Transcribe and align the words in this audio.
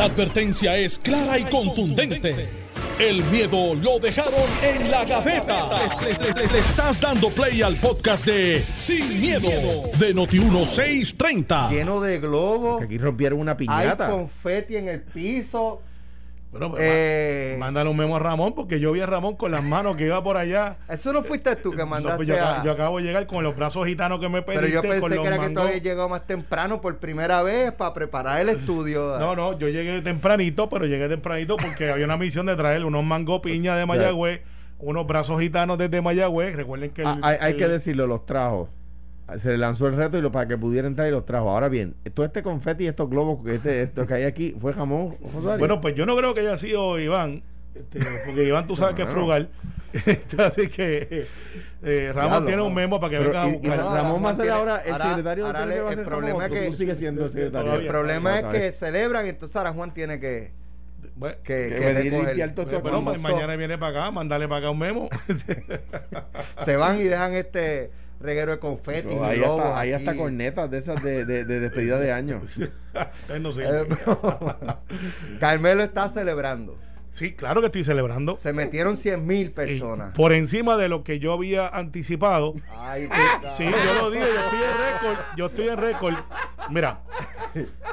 La 0.00 0.06
advertencia 0.06 0.78
es 0.78 0.98
clara 0.98 1.38
y 1.38 1.44
contundente. 1.44 2.48
El 2.98 3.22
miedo 3.24 3.74
lo 3.74 3.98
dejaron 3.98 4.48
en 4.62 4.90
la 4.90 5.04
gaveta. 5.04 5.68
Le, 6.00 6.58
estás 6.58 6.98
dando 6.98 7.28
play 7.28 7.60
al 7.60 7.76
podcast 7.76 8.24
de 8.24 8.64
Sin, 8.76 9.20
miedo, 9.20 9.50
de 9.98 10.14
Noti1630. 10.14 11.68
Lleno 11.68 12.00
de 12.00 12.18
globos. 12.18 12.82
aquí 12.82 12.96
rompieron 12.96 13.40
una 13.40 13.58
piñata. 13.58 14.06
Hay 14.06 14.12
confeti 14.12 14.76
en 14.76 14.88
el 14.88 15.02
piso. 15.02 15.82
Bueno, 16.50 16.72
pues, 16.72 16.82
eh, 16.84 17.56
mándale 17.60 17.88
un 17.88 17.96
memo 17.96 18.16
a 18.16 18.18
Ramón 18.18 18.54
porque 18.54 18.80
yo 18.80 18.90
vi 18.90 19.00
a 19.00 19.06
Ramón 19.06 19.36
con 19.36 19.52
las 19.52 19.62
manos 19.62 19.96
que 19.96 20.06
iba 20.06 20.22
por 20.22 20.36
allá. 20.36 20.78
Eso 20.88 21.12
no 21.12 21.22
fuiste 21.22 21.54
tú 21.54 21.70
que 21.70 21.84
mandaste. 21.84 22.16
pues 22.16 22.28
yo, 22.28 22.72
acabo 22.72 22.98
de 22.98 23.04
llegar 23.04 23.26
con 23.28 23.44
los 23.44 23.54
brazos 23.54 23.86
gitanos 23.86 24.18
que 24.18 24.28
me 24.28 24.42
pediste. 24.42 24.66
Pero 24.66 24.82
yo 24.82 24.82
pensé 24.82 25.22
que 25.22 25.28
era 25.28 25.38
que 25.38 25.50
tú 25.50 25.60
habías 25.60 25.82
llegado 25.82 26.08
más 26.08 26.26
temprano 26.26 26.80
por 26.80 26.96
primera 26.98 27.42
vez 27.42 27.70
para 27.72 27.94
preparar 27.94 28.40
el 28.40 28.48
estudio. 28.48 29.16
No, 29.18 29.36
no, 29.36 29.56
yo 29.58 29.68
llegué 29.68 30.02
tempranito, 30.02 30.68
pero 30.68 30.86
llegué 30.86 31.08
tempranito 31.08 31.56
porque 31.56 31.90
había 31.90 32.04
una 32.04 32.16
misión 32.16 32.46
de 32.46 32.56
traer 32.56 32.84
unos 32.84 33.04
mango 33.04 33.40
piña 33.40 33.76
de 33.76 33.86
Mayagüez, 33.86 34.40
unos 34.80 35.06
brazos 35.06 35.40
gitanos 35.40 35.78
desde 35.78 36.02
Mayagüez. 36.02 36.56
Recuerden 36.56 36.90
que. 36.90 37.04
Ah, 37.06 37.36
hay, 37.40 37.56
que 37.56 37.68
decirlo, 37.68 38.08
los 38.08 38.26
trajo 38.26 38.68
se 39.38 39.50
le 39.50 39.58
lanzó 39.58 39.86
el 39.86 39.96
reto 39.96 40.18
y 40.18 40.22
lo, 40.22 40.32
para 40.32 40.48
que 40.48 40.56
pudiera 40.56 40.88
entrar 40.88 41.08
y 41.08 41.10
los 41.10 41.24
trajo. 41.24 41.50
Ahora 41.50 41.68
bien, 41.68 41.94
todo 42.14 42.26
este 42.26 42.42
confeti 42.42 42.84
y 42.84 42.86
estos 42.88 43.08
globos 43.08 43.44
que, 43.44 43.54
este, 43.54 43.82
esto 43.82 44.06
que 44.06 44.14
hay 44.14 44.24
aquí 44.24 44.56
fue 44.60 44.72
jamón. 44.72 45.16
Bueno, 45.58 45.80
pues 45.80 45.94
yo 45.94 46.06
no 46.06 46.16
creo 46.16 46.34
que 46.34 46.40
haya 46.40 46.56
sido 46.56 46.98
Iván, 46.98 47.42
este, 47.74 48.00
porque 48.26 48.44
Iván 48.46 48.66
tú 48.66 48.76
sabes 48.76 48.94
que 48.94 49.02
es 49.02 49.08
frugal. 49.08 49.48
Este, 49.92 50.40
así 50.40 50.68
que 50.68 51.26
eh, 51.82 52.12
Ramón 52.14 52.46
tiene 52.46 52.62
un 52.62 52.72
memo 52.72 53.00
para 53.00 53.10
que 53.10 53.24
venga 53.24 53.42
a 53.42 53.46
buscar. 53.46 53.76
Ramón 53.76 54.24
va 54.24 54.30
a 54.30 54.36
ser 54.36 54.50
ahora 54.52 54.76
el 54.86 54.96
secretario 54.96 55.52
de 55.52 55.92
el 55.94 56.04
problema 56.04 56.46
es 56.46 56.52
que 56.52 56.72
sigue 56.74 56.94
siendo 56.94 57.24
el 57.24 57.32
secretario. 57.32 57.74
El 57.74 57.86
problema 57.88 58.38
es 58.38 58.44
que 58.44 58.70
celebran, 58.70 59.26
entonces 59.26 59.56
ahora 59.56 59.72
Juan 59.72 59.90
tiene 59.90 60.20
que 60.20 60.52
que, 61.42 61.68
que, 61.68 61.92
venir 61.92 62.12
limpiar 62.12 62.54
todo 62.54 62.80
bueno, 62.80 63.04
pues 63.04 63.20
mañana 63.20 63.56
viene 63.56 63.76
para 63.78 64.02
acá, 64.02 64.10
mandarle 64.10 64.48
para 64.48 64.58
acá 64.60 64.70
un 64.70 64.78
memo. 64.78 65.08
Se 66.64 66.76
van 66.76 66.98
y 66.98 67.04
dejan 67.04 67.34
este 67.34 67.90
reguero 68.20 68.52
de 68.52 68.58
confeti. 68.58 69.14
ahí, 69.22 69.42
hasta, 69.42 69.80
ahí 69.80 69.92
hasta 69.92 70.14
cornetas 70.14 70.70
de 70.70 70.78
esas 70.78 71.02
de, 71.02 71.24
de, 71.24 71.44
despedida 71.44 71.98
de 71.98 72.12
año. 72.12 72.42
no 73.40 73.52
sé. 73.52 73.64
Eh, 73.64 73.86
Carmelo 75.40 75.82
está 75.82 76.08
celebrando. 76.08 76.78
Sí, 77.10 77.32
claro 77.32 77.60
que 77.60 77.66
estoy 77.66 77.82
celebrando. 77.82 78.36
Se 78.36 78.52
metieron 78.52 78.96
100 78.96 79.26
mil 79.26 79.50
personas. 79.50 80.14
por 80.14 80.32
encima 80.32 80.76
de 80.76 80.88
lo 80.88 81.02
que 81.02 81.18
yo 81.18 81.32
había 81.32 81.66
anticipado. 81.66 82.54
Ay, 82.76 83.08
sí, 83.56 83.64
yo 83.64 84.02
lo 84.02 84.10
dije, 84.10 84.26
yo 84.26 84.40
estoy 84.44 84.60
en 84.62 84.78
récord. 84.78 85.18
Yo 85.36 85.46
estoy 85.46 85.68
en 85.68 85.76
récord. 85.76 86.14
Mira, 86.70 87.00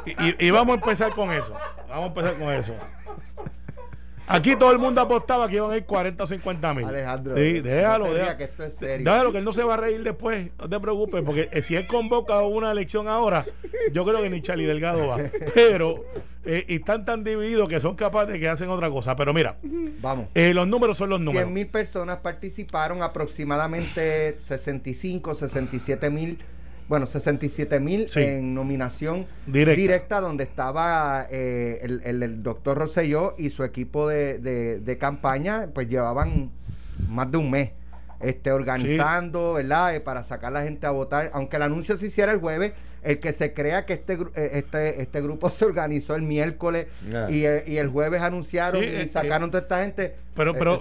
y, 0.05 0.45
y, 0.47 0.51
vamos 0.51 0.73
a 0.73 0.79
empezar 0.81 1.11
con 1.13 1.31
eso. 1.31 1.51
Vamos 1.89 2.03
a 2.03 2.07
empezar 2.07 2.33
con 2.35 2.53
eso. 2.53 2.75
Aquí 4.27 4.57
todo 4.57 4.73
el 4.73 4.77
mundo 4.77 4.99
apostaba 4.99 5.47
que 5.47 5.55
iban 5.55 5.71
a 5.71 5.77
ir 5.77 5.85
40 5.85 6.21
o 6.21 6.27
50 6.27 6.73
mil. 6.73 6.85
Alejandro, 6.85 7.35
sí, 7.35 7.61
déjalo, 7.61 8.13
déjalo. 8.13 8.37
que 8.37 8.43
esto 8.43 8.63
es 8.63 8.75
serio. 8.75 9.09
Déjalo 9.09 9.31
que 9.31 9.37
él 9.37 9.45
no 9.45 9.53
se 9.53 9.63
va 9.63 9.75
a 9.75 9.77
reír 9.77 10.03
después. 10.03 10.49
No 10.59 10.67
te 10.67 10.79
preocupes, 10.79 11.23
porque 11.23 11.49
eh, 11.51 11.61
si 11.61 11.75
él 11.75 11.87
convoca 11.87 12.41
una 12.41 12.71
elección 12.71 13.07
ahora, 13.07 13.45
yo 13.93 14.05
creo 14.05 14.21
que 14.21 14.29
ni 14.29 14.41
Charlie 14.41 14.65
Delgado 14.65 15.07
va. 15.07 15.17
Pero 15.55 16.03
eh, 16.45 16.65
están 16.67 17.05
tan 17.05 17.23
divididos 17.23 17.69
que 17.69 17.79
son 17.79 17.95
capaces 17.95 18.33
de 18.33 18.39
que 18.39 18.49
hacen 18.49 18.69
otra 18.69 18.89
cosa. 18.89 19.15
Pero 19.15 19.33
mira, 19.33 19.57
vamos. 20.01 20.27
Eh, 20.33 20.53
los 20.53 20.67
números 20.67 20.97
son 20.97 21.09
los 21.09 21.21
números. 21.21 21.43
100 21.43 21.53
mil 21.53 21.67
personas 21.67 22.17
participaron, 22.17 23.01
aproximadamente 23.03 24.39
65, 24.43 25.35
67 25.35 26.09
mil 26.09 26.37
bueno, 26.87 27.05
67 27.05 27.79
mil 27.79 28.07
en 28.15 28.53
nominación 28.53 29.25
directa. 29.45 30.21
donde 30.21 30.45
estaba 30.45 31.27
eh, 31.29 31.79
el, 31.83 32.43
doctor 32.43 32.77
Rosselló 32.77 33.35
y 33.37 33.49
su 33.49 33.63
equipo 33.63 34.07
de, 34.07 34.97
campaña, 34.99 35.67
pues 35.73 35.89
llevaban 35.89 36.51
más 37.09 37.31
de 37.31 37.37
un 37.37 37.51
mes 37.51 37.71
este, 38.19 38.51
organizando, 38.51 39.53
¿verdad? 39.53 39.95
Eh, 39.95 39.99
para 39.99 40.23
sacar 40.23 40.49
a 40.49 40.59
la 40.59 40.63
gente 40.63 40.87
a 40.87 40.91
votar. 40.91 41.29
Aunque 41.33 41.57
el 41.57 41.63
anuncio 41.63 41.97
se 41.97 42.07
hiciera 42.07 42.31
el 42.31 42.39
jueves, 42.39 42.73
el 43.03 43.19
que 43.19 43.33
se 43.33 43.53
crea 43.53 43.85
que 43.85 43.93
este, 43.93 44.13
eh, 44.13 44.49
este, 44.53 45.01
este 45.01 45.21
grupo 45.21 45.49
se 45.51 45.65
organizó 45.65 46.15
el 46.15 46.23
miércoles 46.23 46.87
y, 47.29 47.43
el 47.43 47.89
jueves 47.89 48.21
anunciaron 48.21 48.83
y 48.83 49.07
sacaron 49.09 49.51
toda 49.51 49.63
esta 49.63 49.81
gente. 49.81 50.15
Pero, 50.35 50.53
pero, 50.53 50.79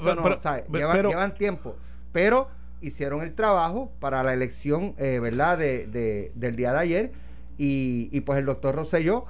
llevan 1.08 1.34
tiempo. 1.34 1.76
Pero 2.12 2.48
hicieron 2.80 3.22
el 3.22 3.34
trabajo 3.34 3.90
para 4.00 4.22
la 4.22 4.32
elección, 4.32 4.94
eh, 4.98 5.18
¿verdad?, 5.20 5.58
de, 5.58 6.32
del 6.34 6.56
día 6.56 6.72
de 6.72 6.78
ayer. 6.78 7.12
Y, 7.58 8.20
pues 8.20 8.38
el 8.38 8.46
doctor 8.46 8.74
Rosselló 8.74 9.24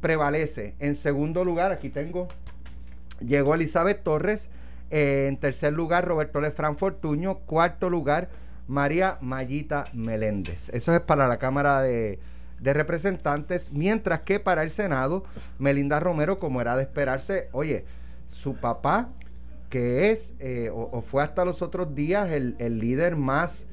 prevalece. 0.00 0.74
En 0.78 0.94
segundo 0.94 1.44
lugar, 1.44 1.72
aquí 1.72 1.88
tengo, 1.90 2.28
llegó 3.20 3.54
Elizabeth 3.54 4.02
Torres. 4.02 4.48
Eh, 4.90 5.26
en 5.28 5.38
tercer 5.38 5.72
lugar, 5.72 6.06
Roberto 6.06 6.40
Lefran 6.40 6.76
Fortuño. 6.76 7.38
Cuarto 7.46 7.90
lugar, 7.90 8.28
María 8.68 9.18
Mayita 9.20 9.86
Meléndez. 9.92 10.68
Eso 10.68 10.94
es 10.94 11.00
para 11.00 11.26
la 11.26 11.38
Cámara 11.38 11.82
de, 11.82 12.20
de 12.60 12.74
Representantes. 12.74 13.72
Mientras 13.72 14.20
que 14.20 14.38
para 14.38 14.62
el 14.62 14.70
Senado, 14.70 15.24
Melinda 15.58 15.98
Romero, 15.98 16.38
como 16.38 16.60
era 16.60 16.76
de 16.76 16.82
esperarse, 16.82 17.48
oye, 17.52 17.84
su 18.28 18.54
papá 18.54 19.08
que 19.68 20.10
es 20.10 20.34
eh, 20.38 20.70
o, 20.72 21.02
fue 21.02 21.22
hasta 21.22 21.44
los 21.44 21.62
otros 21.62 21.94
días 21.94 22.30
el, 22.30 22.78
líder 22.78 23.16
más 23.16 23.66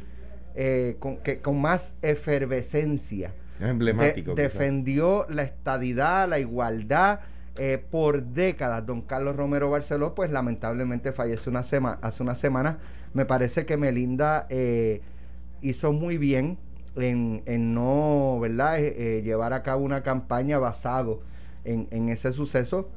eh, 0.55 0.95
con, 0.99 1.17
que, 1.17 1.39
con 1.39 1.61
más 1.61 1.93
efervescencia. 2.01 3.33
emblemático. 3.59 4.33
defendió 4.33 5.25
la 5.29 5.43
estadidad, 5.43 6.27
la 6.27 6.39
igualdad 6.39 7.19
eh, 7.57 7.83
por 7.89 8.23
décadas. 8.23 8.85
Don 8.85 9.01
Carlos 9.01 9.35
Romero 9.35 9.69
Barceló, 9.69 10.15
pues 10.15 10.31
lamentablemente 10.31 11.11
falleció 11.11 11.51
una 11.51 11.63
semana 11.63 11.99
hace 12.01 12.23
una 12.23 12.35
semana. 12.35 12.79
Me 13.13 13.25
parece 13.25 13.65
que 13.65 13.77
Melinda 13.77 14.47
hizo 15.61 15.93
muy 15.93 16.17
bien 16.17 16.57
en, 16.95 17.43
en 17.45 17.73
no, 17.73 18.39
¿verdad?, 18.41 18.79
llevar 18.79 19.53
a 19.53 19.63
cabo 19.63 19.83
una 19.83 20.01
campaña 20.01 20.57
basado 20.57 21.21
en, 21.63 21.87
en 21.91 22.09
ese 22.09 22.31
suceso 22.31 22.89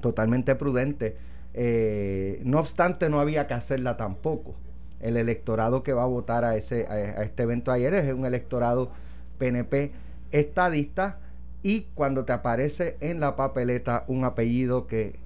totalmente 0.00 0.54
prudente 0.54 1.16
eh, 1.60 2.40
no 2.44 2.60
obstante, 2.60 3.10
no 3.10 3.18
había 3.18 3.48
que 3.48 3.54
hacerla 3.54 3.96
tampoco. 3.96 4.54
El 5.00 5.16
electorado 5.16 5.82
que 5.82 5.92
va 5.92 6.04
a 6.04 6.06
votar 6.06 6.44
a, 6.44 6.54
ese, 6.54 6.86
a, 6.86 7.24
este 7.24 7.42
evento 7.42 7.72
ayer 7.72 7.94
es 7.94 8.14
un 8.14 8.24
electorado 8.24 8.92
PNP 9.38 9.90
estadista 10.30 11.18
y 11.64 11.88
cuando 11.96 12.24
te 12.24 12.32
aparece 12.32 12.96
en 13.00 13.18
la 13.18 13.34
papeleta 13.34 14.04
un 14.06 14.24
apellido 14.24 14.86
que 14.86 15.18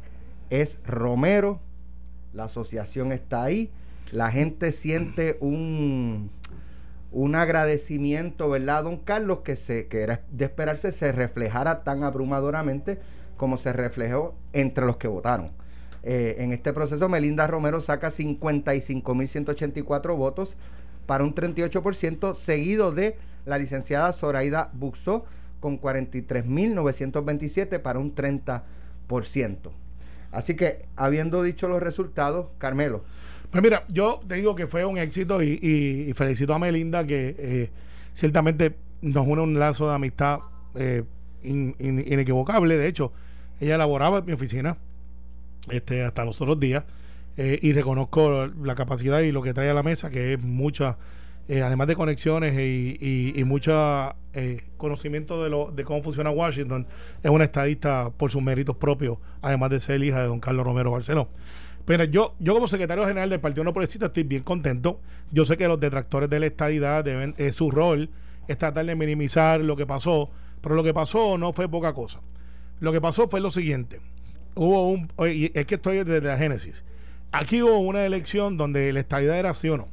es 0.49 0.79
Romero, 0.87 1.61
la 2.33 2.45
asociación 2.45 3.13
está 3.13 3.43
ahí, 3.43 3.71
la 4.11 4.31
gente 4.31 4.73
siente 4.73 5.37
un, 5.41 6.31
un 7.11 7.35
agradecimiento, 7.35 8.49
¿verdad, 8.49 8.85
don 8.85 8.97
Carlos? 8.97 9.41
Que, 9.45 9.57
se, 9.57 9.87
que 9.87 10.01
era 10.01 10.23
de 10.31 10.47
esperarse 10.47 10.93
se 10.93 11.13
reflejara 11.13 11.85
tan 11.85 12.05
abrumadoramente 12.05 13.01
como 13.37 13.59
se 13.59 13.75
reflejó 13.75 14.35
entre 14.55 14.87
los 14.87 14.97
que 14.97 15.09
votaron. 15.09 15.62
Eh, 16.03 16.37
en 16.39 16.53
este 16.53 16.73
proceso, 16.73 17.09
Melinda 17.09 17.47
Romero 17.47 17.81
saca 17.81 18.11
55.184 18.11 20.17
votos 20.17 20.57
para 21.07 21.23
un 21.25 21.35
38%, 21.35 22.35
seguido 22.35 22.93
de 22.93 23.17
la 23.45 23.59
licenciada 23.59 24.13
Zoraida 24.13 24.71
Buxó 24.73 25.25
con 25.61 25.81
43.927 25.81 27.81
para 27.81 27.99
un 27.99 28.15
30%. 28.15 28.63
Así 30.33 30.55
que, 30.55 30.87
habiendo 30.97 31.43
dicho 31.43 31.69
los 31.69 31.83
resultados, 31.83 32.47
Carmelo. 32.59 33.05
Pues 33.51 33.63
mira, 33.63 33.85
yo 33.89 34.21
te 34.27 34.35
digo 34.37 34.55
que 34.55 34.67
fue 34.67 34.85
un 34.85 34.99
éxito 34.99 35.43
y, 35.43 36.13
felicito 36.17 36.55
a 36.55 36.59
Melinda 36.59 37.07
que 37.07 37.37
eh, 37.39 37.71
ciertamente 38.15 38.75
nos 39.03 39.27
une 39.27 39.43
un 39.43 39.59
lazo 39.59 39.89
de 39.89 39.95
amistad 39.95 40.39
eh, 40.75 41.05
inequivocable. 41.43 42.79
De 42.79 42.87
hecho, 42.87 43.13
ella 43.61 43.75
elaboraba 43.75 44.19
en 44.19 44.25
mi 44.25 44.33
oficina 44.33 44.79
este, 45.71 46.03
hasta 46.05 46.25
los 46.25 46.41
otros 46.41 46.59
días. 46.59 46.85
Eh, 47.37 47.59
y 47.63 47.73
reconozco 47.73 48.47
la 48.63 48.75
capacidad 48.75 49.21
y 49.21 49.33
lo 49.33 49.43
que 49.43 49.55
trae 49.55 49.71
a 49.71 49.75
la 49.75 49.83
mesa, 49.83 50.11
que 50.11 50.35
es 50.35 50.43
mucha, 50.43 50.99
eh, 51.49 51.63
además 51.63 51.87
de 51.89 51.97
conexiones 51.97 52.55
y, 52.59 53.33
y, 53.35 53.45
mucho 53.45 53.73
eh, 54.35 54.61
conocimiento 54.77 55.43
de, 55.43 55.49
lo, 55.49 55.71
de 55.71 55.85
cómo 55.85 56.03
funciona 56.03 56.31
Washington, 56.31 56.87
es 57.23 57.31
una 57.31 57.45
estadista 57.45 58.11
por 58.11 58.31
sus 58.31 58.43
méritos 58.43 58.77
propios, 58.77 59.17
además 59.41 59.71
de 59.71 59.81
ser 59.81 60.03
hija 60.03 60.21
de 60.21 60.27
don 60.27 60.41
Carlos 60.41 60.67
Romero 60.67 60.91
Barceló. 60.91 61.29
Pero 61.87 62.05
yo, 62.05 62.35
yo 62.39 62.53
como 62.53 62.69
secretario 62.69 63.07
general 63.07 63.31
del 63.31 63.41
Partido 63.41 63.65
No 63.65 63.73
Progresista 63.73 64.07
estoy 64.07 64.23
bien 64.25 64.43
contento. 64.43 65.01
Yo 65.33 65.45
sé 65.45 65.57
que 65.57 65.67
los 65.67 65.81
detractores 65.81 66.29
de 66.29 66.39
la 66.39 66.47
estadidad 66.47 67.03
deben, 67.03 67.35
su 67.53 67.71
rol 67.71 68.11
es 68.47 68.59
tratar 68.59 68.85
de 68.85 68.95
minimizar 68.95 69.61
lo 69.61 69.75
que 69.75 69.87
pasó, 69.87 70.31
pero 70.61 70.75
lo 70.75 70.85
que 70.85 70.95
pasó 70.95 71.39
no 71.39 71.53
fue 71.53 71.69
poca 71.69 71.93
cosa. 71.93 72.21
Lo 72.79 72.93
que 72.93 73.01
pasó 73.01 73.27
fue 73.27 73.41
lo 73.41 73.51
siguiente 73.51 74.01
hubo 74.55 74.91
un. 74.91 75.09
es 75.19 75.67
que 75.67 75.75
estoy 75.75 76.05
desde 76.05 76.27
la 76.27 76.37
Génesis. 76.37 76.85
Aquí 77.31 77.63
hubo 77.63 77.79
una 77.79 78.05
elección 78.05 78.57
donde 78.57 78.93
la 78.93 79.01
estadidad 79.01 79.39
era 79.39 79.55
sí 79.55 79.69
o 79.69 79.77
no. 79.77 79.89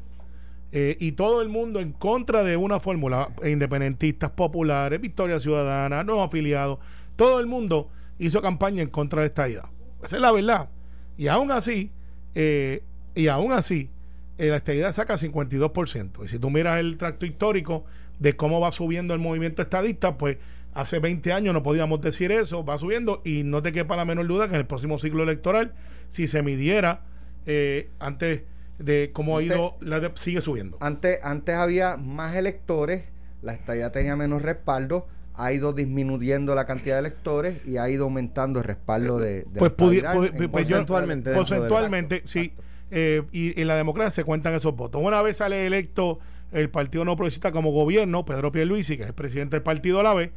Eh, 0.72 0.98
y 1.00 1.14
todo 1.14 1.42
el 1.42 1.50
mundo 1.50 1.80
en 1.80 1.94
contra 1.94 2.44
de 2.44 2.56
una 2.56 2.80
fórmula, 2.80 3.30
independentistas, 3.44 4.30
populares, 4.32 5.02
Victoria 5.02 5.40
Ciudadana, 5.40 6.04
no 6.04 6.22
afiliados, 6.22 6.78
todo 7.16 7.40
el 7.40 7.48
mundo 7.48 7.90
hizo 8.20 8.42
campaña 8.42 8.84
en 8.84 8.90
contra 8.90 9.22
de 9.22 9.28
esta 9.28 9.50
idea. 9.50 9.70
Esa 10.04 10.18
es 10.18 10.22
la 10.22 10.32
verdad. 10.32 10.70
Y 11.18 11.28
aún 11.28 11.52
así, 11.52 11.92
eh, 12.36 12.84
y 13.16 13.28
aún 13.28 13.52
así, 13.52 13.90
eh, 14.38 14.48
la 14.48 14.58
estadidad 14.58 14.92
saca 14.92 15.18
52%. 15.18 16.24
Y 16.24 16.28
si 16.28 16.38
tú 16.38 16.50
miras 16.50 16.80
el 16.80 16.98
tracto 16.98 17.26
histórico 17.26 17.86
de 18.20 18.34
cómo 18.34 18.60
va 18.60 18.72
subiendo 18.72 19.14
el 19.14 19.20
movimiento 19.20 19.62
estadista, 19.62 20.18
pues 20.18 20.38
hace 20.74 21.00
20 21.00 21.34
años 21.34 21.54
no 21.54 21.64
podíamos 21.64 22.02
decir 22.02 22.32
eso, 22.32 22.64
va 22.64 22.78
subiendo 22.78 23.22
y 23.26 23.44
no 23.44 23.62
te 23.62 23.72
quepa 23.72 23.96
la 23.96 24.06
menor 24.06 24.28
duda 24.28 24.48
que 24.48 24.54
en 24.56 24.62
el 24.62 24.68
próximo 24.68 25.00
ciclo 25.00 25.24
electoral, 25.24 25.74
si 26.10 26.28
se 26.28 26.42
midiera 26.42 27.02
eh, 27.46 27.90
antes 28.00 28.44
de 28.78 29.12
cómo 29.14 29.38
ha 29.38 29.44
ido, 29.44 29.78
la 29.82 30.12
sigue 30.16 30.42
subiendo. 30.42 30.78
Antes, 30.80 31.20
antes 31.24 31.56
había 31.56 31.98
más 31.98 32.36
electores, 32.36 33.04
la 33.42 33.54
estadía 33.54 33.92
tenía 33.92 34.16
menos 34.16 34.42
respaldo, 34.42 35.08
ha 35.36 35.54
ido 35.54 35.74
disminuyendo 35.74 36.54
la 36.54 36.66
cantidad 36.66 36.96
de 36.96 37.00
electores 37.00 37.66
y 37.66 37.78
ha 37.78 37.90
ido 37.90 38.06
aumentando 38.06 38.60
el 38.60 38.66
respaldo 38.66 39.18
de, 39.18 39.46
pues, 39.58 39.72
pues, 39.72 40.04
pues 40.04 40.50
porcentualmente, 40.50 41.34
porcentualmente 41.34 42.22
sí 42.26 42.54
eh, 42.92 43.24
y 43.32 43.60
en 43.60 43.68
la 43.68 43.76
democracia 43.76 44.12
se 44.12 44.24
cuentan 44.26 44.54
esos 44.54 44.76
votos. 44.76 45.02
Una 45.02 45.22
vez 45.22 45.38
sale 45.38 45.66
electo 45.66 46.20
el 46.52 46.70
partido 46.70 47.06
no 47.06 47.16
progresista 47.16 47.52
como 47.52 47.72
gobierno 47.72 48.26
Pedro 48.26 48.52
Pierluisi 48.52 48.98
que 48.98 49.04
es 49.04 49.10
el 49.10 49.16
presidente 49.16 49.56
del 49.56 49.64
partido 49.64 50.00
a 50.00 50.04
la 50.04 50.14
vez 50.14 50.32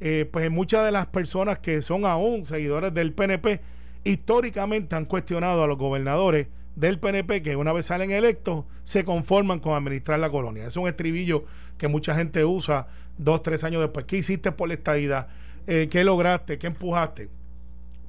eh, 0.00 0.28
pues 0.30 0.50
muchas 0.50 0.84
de 0.84 0.92
las 0.92 1.06
personas 1.06 1.58
que 1.58 1.82
son 1.82 2.04
aún 2.04 2.44
seguidores 2.44 2.92
del 2.92 3.12
PNP 3.12 3.60
históricamente 4.04 4.94
han 4.94 5.06
cuestionado 5.06 5.62
a 5.62 5.66
los 5.66 5.78
gobernadores 5.78 6.48
del 6.76 6.98
PNP 6.98 7.42
que 7.42 7.56
una 7.56 7.72
vez 7.72 7.86
salen 7.86 8.10
electos 8.10 8.66
se 8.84 9.04
conforman 9.04 9.60
con 9.60 9.74
administrar 9.74 10.18
la 10.20 10.30
colonia. 10.30 10.66
Es 10.66 10.76
un 10.76 10.86
estribillo 10.86 11.44
que 11.78 11.88
mucha 11.88 12.14
gente 12.14 12.44
usa 12.44 12.88
dos, 13.16 13.42
tres 13.42 13.64
años 13.64 13.80
después. 13.80 14.04
¿Qué 14.04 14.18
hiciste 14.18 14.52
por 14.52 14.68
la 14.68 14.74
estadidad? 14.74 15.28
Eh, 15.66 15.88
¿Qué 15.90 16.04
lograste? 16.04 16.58
¿Qué 16.58 16.66
empujaste? 16.66 17.28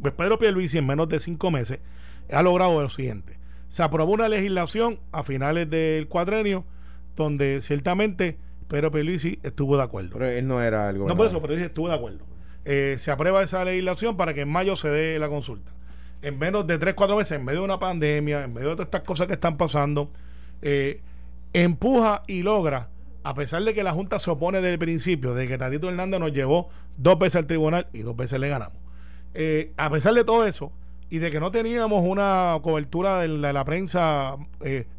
Pues 0.01 0.13
Pedro 0.13 0.37
Pierluisi 0.37 0.77
en 0.77 0.85
menos 0.85 1.09
de 1.09 1.19
cinco 1.19 1.49
meses 1.49 1.79
ha 2.31 2.43
logrado 2.43 2.81
lo 2.81 2.89
siguiente. 2.89 3.39
Se 3.69 3.83
aprobó 3.83 4.13
una 4.13 4.29
legislación 4.29 4.99
a 5.11 5.23
finales 5.23 5.69
del 5.69 6.07
cuadrenio 6.07 6.65
donde 7.15 7.61
ciertamente 7.61 8.37
Pedro 8.67 8.91
Pierluisi 8.91 9.39
estuvo 9.43 9.77
de 9.77 9.83
acuerdo. 9.83 10.11
Pero 10.13 10.29
él 10.29 10.47
no 10.47 10.61
era 10.61 10.89
algo. 10.89 11.07
No 11.07 11.15
por 11.15 11.27
eso, 11.27 11.41
pero 11.41 11.53
él 11.53 11.63
estuvo 11.63 11.87
de 11.89 11.95
acuerdo. 11.95 12.25
Eh, 12.65 12.95
se 12.99 13.11
aprueba 13.11 13.41
esa 13.41 13.63
legislación 13.63 14.17
para 14.17 14.33
que 14.33 14.41
en 14.41 14.49
mayo 14.49 14.75
se 14.75 14.89
dé 14.89 15.17
la 15.19 15.29
consulta. 15.29 15.71
En 16.21 16.37
menos 16.37 16.67
de 16.67 16.77
3, 16.77 16.95
4 16.95 17.15
meses, 17.15 17.31
en 17.37 17.45
medio 17.45 17.59
de 17.59 17.65
una 17.65 17.79
pandemia, 17.79 18.43
en 18.43 18.53
medio 18.53 18.69
de 18.69 18.75
todas 18.75 18.87
estas 18.87 19.03
cosas 19.03 19.27
que 19.27 19.33
están 19.33 19.55
pasando, 19.55 20.11
eh, 20.61 21.01
empuja 21.53 22.23
y 22.27 22.43
logra, 22.43 22.89
a 23.23 23.33
pesar 23.35 23.63
de 23.63 23.73
que 23.73 23.83
la 23.83 23.93
Junta 23.93 24.19
se 24.19 24.29
opone 24.31 24.57
desde 24.57 24.73
el 24.73 24.79
principio, 24.79 25.33
de 25.33 25.47
que 25.47 25.57
Tatito 25.57 25.87
Hernández 25.87 26.19
nos 26.19 26.33
llevó 26.33 26.69
dos 26.97 27.17
veces 27.17 27.37
al 27.37 27.47
tribunal 27.47 27.87
y 27.93 27.99
dos 27.99 28.17
veces 28.17 28.39
le 28.39 28.49
ganamos. 28.49 28.79
Eh, 29.33 29.71
a 29.77 29.89
pesar 29.89 30.13
de 30.13 30.25
todo 30.25 30.45
eso, 30.45 30.73
y 31.09 31.19
de 31.19 31.31
que 31.31 31.39
no 31.39 31.51
teníamos 31.51 32.03
una 32.03 32.59
cobertura 32.61 33.21
de 33.21 33.29
la, 33.29 33.63
prensa 33.63 34.35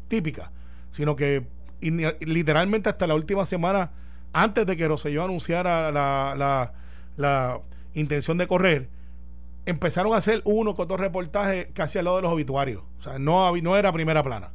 típica, 0.07 0.51
sino 0.89 1.15
que 1.15 1.45
literalmente 1.81 2.89
hasta 2.89 3.07
la 3.07 3.15
última 3.15 3.45
semana, 3.45 3.91
antes 4.33 4.65
de 4.65 4.77
que 4.77 4.87
Rosselló 4.87 5.23
anunciara 5.23 5.91
la, 5.91 6.35
la, 6.37 6.73
la 7.17 7.61
intención 7.93 8.37
de 8.37 8.47
correr, 8.47 8.89
empezaron 9.65 10.13
a 10.13 10.17
hacer 10.17 10.41
uno 10.45 10.75
con 10.75 10.87
dos 10.87 10.99
reportajes 10.99 11.67
casi 11.73 11.99
al 11.99 12.05
lado 12.05 12.17
de 12.17 12.23
los 12.23 12.31
obituarios. 12.31 12.83
O 12.99 13.03
sea, 13.03 13.19
no, 13.19 13.55
no 13.57 13.77
era 13.77 13.91
primera 13.91 14.23
plana. 14.23 14.51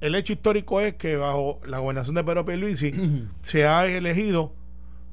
El 0.00 0.14
hecho 0.14 0.32
histórico 0.32 0.80
es 0.80 0.94
que 0.94 1.16
bajo 1.16 1.60
la 1.66 1.78
gobernación 1.78 2.14
de 2.14 2.24
Pedro 2.24 2.44
Pierluisi 2.44 2.92
se 3.42 3.66
ha 3.66 3.86
elegido 3.86 4.52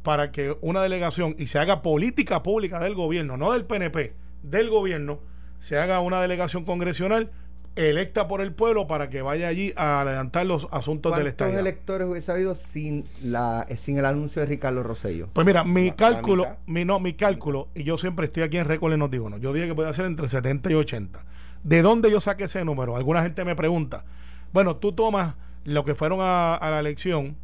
para 0.04 0.32
que 0.32 0.56
una 0.62 0.84
delegación 0.84 1.36
y 1.40 1.48
se 1.48 1.58
haga 1.58 1.82
política 1.82 2.44
pública 2.44 2.80
del 2.80 2.94
gobierno, 2.94 3.38
no 3.38 3.52
del 3.52 3.66
PNP, 3.66 4.14
del 4.44 4.70
gobierno, 4.70 5.20
se 5.58 5.80
haga 5.80 6.00
una 6.00 6.22
delegación 6.22 6.64
congresional 6.64 7.32
electa 7.76 8.28
por 8.28 8.42
el 8.42 8.54
pueblo 8.54 8.88
para 8.88 9.10
que 9.10 9.22
vaya 9.22 9.48
allí 9.48 9.74
a 9.76 10.02
adelantar 10.02 10.46
los 10.46 10.68
asuntos 10.72 11.16
del 11.16 11.28
Estado. 11.28 11.52
¿Cuántos 11.52 11.68
electores 11.68 12.08
hubiese 12.08 12.32
habido 12.32 12.56
sin 12.56 13.04
la 13.24 13.66
sin 13.76 13.98
el 13.98 14.06
anuncio 14.06 14.42
de 14.42 14.46
Ricardo 14.48 14.82
Rosello? 14.82 15.28
Pues 15.34 15.46
mira, 15.46 15.64
mi 15.64 15.92
cálculo, 15.92 16.48
mi 16.68 16.86
no, 16.86 17.00
mi 17.00 17.14
cálculo, 17.14 17.68
y 17.76 17.84
yo 17.84 17.98
siempre 17.98 18.28
estoy 18.28 18.44
aquí 18.44 18.58
en 18.58 18.66
récord 18.66 18.96
no 18.96 19.08
digo 19.08 19.30
no, 19.30 19.38
yo 19.38 19.52
dije 19.52 19.68
que 19.68 19.76
puede 19.76 19.94
ser 19.94 20.06
entre 20.06 20.28
70 20.28 20.72
y 20.72 20.74
80. 20.76 21.26
¿De 21.64 21.82
dónde 21.82 22.12
yo 22.12 22.22
saqué 22.22 22.46
ese 22.46 22.64
número? 22.64 22.96
Alguna 22.96 23.24
gente 23.24 23.44
me 23.44 23.56
pregunta. 23.56 24.06
Bueno, 24.54 24.78
tú 24.78 24.94
tomas 24.94 25.36
lo 25.66 25.84
que 25.84 25.96
fueron 25.96 26.20
a, 26.22 26.60
la 26.62 26.80
elección 26.80 27.36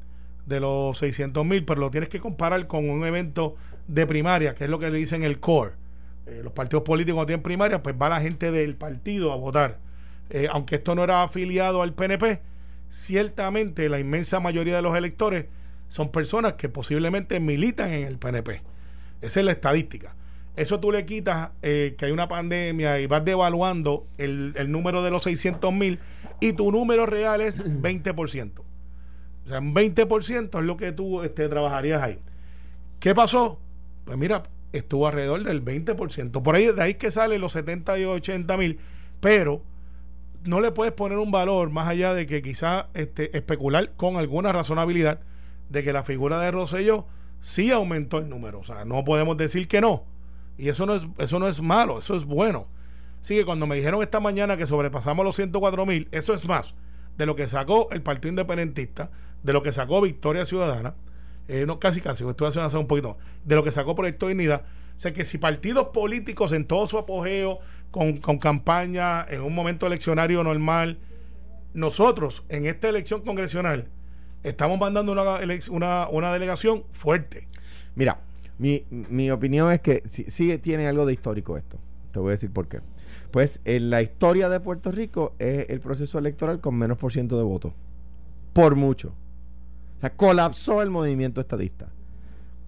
de 0.45 0.59
los 0.59 0.97
600 0.99 1.43
mil, 1.45 1.65
pero 1.65 1.81
lo 1.81 1.91
tienes 1.91 2.07
que 2.07 2.19
comparar 2.19 2.67
con 2.67 2.89
un 2.89 3.03
evento 3.03 3.55
de 3.87 4.05
primaria, 4.05 4.53
que 4.53 4.65
es 4.65 4.69
lo 4.69 4.79
que 4.79 4.91
le 4.91 4.97
dicen 4.97 5.23
el 5.23 5.39
core. 5.39 5.73
Eh, 6.27 6.41
los 6.43 6.53
partidos 6.53 6.83
políticos 6.83 7.25
tienen 7.25 7.41
primaria, 7.41 7.81
pues 7.81 7.95
va 7.99 8.09
la 8.09 8.21
gente 8.21 8.51
del 8.51 8.75
partido 8.75 9.33
a 9.33 9.35
votar 9.35 9.79
eh, 10.31 10.47
aunque 10.49 10.75
esto 10.75 10.95
no 10.95 11.03
era 11.03 11.23
afiliado 11.23 11.81
al 11.81 11.93
PNP, 11.93 12.41
ciertamente 12.89 13.89
la 13.89 13.99
inmensa 13.99 14.39
mayoría 14.39 14.75
de 14.77 14.81
los 14.81 14.95
electores 14.95 15.45
son 15.89 16.09
personas 16.09 16.53
que 16.53 16.69
posiblemente 16.69 17.39
militan 17.41 17.91
en 17.91 18.07
el 18.07 18.17
PNP. 18.17 18.61
Esa 19.21 19.39
es 19.41 19.45
la 19.45 19.51
estadística. 19.51 20.15
Eso 20.55 20.79
tú 20.79 20.91
le 20.91 21.05
quitas 21.05 21.51
eh, 21.61 21.95
que 21.97 22.05
hay 22.05 22.11
una 22.11 22.29
pandemia 22.29 22.99
y 22.99 23.07
vas 23.07 23.25
devaluando 23.25 24.07
el, 24.17 24.53
número 24.71 25.03
de 25.03 25.11
los 25.11 25.23
600 25.23 25.73
mil 25.73 25.99
y 26.39 26.53
tu 26.53 26.71
número 26.71 27.05
real 27.05 27.41
es 27.41 27.65
20%. 27.65 28.51
O 28.59 29.49
sea, 29.49 29.59
un 29.59 29.75
20% 29.75 30.59
es 30.59 30.65
lo 30.65 30.77
que 30.77 30.93
tú 30.93 31.23
este, 31.23 31.49
trabajarías 31.49 32.01
ahí. 32.01 32.19
¿Qué 33.01 33.13
pasó? 33.13 33.59
Pues 34.05 34.17
mira, 34.17 34.43
estuvo 34.71 35.07
alrededor 35.07 35.43
del 35.43 35.63
20%. 35.63 36.41
Por 36.41 36.55
ahí, 36.55 36.67
de 36.67 36.81
ahí 36.81 36.93
que 36.93 37.11
sale 37.11 37.37
los 37.37 37.51
70 37.51 37.99
y 37.99 38.05
80 38.05 38.57
mil. 38.57 38.79
Pero 39.19 39.61
no 40.43 40.59
le 40.61 40.71
puedes 40.71 40.93
poner 40.93 41.17
un 41.17 41.31
valor 41.31 41.69
más 41.69 41.87
allá 41.87 42.13
de 42.13 42.25
que 42.27 42.41
quizá 42.41 42.87
este, 42.93 43.35
especular 43.37 43.91
con 43.95 44.17
alguna 44.17 44.51
razonabilidad 44.51 45.19
de 45.69 45.83
que 45.83 45.93
la 45.93 46.03
figura 46.03 46.39
de 46.39 46.51
Rosselló 46.51 47.05
sí 47.39 47.71
aumentó 47.71 48.17
el 48.17 48.29
número. 48.29 48.59
O 48.59 48.63
sea, 48.63 48.85
no 48.85 49.03
podemos 49.03 49.37
decir 49.37 49.67
que 49.67 49.81
no. 49.81 50.03
Y 50.57 50.69
eso 50.69 50.85
no 50.85 50.95
es, 50.95 51.07
eso 51.17 51.39
no 51.39 51.47
es 51.47 51.61
malo, 51.61 51.99
eso 51.99 52.15
es 52.15 52.25
bueno. 52.25 52.67
Así 53.21 53.35
que 53.35 53.45
cuando 53.45 53.67
me 53.67 53.75
dijeron 53.75 54.01
esta 54.01 54.19
mañana 54.19 54.57
que 54.57 54.65
sobrepasamos 54.65 55.23
los 55.23 55.35
104 55.35 55.85
mil, 55.85 56.07
eso 56.11 56.33
es 56.33 56.47
más 56.47 56.73
de 57.17 57.25
lo 57.25 57.35
que 57.35 57.47
sacó 57.47 57.89
el 57.91 58.01
Partido 58.01 58.29
Independentista, 58.29 59.11
de 59.43 59.53
lo 59.53 59.61
que 59.61 59.71
sacó 59.71 60.01
Victoria 60.01 60.45
Ciudadana, 60.45 60.95
eh, 61.47 61.65
no 61.67 61.79
casi 61.79 62.01
casi, 62.01 62.27
estoy 62.27 62.47
haciendo 62.47 62.79
un 62.79 62.87
poquito, 62.87 63.17
de 63.43 63.55
lo 63.55 63.63
que 63.63 63.71
sacó 63.71 63.95
Proyecto 63.95 64.27
Dignidad. 64.27 64.63
O 64.95 64.99
sea 64.99 65.13
que 65.13 65.25
si 65.25 65.37
partidos 65.37 65.87
políticos 65.87 66.51
en 66.51 66.65
todo 66.65 66.85
su 66.87 66.97
apogeo 66.97 67.59
con, 67.91 68.39
campaña 68.39 69.25
en 69.29 69.41
un 69.41 69.53
momento 69.53 69.85
eleccionario 69.85 70.43
normal. 70.43 70.97
Nosotros, 71.73 72.43
en 72.49 72.65
esta 72.65 72.89
elección 72.89 73.21
congresional, 73.21 73.87
estamos 74.43 74.79
mandando 74.79 75.11
una 75.11 76.33
delegación 76.33 76.83
fuerte. 76.91 77.47
Mira, 77.95 78.19
mi, 78.57 78.85
mi 78.89 79.31
opinión 79.31 79.71
es 79.71 79.79
que 79.81 80.03
sí, 80.05 80.57
tiene 80.59 80.87
algo 80.87 81.05
de 81.05 81.13
histórico 81.13 81.57
esto. 81.57 81.77
Te 82.11 82.19
voy 82.19 82.29
a 82.29 82.31
decir 82.31 82.51
por 82.51 82.67
qué. 82.67 82.79
Pues 83.31 83.59
en 83.65 83.89
la 83.89 84.01
historia 84.01 84.47
de 84.49 84.59
Puerto 84.59 84.91
Rico 84.91 85.33
es 85.39 85.69
el 85.69 85.79
proceso 85.79 86.19
electoral 86.19 86.59
con 86.59 86.75
menos 86.75 86.97
por 86.97 87.13
ciento 87.13 87.37
de 87.37 87.43
votos. 87.43 87.73
Por 88.53 88.75
mucho. 88.75 89.13
O 89.97 90.01
sea, 90.01 90.15
colapsó 90.15 90.81
el 90.81 90.89
movimiento 90.89 91.39
estadista. 91.39 91.89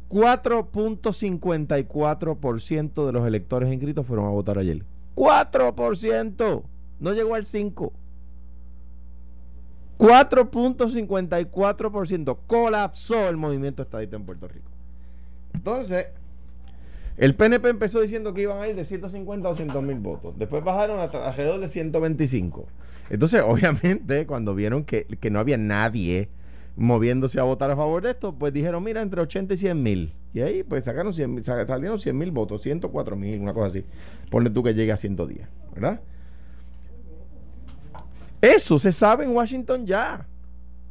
4.54% 0.10 3.06
de 3.06 3.12
los 3.12 3.28
electores 3.28 3.74
inscritos 3.74 4.06
fueron 4.06 4.26
a 4.26 4.30
votar 4.30 4.60
ayer. 4.60 4.86
4%. 5.16 6.64
No 7.00 7.14
llegó 7.14 7.36
al 7.36 7.44
5%. 7.44 7.92
4.54%. 9.98 12.38
Colapsó 12.48 13.30
el 13.30 13.38
movimiento 13.38 13.84
estadista 13.84 14.16
en 14.16 14.26
Puerto 14.26 14.48
Rico. 14.48 14.72
Entonces, 15.54 16.08
el 17.16 17.36
PNP 17.36 17.70
empezó 17.70 18.02
diciendo 18.02 18.34
que 18.34 18.42
iban 18.42 18.60
a 18.60 18.68
ir 18.68 18.76
de 18.76 18.86
150 18.86 19.48
a 19.48 19.52
200 19.52 19.84
mil 19.84 20.00
votos. 20.00 20.34
Después 20.38 20.64
bajaron 20.64 21.00
hasta 21.00 21.30
alrededor 21.30 21.60
de 21.60 21.70
125. 21.70 22.68
Entonces, 23.10 23.44
obviamente, 23.46 24.26
cuando 24.26 24.56
vieron 24.56 24.84
que, 24.84 25.06
que 25.06 25.30
no 25.30 25.38
había 25.40 25.58
nadie 25.58 26.30
moviéndose 26.76 27.40
a 27.40 27.44
votar 27.44 27.70
a 27.72 27.76
favor 27.76 28.04
de 28.04 28.12
esto, 28.12 28.34
pues 28.34 28.54
dijeron, 28.54 28.84
mira, 28.84 29.02
entre 29.02 29.22
80 29.22 29.54
y 29.54 29.58
100 29.58 29.84
mil. 29.84 30.16
Y 30.34 30.42
ahí 30.42 30.64
pues 30.64 30.86
sacaron 30.86 31.14
100, 31.14 31.44
salieron 31.44 32.00
100 32.00 32.18
mil 32.18 32.32
votos, 32.32 32.62
104 32.64 33.16
mil, 33.16 33.40
una 33.42 33.54
cosa 33.54 33.68
así. 33.68 33.86
Ponle 34.30 34.50
tú 34.50 34.64
que 34.64 34.74
llegue 34.74 34.92
a 34.92 34.98
110, 34.98 35.48
¿verdad? 35.74 36.02
Eso 38.42 38.80
se 38.80 38.92
sabe 38.92 39.26
en 39.26 39.32
Washington 39.32 39.86
ya. 39.86 40.28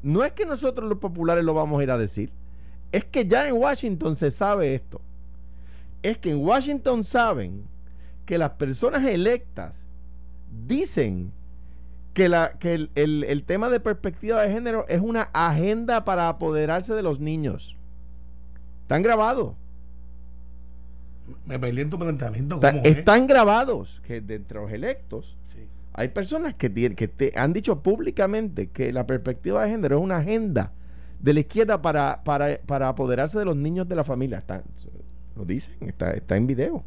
No 0.02 0.24
es 0.24 0.32
que 0.32 0.46
nosotros 0.46 0.88
los 0.88 0.98
populares 0.98 1.44
lo 1.44 1.54
vamos 1.54 1.80
a 1.80 1.82
ir 1.82 1.90
a 1.90 1.98
decir. 1.98 2.32
Es 2.92 3.04
que 3.04 3.26
ya 3.26 3.48
en 3.48 3.54
Washington 3.54 4.16
se 4.16 4.30
sabe 4.30 4.74
esto. 4.74 5.00
Es 6.02 6.18
que 6.18 6.30
en 6.30 6.38
Washington 6.38 7.04
saben 7.04 7.64
que 8.24 8.38
las 8.38 8.50
personas 8.50 9.04
electas 9.04 9.84
dicen 10.66 11.32
que, 12.12 12.28
la, 12.28 12.52
que 12.58 12.74
el, 12.74 12.90
el, 12.94 13.44
tema 13.44 13.68
de 13.70 13.80
perspectiva 13.80 14.42
de 14.42 14.52
género 14.52 14.86
es 14.88 15.00
una 15.00 15.22
agenda 15.32 16.04
para 16.04 16.28
apoderarse 16.28 16.94
de 16.94 17.02
los 17.02 17.20
niños. 17.20 17.76
Están 18.82 19.02
grabados. 19.02 19.54
Me 21.46 21.58
perdí 21.58 21.80
en 21.80 21.90
tu 21.90 21.98
planteamiento. 21.98 22.56
Está- 22.56 22.72
¿cómo 22.72 22.82
es? 22.84 22.96
están 22.98 23.26
grabados 23.26 24.02
que 24.06 24.20
de 24.20 24.34
entre 24.34 24.60
los 24.60 24.70
electos 24.70 25.36
Sí. 25.54 25.66
hay 25.94 26.08
personas 26.08 26.54
que, 26.54 26.68
tienen, 26.68 26.96
que 26.96 27.08
te 27.08 27.32
han 27.36 27.52
dicho 27.52 27.80
públicamente 27.82 28.68
que 28.68 28.92
la 28.92 29.06
perspectiva 29.06 29.64
de 29.64 29.70
género 29.70 29.96
es 29.98 30.02
una 30.02 30.18
agenda 30.18 30.72
de 31.20 31.32
la 31.32 31.40
izquierda 31.40 31.80
para, 31.80 32.22
para, 32.24 32.58
para 32.66 32.88
apoderarse 32.88 33.38
de 33.38 33.44
los 33.44 33.56
niños 33.56 33.88
de 33.88 33.96
la 33.96 34.04
familia. 34.04 34.38
Está- 34.38 34.62
lo 35.36 35.44
dicen, 35.46 35.74
está, 35.88 36.10
está 36.10 36.36
en 36.36 36.46
video. 36.46 36.84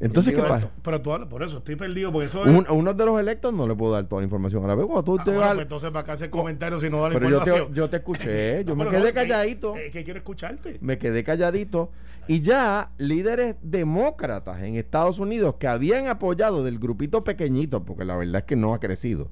Entonces, 0.00 0.34
¿qué 0.34 0.40
pasa? 0.42 0.70
Pero 0.82 1.00
tú 1.02 1.12
hablas, 1.12 1.28
por 1.28 1.42
eso 1.42 1.58
estoy 1.58 1.76
perdido, 1.76 2.12
porque 2.12 2.26
eso 2.28 2.44
es. 2.44 2.48
Un- 2.50 2.66
uno 2.70 2.94
de 2.94 3.04
los 3.04 3.18
electos 3.20 3.52
no 3.52 3.66
le 3.66 3.74
puedo 3.74 3.92
dar 3.92 4.06
toda 4.06 4.20
la 4.22 4.26
información 4.26 4.64
a 4.64 4.68
la 4.68 4.74
vez. 4.74 4.86
Cuando 4.86 5.02
tú 5.04 5.16
Ah, 5.20 5.24
te 5.24 5.30
bueno, 5.30 5.44
vas- 5.46 5.54
pues 5.54 5.62
entonces, 5.64 5.90
¿para 5.90 6.04
qué 6.04 6.10
hacer 6.12 6.30
comentarios 6.30 6.80
si 6.80 6.90
no 6.90 7.00
da 7.02 7.08
la 7.08 7.14
pero 7.14 7.28
yo 7.30 7.36
información? 7.38 7.68
te, 7.68 7.74
yo 7.74 7.90
te 7.90 7.96
escuché, 7.96 8.64
yo 8.66 8.74
No, 8.76 8.84
me 8.84 8.90
quedé 8.90 9.08
no, 9.08 9.14
calladito. 9.14 9.76
eh, 9.76 9.90
que 9.90 10.04
quiero 10.04 10.18
escucharte. 10.18 10.78
me 10.80 10.98
quedé 10.98 11.24
calladito. 11.24 11.90
Y 12.26 12.40
ya 12.42 12.90
líderes 12.98 13.56
demócratas 13.62 14.62
en 14.62 14.76
Estados 14.76 15.18
Unidos 15.18 15.54
que 15.58 15.66
habían 15.66 16.08
apoyado 16.08 16.62
del 16.62 16.78
grupito 16.78 17.24
pequeñito, 17.24 17.84
porque 17.84 18.04
la 18.04 18.16
verdad 18.16 18.40
es 18.40 18.44
que 18.44 18.54
no 18.56 18.74
ha 18.74 18.80
crecido, 18.80 19.30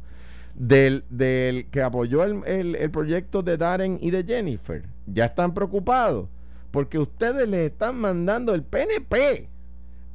del, 0.54 1.04
del 1.10 1.66
que 1.70 1.82
apoyó 1.82 2.24
el, 2.24 2.42
el- 2.46 2.74
el 2.76 2.90
proyecto 2.90 3.42
de 3.42 3.56
Darren 3.58 3.98
y 4.00 4.10
de 4.10 4.24
Jennifer, 4.24 4.82
ya 5.06 5.26
están 5.26 5.52
preocupados 5.52 6.28
porque 6.70 6.98
ustedes 6.98 7.46
les 7.48 7.70
están 7.70 7.96
mandando 8.00 8.54
el 8.54 8.62
PNP. 8.62 9.48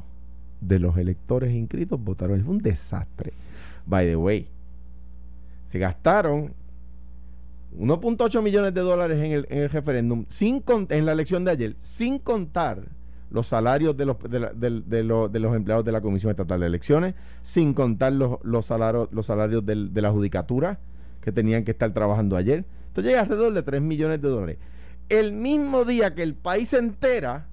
de 0.60 0.80
los 0.80 0.98
electores 0.98 1.54
inscritos 1.54 2.04
votaron. 2.04 2.39
Es 2.39 2.48
un 2.48 2.58
desastre. 2.58 3.34
By 3.86 4.08
the 4.08 4.15
way, 4.15 4.48
se 5.68 5.77
gastaron 5.77 6.56
1.8 7.77 8.42
millones 8.42 8.74
de 8.74 8.82
dólares 8.82 9.20
en 9.20 9.34
el, 9.34 9.46
en 9.51 9.60
el 9.60 9.70
referéndum, 9.70 10.25
sin 10.30 10.63
en 10.89 11.06
la 11.06 11.12
elección 11.12 11.46
de 11.46 11.51
ayer, 11.51 11.75
sin 11.77 12.18
contar 12.18 12.88
los 13.36 13.48
salarios 13.48 13.98
de 13.98 14.06
los, 14.06 14.18
de, 14.20 14.82
de 14.88 15.04
los, 15.04 15.56
empleados 15.56 15.84
de 15.84 15.92
la 15.92 16.00
Comisión 16.00 16.32
Estatal 16.32 16.62
de 16.62 16.68
Elecciones, 16.68 17.15
sin 17.42 17.74
contar 17.74 18.13
los, 18.13 18.39
los 18.44 18.65
salarios, 18.65 19.10
los 19.12 19.25
salarios 19.25 19.65
de 19.65 20.01
la 20.01 20.10
judicatura 20.10 20.80
que 21.20 21.34
tenían 21.34 21.65
que 21.65 21.72
estar 21.72 21.94
trabajando 21.94 22.38
ayer. 22.38 22.63
Esto 22.88 23.01
llega 23.01 23.20
alrededor 23.20 23.54
de 23.54 23.62
3 23.62 23.82
millones 23.82 24.22
de 24.22 24.30
dólares. 24.30 24.58
El 25.10 25.34
mismo 25.34 25.84
día 25.84 26.15
que 26.15 26.24
el 26.24 26.34
país 26.34 26.70
se 26.70 26.77
entera 26.77 27.48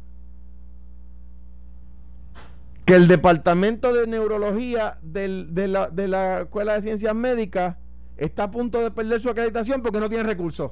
que 2.85 2.95
el 2.95 3.09
Departamento 3.09 3.93
de 3.93 4.07
Neurología 4.07 4.99
de, 5.03 5.67
la, 5.67 5.91
de 5.91 6.07
la 6.07 6.43
Escuela 6.43 6.75
de 6.75 6.83
Ciencias 6.83 7.15
Médicas 7.15 7.75
está 8.17 8.45
a 8.45 8.51
punto 8.53 8.81
de 8.81 8.93
perder 8.93 9.21
su 9.21 9.31
acreditación 9.31 9.83
porque 9.83 9.99
no 9.99 10.09
tiene 10.09 10.23
recursos. 10.23 10.71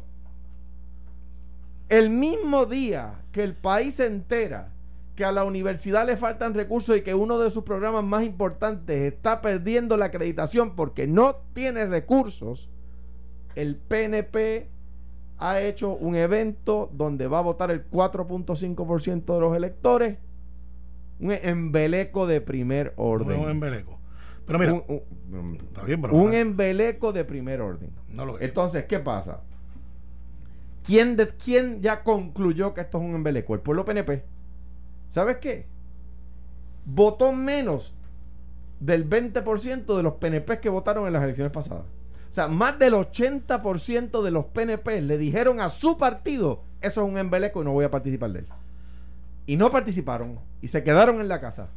El 1.88 2.10
mismo 2.10 2.64
día 2.64 3.22
que 3.32 3.42
el 3.42 3.54
país 3.54 3.96
se 3.96 4.06
entera 4.06 4.68
que 5.20 5.26
a 5.26 5.32
la 5.32 5.44
universidad 5.44 6.06
le 6.06 6.16
faltan 6.16 6.54
recursos 6.54 6.96
y 6.96 7.02
que 7.02 7.14
uno 7.14 7.38
de 7.38 7.50
sus 7.50 7.62
programas 7.62 8.02
más 8.04 8.24
importantes 8.24 9.12
está 9.12 9.42
perdiendo 9.42 9.98
la 9.98 10.06
acreditación 10.06 10.74
porque 10.74 11.06
no 11.06 11.36
tiene 11.52 11.84
recursos, 11.84 12.70
el 13.54 13.76
PNP 13.76 14.70
ha 15.36 15.60
hecho 15.60 15.90
un 15.90 16.16
evento 16.16 16.88
donde 16.94 17.26
va 17.26 17.40
a 17.40 17.42
votar 17.42 17.70
el 17.70 17.86
4.5% 17.90 19.34
de 19.34 19.40
los 19.40 19.54
electores. 19.54 20.16
Un 21.18 21.32
embeleco 21.32 22.26
de 22.26 22.40
primer 22.40 22.94
orden. 22.96 23.40
Un 23.40 23.50
embeleco. 23.50 23.98
Pero 24.46 24.58
mira, 24.58 24.72
Un- 24.72 25.02
un- 25.38 25.56
está 25.56 25.82
bien, 25.82 26.00
pero. 26.00 26.14
un 26.14 26.32
embeleco 26.32 27.12
de 27.12 27.26
primer 27.26 27.60
orden. 27.60 27.90
no 28.08 28.24
lo 28.24 28.38
es. 28.38 28.44
Entonces, 28.46 28.86
¿qué 28.86 29.00
pasa? 29.00 29.42
¿Quién, 30.82 31.14
de, 31.18 31.28
¿Quién 31.28 31.82
ya 31.82 32.02
concluyó 32.04 32.72
que 32.72 32.80
esto 32.80 32.96
es 32.96 33.04
un 33.04 33.14
embeleco? 33.16 33.52
El 33.52 33.60
pueblo 33.60 33.84
PNP. 33.84 34.24
¿Sabes 35.10 35.38
qué? 35.38 35.66
Votó 36.86 37.32
menos 37.32 37.92
del 38.78 39.08
20% 39.08 39.96
de 39.96 40.02
los 40.02 40.14
PNP 40.14 40.60
que 40.60 40.68
votaron 40.68 41.06
en 41.06 41.12
las 41.12 41.24
elecciones 41.24 41.52
pasadas. 41.52 41.82
O 42.30 42.32
sea, 42.32 42.46
más 42.46 42.78
del 42.78 42.94
80% 42.94 44.22
de 44.22 44.30
los 44.30 44.46
PNP 44.46 45.02
le 45.02 45.18
dijeron 45.18 45.60
a 45.60 45.68
su 45.68 45.98
partido, 45.98 46.62
eso 46.80 47.02
es 47.02 47.10
un 47.10 47.18
embeleco 47.18 47.60
y 47.60 47.64
no 47.64 47.72
voy 47.72 47.84
a 47.84 47.90
participar 47.90 48.30
de 48.30 48.38
él. 48.40 48.46
Y 49.46 49.56
no 49.56 49.68
participaron 49.70 50.38
y 50.62 50.68
se 50.68 50.84
quedaron 50.84 51.20
en 51.20 51.26
la 51.26 51.40
casa. 51.40 51.70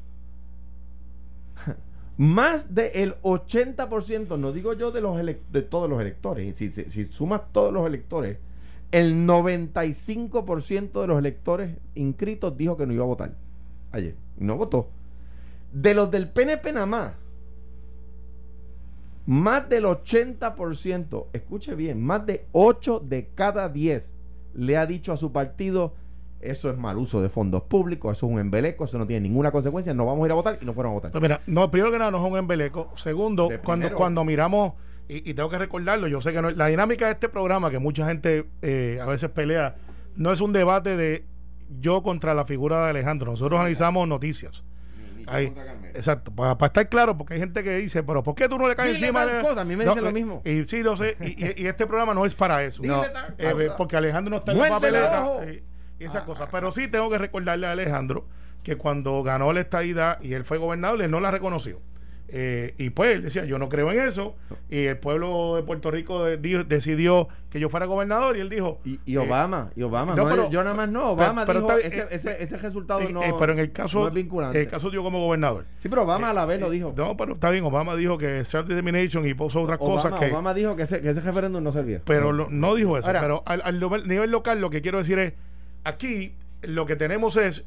Más 2.18 2.76
del 2.76 3.16
80%, 3.24 4.38
no 4.38 4.52
digo 4.52 4.74
yo 4.74 4.92
de, 4.92 5.02
los 5.02 5.18
de 5.18 5.62
todos 5.64 5.90
los 5.90 6.00
electores, 6.00 6.56
si 6.56 7.06
sumas 7.06 7.42
todos 7.52 7.74
los 7.74 7.88
electores, 7.88 8.38
el 8.94 9.26
95% 9.28 11.02
de 11.02 11.08
los 11.08 11.18
electores 11.18 11.78
inscritos 11.96 12.56
dijo 12.56 12.78
que 12.78 12.86
no 12.86 12.94
iba 12.94 13.04
a 13.04 13.08
votar 13.08 13.34
ayer. 13.92 14.16
No 14.38 14.56
votó. 14.56 14.88
De 15.72 15.96
los 15.96 16.12
del 16.12 16.30
PNP 16.30 16.72
nada 16.74 16.86
más, 16.86 17.14
más 19.26 19.68
del 19.68 19.86
80%, 19.86 21.26
escuche 21.34 21.74
bien, 21.74 22.04
más 22.04 22.24
de 22.28 22.46
8 22.52 23.00
de 23.04 23.30
cada 23.34 23.68
10 23.68 24.14
le 24.54 24.78
ha 24.78 24.86
dicho 24.86 25.12
a 25.12 25.18
su 25.18 25.32
partido, 25.32 25.94
eso 26.40 26.70
es 26.70 26.78
mal 26.78 27.00
uso 27.00 27.20
de 27.20 27.30
fondos 27.30 27.64
públicos, 27.64 28.16
eso 28.16 28.28
es 28.28 28.32
un 28.34 28.40
embeleco, 28.40 28.84
eso 28.84 29.00
no 29.00 29.08
tiene 29.08 29.28
ninguna 29.28 29.52
consecuencia, 29.52 29.96
no 29.96 30.06
vamos 30.06 30.24
a 30.24 30.26
ir 30.28 30.32
a 30.34 30.36
votar 30.36 30.60
y 30.62 30.66
no 30.66 30.74
fueron 30.74 30.92
a 30.92 30.94
votar. 30.94 31.20
Mira, 31.20 31.42
no, 31.48 31.72
primero 31.72 31.92
que 31.92 31.98
nada 31.98 32.12
no 32.12 32.24
es 32.24 32.32
un 32.32 32.38
embeleco. 32.38 32.92
Segundo, 32.96 33.48
De 33.48 33.58
cuando, 33.58 33.86
primero. 33.86 33.98
cuando 33.98 34.24
miramos, 34.24 34.74
y, 35.08 35.30
y 35.30 35.34
tengo 35.34 35.50
que 35.50 35.58
recordarlo, 35.58 36.08
yo 36.08 36.22
sé 36.22 36.32
que 36.34 36.42
no, 36.42 36.50
la 36.52 36.68
dinámica 36.68 37.06
de 37.08 37.12
este 37.14 37.30
programa, 37.30 37.70
que 37.70 37.80
mucha 37.80 38.06
gente 38.08 38.46
eh, 38.62 39.00
a 39.02 39.06
veces 39.06 39.30
pelea, 39.30 39.76
no 40.16 40.32
es 40.32 40.42
un 40.42 40.54
debate 40.54 40.96
de 40.98 41.26
yo 41.80 42.04
contra 42.04 42.34
la 42.34 42.46
figura 42.46 42.84
de 42.84 42.90
Alejandro. 42.92 43.32
Nosotros 43.32 43.60
analizamos 43.60 44.08
noticias. 44.08 44.64
Ahí, 45.26 45.54
exacto, 45.94 46.32
para, 46.36 46.54
estar 46.66 46.90
claro, 46.90 47.18
porque 47.18 47.36
hay 47.36 47.40
gente 47.40 47.64
que 47.64 47.78
dice, 47.78 48.04
pero 48.04 48.22
¿por 48.24 48.36
qué 48.36 48.50
tú 48.50 48.58
no 48.58 48.68
le 48.68 48.76
caes 48.76 48.96
Dile 48.96 49.08
encima? 49.08 49.26
tal 49.26 49.38
de-?" 49.38 49.42
cosa, 49.42 49.62
a 49.62 49.66
mí 49.66 49.76
me 49.76 49.86
dicen 49.86 50.04
lo 50.04 50.10
eh, 50.10 50.14
mismo. 50.14 50.42
Y 50.44 50.66
sí, 50.66 50.84
lo 50.84 50.98
sé, 50.98 51.16
y, 51.22 51.46
y- 51.46 51.54
y 51.64 51.68
este 51.68 51.88
programa 51.88 52.14
no 52.14 52.26
es 52.26 52.36
para 52.36 52.62
eso. 52.64 52.84
No. 52.84 53.04
Eh, 53.38 53.70
porque 53.78 53.96
Alejandro 53.96 54.32
no 54.32 54.38
está 54.38 54.52
en 54.52 54.60
papeleta 54.60 55.38
eh, 55.44 55.64
y 56.00 56.04
esas 56.04 56.24
cosas. 56.24 56.50
Pero 56.52 56.72
sí 56.72 56.90
tengo 56.90 57.10
que 57.10 57.18
recordarle 57.18 57.68
a 57.68 57.72
Alejandro 57.72 58.28
que 58.64 58.76
cuando 58.76 59.24
ganó 59.24 59.52
la 59.54 59.62
estadidad 59.62 60.22
y 60.22 60.34
él 60.34 60.44
fue 60.44 60.58
gobernador, 60.58 61.02
él 61.02 61.10
no 61.12 61.22
la 61.22 61.32
reconoció. 61.32 61.80
Eh, 62.36 62.74
y 62.80 62.90
pues 62.90 63.14
él 63.16 63.22
decía, 63.22 63.46
yo 63.46 63.60
no 63.60 63.70
creo 63.70 63.92
en 63.92 64.00
eso. 64.00 64.36
Y 64.68 64.86
el 64.86 64.98
pueblo 64.98 65.56
de 65.56 65.62
Puerto 65.62 65.92
Rico 65.92 66.24
de- 66.26 66.64
decidió 66.64 67.28
que 67.52 67.60
yo 67.60 67.70
fuera 67.70 67.86
gobernador 67.86 68.36
y 68.38 68.40
él 68.40 68.50
dijo... 68.50 68.80
Y, 68.84 69.00
y 69.06 69.14
eh, 69.16 69.20
Obama, 69.20 69.70
y 69.76 69.84
Obama, 69.84 70.16
no, 70.16 70.24
no, 70.24 70.30
pero- 70.30 70.50
yo 70.50 70.64
nada 70.64 70.76
más 70.76 70.90
no, 70.90 71.12
Obama 71.12 71.46
pero 71.46 71.60
dijo, 71.62 71.72
está 71.78 71.88
bien, 71.90 72.02
ese, 72.08 72.14
eh, 72.16 72.16
ese, 72.34 72.44
ese 72.44 72.58
resultado 72.58 73.02
eh, 73.02 73.10
no, 73.14 73.22
eh, 73.22 73.36
pero 73.38 73.54
en 73.54 73.60
el 73.60 73.72
caso, 73.72 74.00
no 74.00 74.08
es 74.08 74.14
vinculante. 74.16 74.58
en 74.58 74.66
el 74.66 74.72
caso 74.72 74.90
yo 74.92 75.04
como 75.04 75.20
gobernador. 75.20 75.66
sí, 75.78 75.90
pero 75.90 76.02
Obama 76.06 76.32
a 76.32 76.34
la 76.34 76.48
vez 76.48 76.60
lo 76.60 76.72
dijo. 76.72 76.92
No, 76.98 77.16
pero 77.16 77.34
está 77.34 77.52
bien, 77.52 77.64
Obama 77.66 77.96
dijo 77.96 78.18
que 78.18 78.44
self-determination 78.46 79.28
y 79.28 79.36
puso 79.36 79.62
otras 79.62 79.78
Obama, 79.80 80.02
cosas 80.02 80.20
que... 80.20 80.32
Obama 80.32 80.56
dijo 80.56 80.76
que 80.76 80.82
ese, 80.84 81.02
que 81.02 81.10
ese 81.10 81.22
referéndum 81.22 81.64
no 81.64 81.72
servía. 81.72 82.02
Pero 82.04 82.32
lo- 82.32 82.48
no 82.50 82.74
dijo 82.74 82.98
eso. 82.98 83.06
Ahora- 83.06 83.22
pero 83.22 83.44
al, 83.46 83.62
al 83.64 83.80
nivel 84.08 84.32
local 84.32 84.60
lo 84.60 84.72
que 84.72 84.82
quiero 84.82 84.98
decir 84.98 85.20
es, 85.20 85.34
aquí 85.84 86.34
lo 86.64 86.88
que 86.88 86.96
tenemos 86.96 87.38
es 87.38 87.64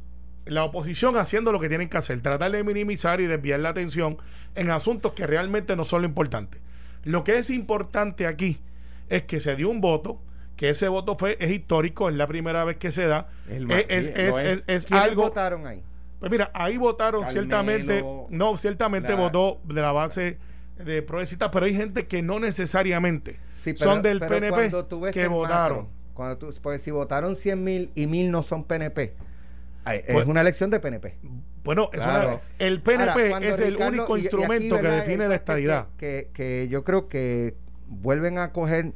la 0.46 0.64
oposición 0.64 1.16
haciendo 1.16 1.52
lo 1.52 1.60
que 1.60 1.68
tienen 1.68 1.88
que 1.88 1.96
hacer, 1.98 2.20
tratar 2.20 2.50
de 2.52 2.64
minimizar 2.64 3.20
y 3.20 3.26
desviar 3.26 3.60
la 3.60 3.68
atención 3.70 4.16
en 4.54 4.70
asuntos 4.70 5.12
que 5.12 5.26
realmente 5.26 5.76
no 5.76 5.84
son 5.84 6.02
lo 6.02 6.08
importante. 6.08 6.58
Lo 7.04 7.24
que 7.24 7.36
es 7.38 7.50
importante 7.50 8.26
aquí 8.26 8.60
es 9.08 9.22
que 9.24 9.40
se 9.40 9.54
dio 9.56 9.68
un 9.68 9.80
voto, 9.80 10.20
que 10.56 10.70
ese 10.70 10.88
voto 10.88 11.16
fue 11.18 11.36
es 11.40 11.50
histórico, 11.50 12.08
es 12.08 12.16
la 12.16 12.26
primera 12.26 12.64
vez 12.64 12.76
que 12.76 12.90
se 12.90 13.06
da. 13.06 13.28
El 13.48 13.66
ma- 13.66 13.78
es, 13.80 14.06
sí, 14.06 14.12
es- 14.14 14.38
es- 14.38 14.38
es. 14.38 14.64
es 14.66 14.86
¿Quiénes 14.86 15.04
algo 15.08 15.22
votaron 15.24 15.66
ahí? 15.66 15.82
pues 16.18 16.30
mira, 16.30 16.50
ahí 16.54 16.76
votaron 16.78 17.22
Carmelo, 17.22 17.40
ciertamente, 17.42 18.04
no, 18.30 18.56
ciertamente 18.56 19.10
la- 19.12 19.16
votó 19.20 19.60
de 19.64 19.82
la 19.82 19.92
base 19.92 20.38
de 20.78 21.02
progresistas, 21.02 21.50
pero 21.52 21.66
hay 21.66 21.74
gente 21.74 22.06
que 22.06 22.22
no 22.22 22.38
necesariamente 22.40 23.38
Sí, 23.52 23.72
pero- 23.74 23.90
son 23.92 24.02
del 24.02 24.20
pero 24.20 24.30
PNP 24.34 25.12
que 25.12 25.26
votaron. 25.28 25.78
macro, 25.78 25.88
cuando 26.14 26.38
tú, 26.38 26.50
porque 26.62 26.78
si 26.78 26.90
votaron 26.90 27.36
100 27.36 27.62
mil 27.62 27.90
y 27.94 28.06
mil 28.06 28.30
no 28.30 28.42
son 28.42 28.64
PNP, 28.64 29.14
Ay, 29.86 30.02
Pues- 30.06 30.18
es 30.18 30.26
una 30.26 30.40
elección 30.40 30.68
de 30.70 30.80
PNP. 30.80 31.16
Bueno, 31.64 31.88
es 31.92 32.02
Claro. 32.02 32.28
una- 32.28 32.40
el 32.58 32.80
PNP 32.82 33.32
Ahora, 33.32 33.46
es 33.46 33.60
el 33.60 33.72
Ricardo- 33.74 33.88
único 33.96 34.16
y- 34.16 34.20
y 34.20 34.26
aquí, 34.26 34.26
instrumento 34.36 34.80
que 34.80 34.88
define 34.88 35.24
El 35.24 35.30
la 35.30 35.34
que- 35.34 35.34
estadidad. 35.36 35.86
Que, 35.96 36.30
que 36.34 36.68
yo 36.68 36.84
creo 36.84 37.08
que 37.08 37.54
vuelven 37.86 38.38
a 38.38 38.52
coger. 38.52 38.92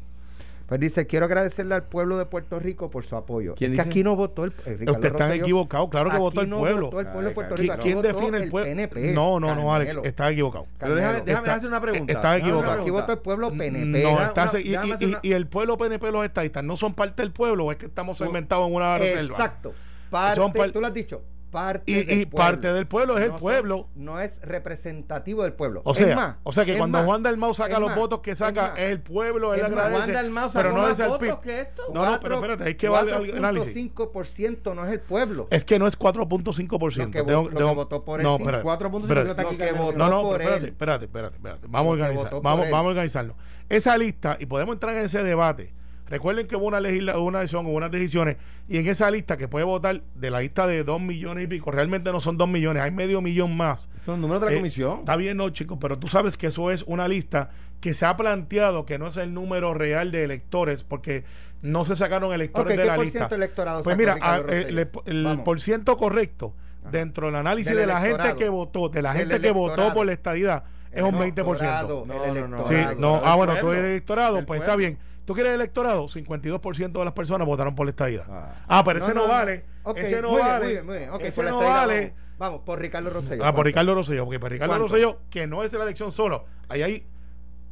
Pues 0.66 0.78
dice, 0.78 1.04
quiero 1.09 1.26
agradecerle 1.26 1.75
al 1.75 1.82
pueblo 1.88 2.16
de 2.16 2.26
Puerto 2.26 2.61
Rico 2.61 2.90
por 2.90 3.04
su 3.04 3.16
apoyo. 3.16 3.56
¿Quién 3.56 3.73
es 3.73 3.78
que 3.78 3.82
dice? 3.82 3.90
aquí 3.90 4.04
no 4.04 4.14
votó 4.14 4.44
el, 4.44 4.52
el 4.66 4.78
Ricardo 4.78 4.92
Usted 4.92 5.09
está 5.09 5.25
Rosselló. 5.26 5.42
equivocado, 5.42 5.90
claro 5.90 6.11
que 6.11 6.14
Aquí 6.14 6.23
votó 6.23 6.40
el 6.42 6.49
no 6.49 6.59
pueblo. 6.61 6.87
votó 6.87 7.00
el 7.00 7.06
pueblo 7.09 7.28
de 7.28 7.35
Puerto 7.35 7.54
Ay, 7.56 7.62
Rico. 7.62 7.66
claro. 7.75 7.80
aquí 7.80 7.88
¿Quién 7.92 8.02
define 8.02 8.38
el 8.44 8.50
pueblo? 8.50 8.68
PNP. 8.70 9.12
No, 9.12 9.40
no, 9.40 9.52
no, 9.56 9.75
Alex, 9.75 9.99
está 10.04 10.30
equivocado. 10.30 10.66
Pero 10.78 10.94
déjame, 10.94 11.23
déjame 11.23 11.44
Está- 11.44 11.54
hacer 11.56 11.68
una 11.68 11.80
pregunta. 11.80 12.12
está 12.12 12.37
equivocado. 12.37 12.82
Aquí 12.82 12.90
votó 12.90 13.12
el 13.12 13.18
pueblo 13.18 13.50
PNP. 13.50 14.02
No, 14.04 14.23
está- 14.23 14.49
una- 14.49 14.61
y, 14.61 14.68
y- 14.68 15.04
una- 15.06 15.18
y 15.23 15.32
el 15.32 15.47
pueblo 15.49 15.76
PNP, 15.76 16.12
los 16.12 16.25
estadistas, 16.25 16.62
¿no 16.62 16.76
son 16.76 16.94
parte 16.94 17.20
del 17.23 17.32
pueblo 17.32 17.64
o 17.64 17.73
es 17.73 17.76
que 17.78 17.87
estamos 17.87 18.16
segmentados 18.16 18.68
en 18.68 18.75
una 18.76 18.97
reserva? 18.97 19.23
Exacto. 19.35 19.75
Parte, 20.10 20.36
Son 20.36 20.52
par- 20.52 20.70
tú 20.72 20.80
lo 20.80 20.86
has 20.88 20.94
dicho. 20.94 21.22
Parte 21.50 21.90
Y- 21.90 22.04
del 22.04 22.20
y 22.20 22.26
parte 22.26 22.72
del 22.72 22.86
pueblo 22.86 23.18
es 23.18 23.22
el 23.24 23.28
No 23.30 23.32
son- 23.34 23.40
pueblo. 23.40 23.88
no 23.96 24.20
es 24.20 24.40
representativo 24.42 25.42
del 25.42 25.52
pueblo. 25.52 25.82
O 25.84 25.90
Es 25.90 25.96
sea, 25.98 26.14
más, 26.14 26.36
o 26.44 26.52
sea 26.52 26.64
que 26.64 26.74
es 26.74 26.78
cuando 26.78 26.98
más, 26.98 27.06
Juan 27.06 27.24
Dalmau 27.24 27.52
saca 27.54 27.74
es 27.74 27.80
los 27.80 27.88
más, 27.88 27.98
votos 27.98 28.20
que 28.20 28.30
es 28.30 28.38
saca, 28.38 28.74
es 28.76 28.92
el 28.92 29.00
pueblo, 29.00 29.52
él 29.54 29.58
Es 29.58 29.66
agradece. 29.66 30.12
Juan 30.12 30.50
pero 30.52 30.70
no 30.72 30.88
es 30.88 31.00
el 31.00 31.08
votos 31.08 31.18
PIB. 31.26 31.40
que 31.40 31.60
esto. 31.62 31.82
No, 31.92 32.04
no, 32.08 32.20
pero 32.20 32.36
espérate, 32.36 32.62
hay 32.62 32.74
que 32.76 32.88
ver 32.88 33.08
el 33.08 33.36
análisis. 33.38 33.74
4.5% 33.74 34.74
no 34.76 34.86
es 34.86 34.92
el 34.92 35.00
pueblo. 35.00 35.48
Es 35.50 35.64
que 35.64 35.80
no 35.80 35.88
es 35.88 35.96
4.5%. 35.96 37.06
Lo 37.06 37.10
que 37.10 37.22
Tengo- 37.24 37.42
lo 37.50 37.56
tengo- 37.56 37.70
que 37.70 37.74
votó 37.74 38.04
por 38.04 38.20
el 38.20 38.24
no, 38.26 38.36
espérate. 38.36 38.62
4.5 38.62 39.02
Espérate. 39.08 39.30
está 39.30 39.42
aquí 39.42 39.52
Lo 39.52 39.58
que 39.58 39.64
Carmelo. 39.64 39.84
votó 39.86 39.98
No, 39.98 40.08
no, 40.08 40.22
por 40.22 40.40
espérate, 40.40 40.64
él. 40.64 40.70
espérate, 40.70 41.04
espérate, 41.06 41.36
espérate. 41.36 41.66
Vamos 41.68 41.90
a 41.90 41.92
organizar, 41.94 42.42
vamos 42.42 42.72
a 42.72 42.80
organizarlo. 42.82 43.34
Esa 43.68 43.96
lista, 43.98 44.36
y 44.38 44.46
podemos 44.46 44.74
entrar 44.74 44.94
en 44.94 45.04
ese 45.06 45.24
debate. 45.24 45.72
Recuerden 46.10 46.46
que 46.48 46.56
hubo 46.56 46.66
una 46.66 46.80
legisla, 46.80 47.18
una 47.18 47.38
decisión, 47.38 47.64
hubo 47.66 47.74
unas 47.76 47.90
decisiones, 47.90 48.36
y 48.68 48.78
en 48.78 48.88
esa 48.88 49.10
lista 49.10 49.36
que 49.36 49.46
puede 49.48 49.64
votar 49.64 50.02
de 50.16 50.30
la 50.30 50.40
lista 50.40 50.66
de 50.66 50.82
2 50.84 51.00
millones 51.00 51.44
y 51.44 51.46
pico, 51.46 51.70
realmente 51.70 52.10
no 52.12 52.18
son 52.20 52.36
2 52.36 52.48
millones, 52.48 52.82
hay 52.82 52.90
medio 52.90 53.22
millón 53.22 53.56
más. 53.56 53.88
Son 53.96 54.14
los 54.14 54.20
números 54.20 54.40
de 54.42 54.46
la 54.46 54.52
Eh, 54.52 54.56
comisión. 54.56 54.98
Está 54.98 55.14
bien, 55.16 55.36
no, 55.36 55.48
chicos, 55.50 55.78
pero 55.80 55.98
tú 55.98 56.08
sabes 56.08 56.36
que 56.36 56.48
eso 56.48 56.70
es 56.72 56.82
una 56.88 57.06
lista 57.08 57.50
que 57.80 57.94
se 57.94 58.04
ha 58.06 58.16
planteado 58.16 58.84
que 58.84 58.98
no 58.98 59.06
es 59.06 59.16
el 59.16 59.32
número 59.32 59.72
real 59.72 60.10
de 60.10 60.24
electores, 60.24 60.82
porque 60.82 61.24
no 61.62 61.84
se 61.84 61.94
sacaron 61.94 62.32
electores 62.32 62.72
Ok, 62.72 62.76
de 62.76 62.82
¿qué 62.82 62.88
la 62.88 62.96
por 62.96 63.04
lista. 63.04 63.18
ciento 63.20 63.34
electorado 63.36 63.82
Pues 63.84 63.96
mira, 63.96 64.16
a- 64.20 64.38
el, 64.38 64.78
el 65.06 65.38
por 65.44 65.60
ciento 65.60 65.96
correcto 65.96 66.54
Ajá. 66.82 66.90
dentro 66.90 67.26
del 67.28 67.36
análisis 67.36 67.70
Del 67.76 67.86
de 67.86 67.86
la 67.86 68.00
gente 68.00 68.34
que 68.36 68.48
votó, 68.48 68.88
de 68.88 69.00
la 69.02 69.12
gente 69.14 69.40
que 69.40 69.50
votó 69.52 69.94
por 69.94 70.04
la 70.06 70.12
estadidad, 70.12 70.64
es 70.90 71.02
un 71.04 71.14
20%. 71.14 71.22
Electorado, 71.36 72.04
No, 72.04 72.24
el 72.24 72.34
no, 72.40 72.48
no, 72.48 72.64
Sí, 72.64 72.74
no, 72.98 73.20
ah, 73.24 73.36
bueno, 73.36 73.54
tú 73.60 73.70
eres 73.70 73.84
electorado, 73.92 74.44
pues 74.44 74.60
está 74.60 74.74
bien. 74.74 74.98
¿Tú 75.30 75.34
quieres 75.34 75.54
electorado? 75.54 76.06
52% 76.08 76.90
de 76.90 77.04
las 77.04 77.14
personas 77.14 77.46
votaron 77.46 77.76
por 77.76 77.87
la 77.87 77.90
estadidad. 77.90 78.25
Ah, 78.28 78.64
ah 78.66 78.82
pero 78.82 78.99
ese 78.99 79.14
no, 79.14 79.28
vale. 79.28 79.64
Ese 79.94 80.20
no 80.20 80.32
muy 80.32 80.40
vale. 80.40 80.66
Bien, 80.66 80.84
muy 80.84 80.99
bien, 80.99 81.10
okay, 81.10 81.28
ese 81.28 81.44
no 81.44 81.58
vale. 81.58 82.14
Vamos, 82.37 82.62
por 82.62 82.80
Ricardo 82.80 83.10
Rosselló. 83.10 83.44
Ah, 83.44 83.54
por 83.54 83.64
Ricardo 83.64 83.94
Rosselló. 83.94 84.25
Porque 84.25 84.40
por 84.40 84.50
Ricardo 84.50 84.76
Rosselló, 84.76 85.20
que 85.30 85.46
no 85.46 85.62
es 85.62 85.72
la 85.72 85.84
elección 85.84 86.10
solo. 86.10 86.46
Ahí 86.68 86.82
hay, 86.82 87.06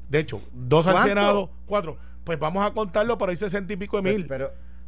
de 0.09 0.21
hecho, 0.21 0.41
dos 0.53 0.85
¿Cuánto? 0.85 1.03
al 1.03 1.09
Senado, 1.09 1.51
cuatro. 1.67 1.99
Pues 2.23 2.39
vamos 2.39 2.65
a 2.65 2.71
contarlo, 2.71 3.19
pero 3.19 3.31
hay 3.31 3.37
sesenta 3.37 3.73
y 3.73 3.77
pico 3.77 4.01
de 4.01 4.03
mil. 4.09 4.29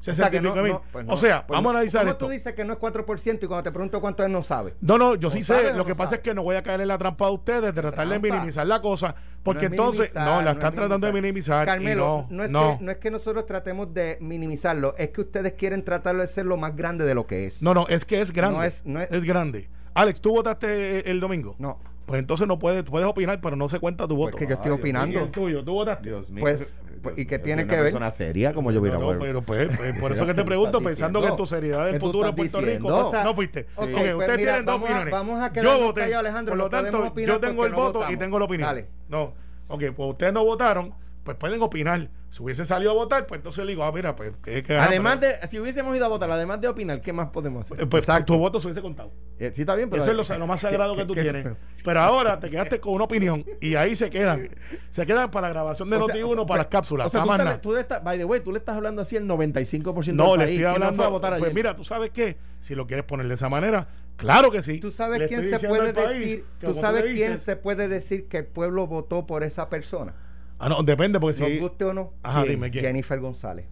65 0.01 0.57
mil. 0.63 0.73
O 0.73 0.83
pues 0.93 1.21
sea, 1.21 1.45
vamos 1.47 1.73
a 1.73 1.77
analizar 1.77 2.03
¿cómo 2.03 2.13
esto. 2.13 2.27
tú 2.27 2.31
dices 2.33 2.55
que 2.55 2.65
no 2.65 2.73
es 2.73 2.79
4% 2.79 3.39
y 3.43 3.47
cuando 3.47 3.63
te 3.63 3.71
pregunto 3.71 4.01
cuánto 4.01 4.25
es, 4.25 4.31
no 4.31 4.43
sabe? 4.43 4.75
No, 4.81 4.99
no, 4.99 5.15
yo 5.15 5.31
sí 5.31 5.43
sé. 5.43 5.75
Lo 5.75 5.85
que 5.85 5.95
pasa 5.95 6.17
es 6.17 6.21
que 6.23 6.35
no 6.35 6.43
voy 6.43 6.57
a 6.57 6.63
caer 6.63 6.81
en 6.81 6.89
la 6.89 6.99
trampa 6.99 7.27
de 7.27 7.33
ustedes 7.33 7.63
de 7.63 7.73
tratar 7.73 8.09
de 8.09 8.19
minimizar 8.19 8.67
la 8.67 8.81
cosa. 8.81 9.15
Porque 9.43 9.67
entonces, 9.67 10.15
no, 10.15 10.43
la 10.43 10.53
están 10.53 10.75
tratando 10.75 11.07
de 11.07 11.13
minimizar. 11.13 11.67
Carmelo, 11.67 12.27
no, 12.31 12.43
es 12.43 12.49
Que, 12.49 12.85
no 12.85 12.91
es 12.91 12.97
que 12.97 13.11
nosotros 13.11 13.47
tratemos 13.47 13.93
de 13.95 14.19
minimizarlo, 14.21 14.95
es 14.99 15.11
que 15.11 15.23
ustedes 15.23 15.53
quieren 15.53 15.85
tratarlo 15.85 16.23
de 16.23 16.29
ser 16.29 16.47
lo 16.47 16.57
más 16.57 16.77
grande 16.77 17.05
de 17.05 17.15
lo 17.15 17.27
que 17.27 17.47
es. 17.47 17.63
No, 17.63 17.75
no, 17.75 17.87
es 17.89 18.05
que 18.05 18.21
es 18.21 18.33
grande. 18.33 18.59
No 18.59 18.65
es, 18.65 18.83
no 18.85 19.01
es, 19.01 19.09
es 19.11 19.25
grande. 19.25 19.71
Alex, 19.95 20.21
¿tú 20.21 20.31
votaste 20.31 21.11
el 21.11 21.21
domingo? 21.21 21.57
No. 21.59 21.79
Pues 22.11 22.19
entonces 22.21 22.47
no 22.49 22.59
puedes, 22.59 22.83
puedes 22.85 23.09
opinar, 23.09 23.41
pero 23.41 23.57
no 23.57 23.69
se 23.69 23.79
cuenta 23.81 24.07
tu 24.07 24.17
pues 24.17 24.33
voto. 24.33 24.37
que 24.37 24.47
yo 24.47 24.55
estoy 24.55 24.65
Ay, 24.73 24.77
Dios 24.77 24.79
¿Y 24.79 24.81
opinando. 24.81 25.21
el 25.21 25.31
tuyo? 25.31 25.65
¿Tú 25.65 25.73
votaste? 25.73 26.09
Dios 26.09 26.29
mío. 26.31 26.41
Pues, 26.43 26.79
pues, 27.03 27.19
¿y 27.19 27.25
qué 27.25 27.39
tiene 27.39 27.63
que 27.67 27.69
una 27.75 27.83
ver? 27.83 27.93
persona 27.93 28.11
seria 28.11 28.53
como 28.53 28.71
yo 28.73 28.81
hubiera 28.81 28.99
No, 28.99 29.15
no, 29.15 29.19
pero 29.21 29.41
pues, 29.43 29.75
pues, 29.77 29.99
por 29.99 30.13
eso 30.13 30.27
que 30.27 30.35
te 30.35 30.41
¿Qué 30.43 30.47
pregunto, 30.47 30.81
pensando 30.81 31.23
que 31.23 31.29
en 31.29 31.37
tu 31.37 31.47
seriedad 31.47 31.85
del 31.85 31.95
¿Qué 31.95 31.99
tú 32.01 32.07
futuro 32.07 32.25
estás 32.29 32.37
Puerto 32.37 32.59
Rico, 32.59 32.67
diciendo? 32.73 33.09
O 33.09 33.11
sea, 33.11 33.25
no 33.25 33.35
fuiste. 33.35 33.67
ok, 33.77 33.85
Ok, 33.85 33.89
pues 33.95 34.15
ustedes 34.15 34.37
mira, 34.37 34.53
tienen 34.53 34.65
dos 34.67 34.75
vamos 34.75 34.83
a- 34.89 34.93
opiniones. 34.93 35.13
vamos 35.13 35.41
a 35.41 35.53
yo 35.63 35.79
voté. 35.81 36.01
callados, 36.03 36.21
Alejandro, 36.27 36.53
por 36.53 36.59
lo 36.59 36.69
tanto, 36.71 37.15
yo 37.17 37.41
tengo 37.41 37.65
el 37.67 37.73
voto 37.73 38.05
y 38.11 38.17
tengo 38.17 38.39
la 38.39 38.45
opinión. 38.45 38.67
Dale. 38.69 38.89
No. 39.09 39.33
Ok, 39.69 39.85
pues 39.97 40.11
ustedes 40.11 40.33
no 40.33 40.45
votaron, 40.45 40.93
pues 41.23 41.37
pueden 41.37 41.61
opinar. 41.63 42.09
Si 42.29 42.43
hubiese 42.43 42.65
salido 42.65 42.93
a 42.93 42.95
votar, 42.95 43.27
pues 43.27 43.39
entonces 43.41 43.65
le 43.65 43.73
digo, 43.73 43.83
ah, 43.85 43.91
mira, 43.93 44.15
pues 44.15 44.33
que, 44.43 44.63
que 44.63 44.79
Además 44.79 45.21
de, 45.21 45.35
si 45.49 45.59
hubiésemos 45.59 45.97
ido 45.97 46.05
a 46.07 46.09
votar, 46.09 46.31
además 46.31 46.61
de 46.61 46.69
opinar, 46.69 47.01
¿qué 47.01 47.13
más 47.13 47.31
podemos 47.31 47.67
hacer? 47.71 47.89
pues 47.89 48.05
Exacto. 48.05 48.33
tu 48.35 48.39
voto 48.39 48.61
se 48.61 48.69
hubiese 48.69 48.81
contado. 48.81 49.13
Eh, 49.39 49.51
sí, 49.53 49.63
está 49.63 49.75
bien, 49.75 49.91
pero. 49.91 50.03
Eso 50.03 50.13
es 50.13 50.29
lo, 50.29 50.39
lo 50.39 50.47
más 50.47 50.61
sagrado 50.61 50.95
que, 50.97 51.05
tú 51.05 51.15
tienes. 51.15 51.47
Pero 51.85 52.01
ahora 52.01 52.39
te 52.39 52.49
quedaste 52.49 52.79
con 52.81 52.95
una 52.95 53.05
opinión 53.05 53.45
y 53.61 53.75
ahí 53.75 53.97
se 53.97 54.09
quedan. 54.11 54.49
Se 54.91 55.05
quedan 55.07 55.31
para 55.31 55.49
la 55.49 55.55
grabación 55.55 55.91
de 55.91 55.97
O 55.97 56.07
sea, 56.07 56.15
Noti1 56.15 56.47
para 56.47 56.59
las 56.59 56.67
cápsulas. 56.69 57.09
O 57.09 57.11
sea, 57.11 57.23
tú, 57.25 57.33
estás- 57.33 57.65
le 57.75 57.81
estás, 57.81 58.05
by 58.05 58.19
the 58.19 58.25
way, 58.25 58.41
tú 58.41 58.53
le 58.53 58.59
estás 58.59 58.77
hablando 58.77 59.03
así 59.03 59.17
al 59.17 59.25
95% 59.27 60.13
No, 60.15 60.31
del 60.33 60.39
le 60.41 60.45
país. 60.47 60.57
estoy 60.57 60.57
¿Quién 60.57 60.63
no 60.65 60.75
hablando. 60.75 60.97
fue 60.97 61.05
a 61.05 61.09
votar 61.09 61.31
pues 61.33 61.43
ayer? 61.43 61.55
mira, 61.55 61.75
tú 61.77 61.85
sabes 61.85 62.11
qué, 62.11 62.39
si 62.61 62.75
lo 62.75 62.87
quieres 62.87 63.05
poner 63.05 63.27
de 63.27 63.35
esa 63.35 63.49
manera, 63.49 63.89
claro 64.17 64.51
que 64.53 64.63
sí. 64.63 64.79
¿Tú 64.79 64.91
sabes 64.93 65.19
Le 65.19 65.27
quién 65.27 65.51
se 65.51 65.67
puede 65.69 65.93
decir? 65.93 66.45
¿Tú 66.61 66.75
sabes 66.75 67.05
le 67.05 67.15
quién 67.15 67.41
se 67.41 67.57
puede 67.57 67.89
decir 67.89 68.29
que 68.29 68.39
el 68.39 68.47
pueblo 68.47 68.87
votó 68.87 69.27
por 69.27 69.43
esa 69.43 69.69
persona? 69.69 70.15
Ah, 70.63 70.69
no, 70.69 70.83
depende, 70.83 71.19
porque 71.19 71.41
Nos 71.41 71.49
si. 71.51 71.59
guste 71.59 71.85
o 71.87 71.95
no. 71.95 72.13
Ajá, 72.23 72.43
¿Quién? 72.43 72.53
dime 72.57 72.71
quién. 72.71 72.85
Jennifer 72.85 73.19
González. 73.19 73.67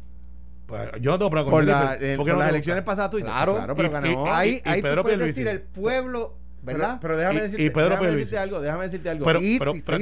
Pues, 0.66 0.88
yo 1.00 1.10
no 1.12 1.18
tengo 1.18 1.30
problema 1.30 1.44
con 1.44 1.50
Por, 1.52 1.64
la- 1.64 1.78
Jennifer. 1.88 2.04
eh, 2.10 2.16
¿Por 2.16 2.24
qué 2.26 2.30
por 2.32 2.38
no 2.38 2.44
las 2.44 2.48
elecciones 2.50 2.82
pasadas 2.84 3.10
tú 3.10 3.16
dices, 3.18 3.30
Claro. 3.32 3.54
claro, 3.56 3.74
pero 3.76 3.88
Y- 3.88 3.92
ganó. 3.92 4.08
y- 4.08 4.28
ahí 4.30 4.62
y 4.64 4.68
ahí 4.68 4.82
Pedro 4.82 4.96
tú 4.96 5.02
puedes 5.02 5.18
Pierluisi. 5.18 5.44
decir 5.44 5.48
el 5.48 5.60
pueblo, 5.62 6.34
¿verdad? 6.62 6.88
Pero, 6.88 7.00
pero 7.00 7.16
déjame 7.16 7.38
Y- 7.38 7.42
decirte, 7.42 7.62
y 7.64 7.70
Pedro 7.70 7.88
déjame 7.90 8.08
decirte 8.10 8.38
algo, 8.38 8.60
déjame 8.60 8.84
decirte 8.84 9.08
algo. 9.10 9.24
Pero- 9.24 9.38
pero- 9.38 9.72
sí, 9.74 9.82
pero- 9.84 9.98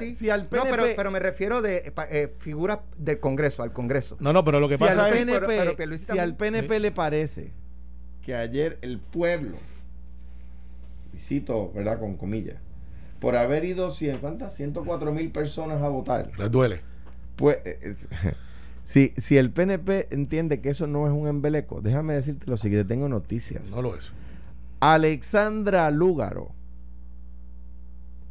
sí. 0.00 0.14
Si 0.14 0.30
al 0.30 0.42
No, 0.42 0.48
pero, 0.50 0.62
PNP 0.64 0.94
pero 0.96 1.10
me 1.10 1.18
refiero 1.20 1.62
de 1.62 1.76
eh, 1.78 1.92
eh, 2.10 2.34
figuras 2.38 2.78
del 2.98 3.20
Congreso, 3.20 3.62
al 3.62 3.72
Congreso. 3.72 4.16
No, 4.20 4.32
no, 4.32 4.44
pero 4.44 4.60
lo 4.60 4.68
que 4.68 4.76
si 4.78 4.84
pasa 4.84 5.04
al 5.06 5.12
es. 5.12 5.18
PNP, 5.20 5.46
pero- 5.46 5.60
pero 5.62 5.76
Pierluisi 5.76 6.12
si 6.12 6.18
al 6.18 6.34
PNP 6.36 6.80
le 6.80 6.90
parece 6.90 7.52
que 8.22 8.34
ayer 8.34 8.78
el 8.82 8.98
pueblo, 8.98 9.56
visito, 11.12 11.70
¿verdad? 11.72 11.98
Con 11.98 12.16
comillas, 12.16 12.56
por 13.24 13.36
haber 13.36 13.64
ido, 13.64 13.90
cien- 13.90 14.18
¿cuántas? 14.20 14.54
104 14.54 15.12
mil 15.12 15.30
personas 15.32 15.82
a 15.82 15.88
votar. 15.88 16.30
Les 16.38 16.50
duele. 16.50 16.80
Pues, 17.36 17.56
eh, 17.64 17.78
eh, 17.82 17.96
si, 18.84 19.12
si 19.16 19.36
el 19.38 19.50
PNP 19.50 20.08
entiende 20.10 20.60
que 20.60 20.70
eso 20.70 20.86
no 20.86 21.06
es 21.06 21.12
un 21.12 21.26
embeleco, 21.26 21.80
déjame 21.80 22.14
decirte 22.14 22.46
lo 22.50 22.56
siguiente, 22.56 22.86
tengo 22.86 23.08
noticias. 23.08 23.64
No 23.70 23.80
lo 23.82 23.96
es. 23.96 24.10
Alexandra 24.80 25.90
Lúgaro 25.90 26.50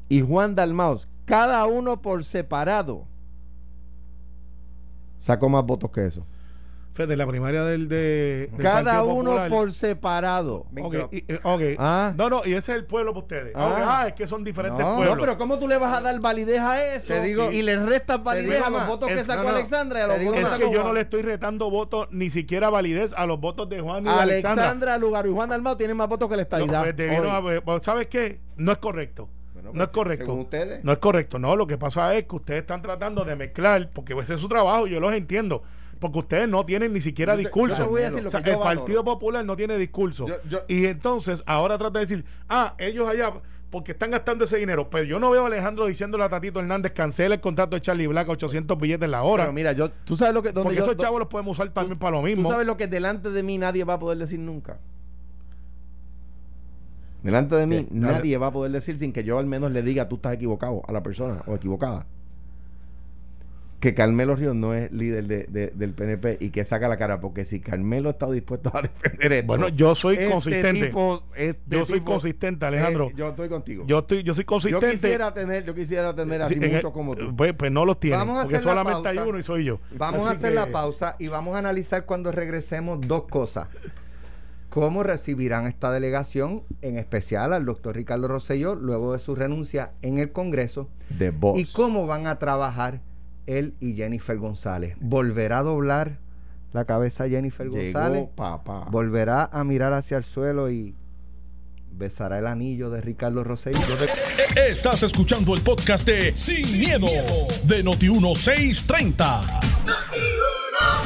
y 0.10 0.22
Juan 0.22 0.54
Dalmaus, 0.54 1.08
cada 1.26 1.66
uno 1.66 2.02
por 2.02 2.24
separado, 2.24 3.06
sacó 5.18 5.50
más 5.50 5.66
votos 5.66 5.90
que 5.92 6.06
eso. 6.06 6.24
Fíjate, 6.94 7.18
la 7.18 7.26
primaria 7.26 7.64
del. 7.64 7.88
De, 7.88 8.50
del 8.52 8.62
Cada 8.62 9.02
uno 9.04 9.32
Popular- 9.32 9.50
por 9.50 9.74
separado. 9.74 10.68
Big 10.72 10.86
Ok, 10.86 10.94
drop. 10.94 11.14
y- 11.14 11.26
eh, 11.28 11.40
ok. 11.42 11.62
Ah. 11.80 12.14
No, 12.16 12.30
no, 12.30 12.42
y 12.46 12.54
ese 12.54 12.72
es 12.74 12.78
el 12.78 12.86
pueblo 12.86 13.14
para 13.14 13.24
ustedes. 13.24 13.54
Ah. 13.56 14.02
Ah, 14.04 14.08
es 14.10 14.14
que 14.14 14.28
son 14.28 14.44
diferentes 14.44 14.80
No, 14.86 14.96
pueblos. 14.98 15.16
No, 15.16 15.20
pero 15.22 15.38
¿cómo 15.40 15.58
tú 15.58 15.68
le 15.68 15.78
vas 15.78 15.98
a 15.98 16.02
dar 16.02 16.20
validez 16.20 16.60
a 16.60 16.94
eso? 16.96 17.08
Te 17.08 17.22
digo- 17.22 17.52
y 17.52 17.64
le 17.64 17.78
restas 17.78 18.24
validez 18.24 18.62
a 18.62 18.70
los 18.70 18.86
votos 18.86 19.08
que 19.10 19.16
es- 19.16 19.26
sacó 19.26 19.42
no, 19.44 19.50
no, 19.50 19.56
Alexandra 19.56 20.00
y 20.00 20.02
a 20.04 20.08
los 20.08 20.20
digo 20.20 20.34
votos 20.34 20.52
es 20.52 20.58
que 20.60 20.72
yo 20.72 20.84
no 20.84 20.94
le 20.94 21.02
estoy 21.02 21.22
retando 21.24 21.70
votos, 21.72 22.08
ni 22.12 22.30
siquiera 22.30 22.70
validez 22.70 23.14
a 23.18 23.26
los 23.26 23.40
votos 23.40 23.68
de 23.70 23.82
Juan 23.82 24.04
y 24.04 24.10
de 24.10 24.12
Alexandra. 24.12 24.64
Alexandra 24.66 24.98
Lugaro 25.00 25.30
y 25.30 25.34
Juan 25.34 25.50
Dalmau 25.50 25.76
tienen 25.76 25.98
más 25.98 26.08
votos 26.08 26.30
que 26.30 26.36
la 26.36 26.44
No, 26.44 26.44
estadidad. 26.44 26.82
pues, 26.84 26.96
debieron 26.96 27.26
hoy. 27.26 27.32
haber- 27.32 27.64
pues, 27.64 27.82
¿Sabes 27.82 28.06
qué? 28.08 28.40
No 28.56 28.72
es 28.72 28.78
correcto. 28.78 29.30
Bueno, 29.56 29.72
no 29.74 29.84
es 29.84 29.90
pues, 29.90 29.96
correcto. 29.96 30.26
según 30.26 30.40
ustedes. 30.42 30.84
No 30.84 30.92
es 30.92 30.98
correcto. 31.00 31.40
No, 31.40 31.56
lo 31.56 31.66
que 31.66 31.78
pasa 31.80 32.14
es 32.16 32.26
que 32.26 32.36
ustedes 32.36 32.62
están 32.62 32.82
tratando 32.84 33.24
de 33.26 33.36
mezclar, 33.36 33.90
porque 33.94 34.14
ese 34.14 34.36
es 34.36 34.40
su 34.40 34.48
trabajo, 34.48 34.86
yo 34.86 35.00
los 35.00 35.12
entiendo. 35.14 35.64
Porque 36.04 36.20
ustedes 36.20 36.50
no 36.50 36.66
tienen 36.66 36.92
ni 36.92 37.00
siquiera 37.00 37.38
discurso. 37.38 37.90
O 37.90 37.98
sea, 38.30 38.42
el. 38.42 38.58
Partido 38.60 39.06
Popular 39.06 39.46
no 39.46 39.56
tiene 39.56 39.78
discurso. 39.78 40.28
Yo- 40.28 40.36
yo- 40.50 40.60
y 40.68 40.86
entonces 40.86 41.42
ahora 41.46 41.78
trata 41.78 42.00
de 42.00 42.06
decir, 42.06 42.26
ah, 42.50 42.76
ellos 42.78 43.08
allá, 43.08 43.32
porque 43.70 43.94
están 43.94 44.12
gastando 44.12 44.44
ese 44.44 44.58
dinero. 44.58 44.90
Pero 44.90 45.06
yo 45.06 45.18
no 45.18 45.32
veo 45.32 45.44
a 45.44 45.48
Alejandro 45.48 45.86
diciéndole 45.86 46.26
a 46.26 46.30
Tatito 46.30 46.60
Hernández, 46.60 46.92
cancela 46.92 47.36
el 47.36 47.40
contrato 47.42 47.78
de 47.78 47.82
Charlie 47.82 48.08
Black 48.08 48.28
a 48.28 48.34
800 48.34 48.78
billetes 48.78 49.10
la 49.10 49.24
hora. 49.24 49.44
Pero 49.46 49.54
mira, 49.54 49.72
yo, 49.72 49.92
tú 49.92 50.18
sabes 50.18 50.34
lo 50.34 50.44
que. 50.44 50.50
Donde 50.52 50.64
porque 50.64 50.78
yo- 50.78 50.84
esos 50.84 50.98
chavos 50.98 51.20
los 51.20 51.30
podemos 51.30 51.58
usar 51.58 51.70
también 51.70 51.98
para 51.98 52.12
lo 52.18 52.20
Tú 52.20 52.26
mismo. 52.28 52.52
sabes 52.52 52.68
lo 52.68 52.76
que 52.76 52.88
delante 52.88 53.30
de 53.30 53.44
mí 53.44 53.58
nadie 53.58 53.86
va 53.86 53.94
a 53.94 54.00
poder 54.00 54.18
decir 54.18 54.40
nunca. 54.40 54.78
Delante 57.24 57.56
de 57.56 57.66
mí 57.66 57.88
nadie 57.92 58.38
va 58.38 58.48
a 58.48 58.52
poder 58.52 58.74
decir 58.74 59.00
sin 59.00 59.14
que 59.14 59.24
yo 59.24 59.40
al 59.40 59.46
menos 59.46 59.72
le 59.72 59.82
diga 59.82 60.10
tú 60.10 60.16
estás 60.18 60.34
equivocado 60.34 60.82
a 60.86 60.92
la 60.92 61.02
persona 61.02 61.42
o 61.48 61.56
equivocada. 61.56 62.06
Que 63.84 63.94
Carmelo 63.94 64.34
Ríos 64.38 64.56
no 64.56 64.74
es 64.74 64.90
líder 64.94 65.28
de- 65.28 65.44
de- 65.50 65.74
del 65.76 65.92
PNP 65.94 66.38
y 66.40 66.52
que 66.52 66.64
saca 66.64 66.88
la 66.88 66.96
cara, 66.96 67.20
porque 67.20 67.44
si 67.44 67.60
Carmelo 67.60 68.12
está 68.12 68.32
dispuesto 68.32 68.72
a 68.74 68.82
defender 68.82 69.34
esto. 69.34 69.48
Bueno, 69.48 69.68
yo 69.68 69.94
soy 69.94 70.16
este 70.16 70.30
consistente. 70.32 70.86
tipo- 70.88 71.22
este 71.36 71.60
yo 71.78 71.84
soy 71.84 72.00
tipo- 72.00 72.14
consistente, 72.14 72.66
Alejandro. 72.66 73.10
Eh, 73.10 73.14
yo 73.18 73.28
estoy 73.28 73.50
contigo. 73.50 73.84
yo 73.86 74.00
estoy, 74.00 74.24
yo 74.24 74.34
soy 74.36 74.44
Yo 74.44 74.48
consistente. 74.48 74.92
quisiera 74.92 75.34
tener, 75.34 75.66
yo 75.66 75.76
quisiera 75.76 76.16
tener 76.16 76.42
así 76.44 76.54
Sí, 76.56 76.62
muchos 76.62 76.94
como 76.94 77.14
tú. 77.14 77.36
Pues, 77.36 77.54
pues 77.56 77.74
no 77.74 77.84
los 77.86 78.00
tienen. 78.00 78.20
Vamos 78.20 78.38
a 78.38 78.44
porque 78.44 78.56
hacer 78.56 78.68
la 78.68 78.72
solamente 78.84 79.10
hay 79.10 79.18
uno 79.18 79.38
y 79.38 79.44
soy 79.44 79.66
yo. 79.66 79.80
Vamos 79.98 80.28
a 80.28 80.32
hacer 80.32 80.52
que- 80.52 80.56
la 80.56 80.72
pausa 80.72 81.18
y 81.20 81.28
vamos 81.28 81.54
a 81.56 81.60
analizar 81.60 82.06
cuando 82.06 82.32
regresemos 82.32 83.02
dos 83.06 83.24
cosas. 83.30 83.68
cómo 84.70 85.04
recibirán 85.04 85.68
esta 85.68 85.92
delegación, 85.92 86.64
en 86.82 86.98
especial 86.98 87.52
al 87.54 87.66
doctor 87.66 87.96
Ricardo 87.96 88.28
Rosselló, 88.28 88.74
luego 88.76 89.12
de 89.14 89.20
su 89.20 89.36
renuncia 89.36 89.92
en 90.02 90.18
el 90.20 90.32
Congreso, 90.32 90.90
De 91.10 91.30
voz. 91.32 91.60
y 91.60 91.66
cómo 91.74 92.08
van 92.08 92.26
a 92.28 92.40
trabajar 92.40 93.02
él 93.48 93.76
y 93.80 93.96
Jennifer 93.96 94.38
González. 94.38 94.96
¿Volverá 95.00 95.60
a 95.60 95.64
doblar 95.64 96.20
la 96.72 96.86
cabeza 96.86 97.28
Jennifer 97.28 97.70
González? 97.70 98.30
Papá. 98.36 98.88
¿Volverá 98.90 99.46
a 99.46 99.64
mirar 99.64 99.94
hacia 99.94 100.18
el 100.18 100.24
suelo 100.24 100.70
y 100.70 100.96
besará 101.92 102.40
el 102.40 102.48
anillo 102.48 102.90
de 102.90 103.02
Ricardo 103.02 103.44
Rosselló? 103.44 103.80
Estás 104.56 105.04
escuchando 105.04 105.54
el 105.54 105.62
podcast 105.62 106.08
de 106.08 106.36
Sin, 106.36 106.80
miedo, 106.80 107.08
de 107.66 107.84
Noti1630. 107.84 109.42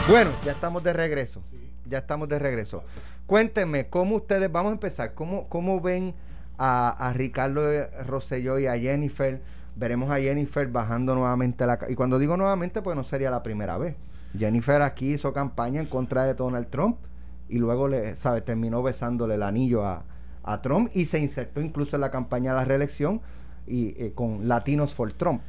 Bueno, 0.07 0.31
ya 0.45 0.53
estamos 0.53 0.83
de 0.83 0.93
regreso. 0.93 1.43
Ya 1.85 1.99
estamos 1.99 2.29
de 2.29 2.39
regreso. 2.39 2.83
Cuéntenme, 3.25 3.87
¿cómo 3.89 4.17
ustedes, 4.17 4.51
vamos 4.51 4.69
a 4.71 4.73
empezar, 4.73 5.13
cómo, 5.13 5.49
cómo 5.49 5.81
ven 5.81 6.15
a, 6.57 6.89
a 6.89 7.13
Ricardo 7.13 7.61
Rosselló 8.05 8.57
y 8.59 8.67
a 8.67 8.77
Jennifer? 8.77 9.41
Veremos 9.77 10.09
a 10.09 10.17
Jennifer 10.19 10.67
bajando 10.67 11.13
nuevamente 11.15 11.65
la... 11.65 11.79
Y 11.87 11.95
cuando 11.95 12.17
digo 12.19 12.35
nuevamente, 12.35 12.81
pues 12.81 12.95
no 12.95 13.03
sería 13.03 13.29
la 13.29 13.43
primera 13.43 13.77
vez. 13.77 13.95
Jennifer 14.37 14.81
aquí 14.81 15.13
hizo 15.13 15.33
campaña 15.33 15.79
en 15.79 15.87
contra 15.87 16.25
de 16.25 16.33
Donald 16.33 16.67
Trump 16.69 16.97
y 17.47 17.59
luego 17.59 17.87
le, 17.87 18.17
¿sabe? 18.17 18.41
terminó 18.41 18.81
besándole 18.83 19.35
el 19.35 19.43
anillo 19.43 19.85
a, 19.85 20.03
a 20.43 20.61
Trump 20.61 20.89
y 20.93 21.05
se 21.05 21.19
insertó 21.19 21.61
incluso 21.61 21.95
en 21.95 22.01
la 22.01 22.11
campaña 22.11 22.51
de 22.53 22.57
la 22.57 22.65
reelección 22.65 23.21
y 23.67 23.89
eh, 24.01 24.11
con 24.15 24.47
Latinos 24.47 24.93
for 24.93 25.13
Trump. 25.13 25.41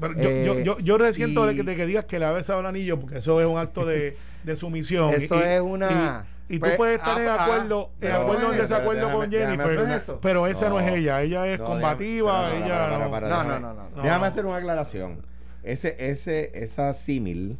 Pero 0.00 0.14
yo, 0.14 0.28
Eh, 0.30 0.44
yo, 0.44 0.58
yo, 0.60 0.78
yo 0.80 0.98
resiento 0.98 1.46
de, 1.46 1.54
que, 1.54 1.62
de 1.62 1.76
que 1.76 1.86
digas 1.86 2.04
que 2.06 2.18
le 2.18 2.24
ha 2.26 2.32
besado 2.32 2.58
el 2.60 2.66
anillo, 2.66 2.98
porque 3.00 3.18
eso 3.18 3.40
es 3.40 3.46
un 3.46 3.56
acto 3.56 3.86
de, 3.86 4.16
de 4.44 4.56
sumisión. 4.56 5.14
Eso 5.14 5.40
es 5.40 5.60
una- 5.60 6.26
Y, 6.26 6.35
y 6.48 6.58
pues, 6.58 6.72
tú 6.72 6.76
puedes 6.78 6.98
estar 6.98 7.20
en 7.20 7.28
ah, 7.28 7.44
acuerdo, 7.44 7.90
en 7.94 7.98
pero 8.00 8.14
acuerdo 8.16 8.48
o 8.48 8.52
en 8.52 8.58
desacuerdo 8.58 9.12
con 9.12 9.30
déjame 9.30 9.56
Jennifer, 9.56 10.02
pero 10.20 10.46
esa 10.46 10.68
no, 10.68 10.78
es 10.80 10.92
ella. 10.92 11.22
Ella 11.22 11.46
es 11.46 11.58
No, 11.58 11.64
combativa. 11.64 12.50
déjame- 12.50 12.64
ella 12.64 12.78
para, 12.78 12.88
para, 12.88 13.04
no- 13.04 13.10
para, 13.10 13.28
No, 13.28 13.44
no, 13.44 13.74
no, 13.74 13.90
no. 13.96 14.02
Déjame 14.02 14.26
hacer 14.26 14.46
una 14.46 14.56
aclaración. 14.56 15.22
Ese, 15.62 15.96
ese, 15.98 16.52
esa 16.54 16.94
símil 16.94 17.58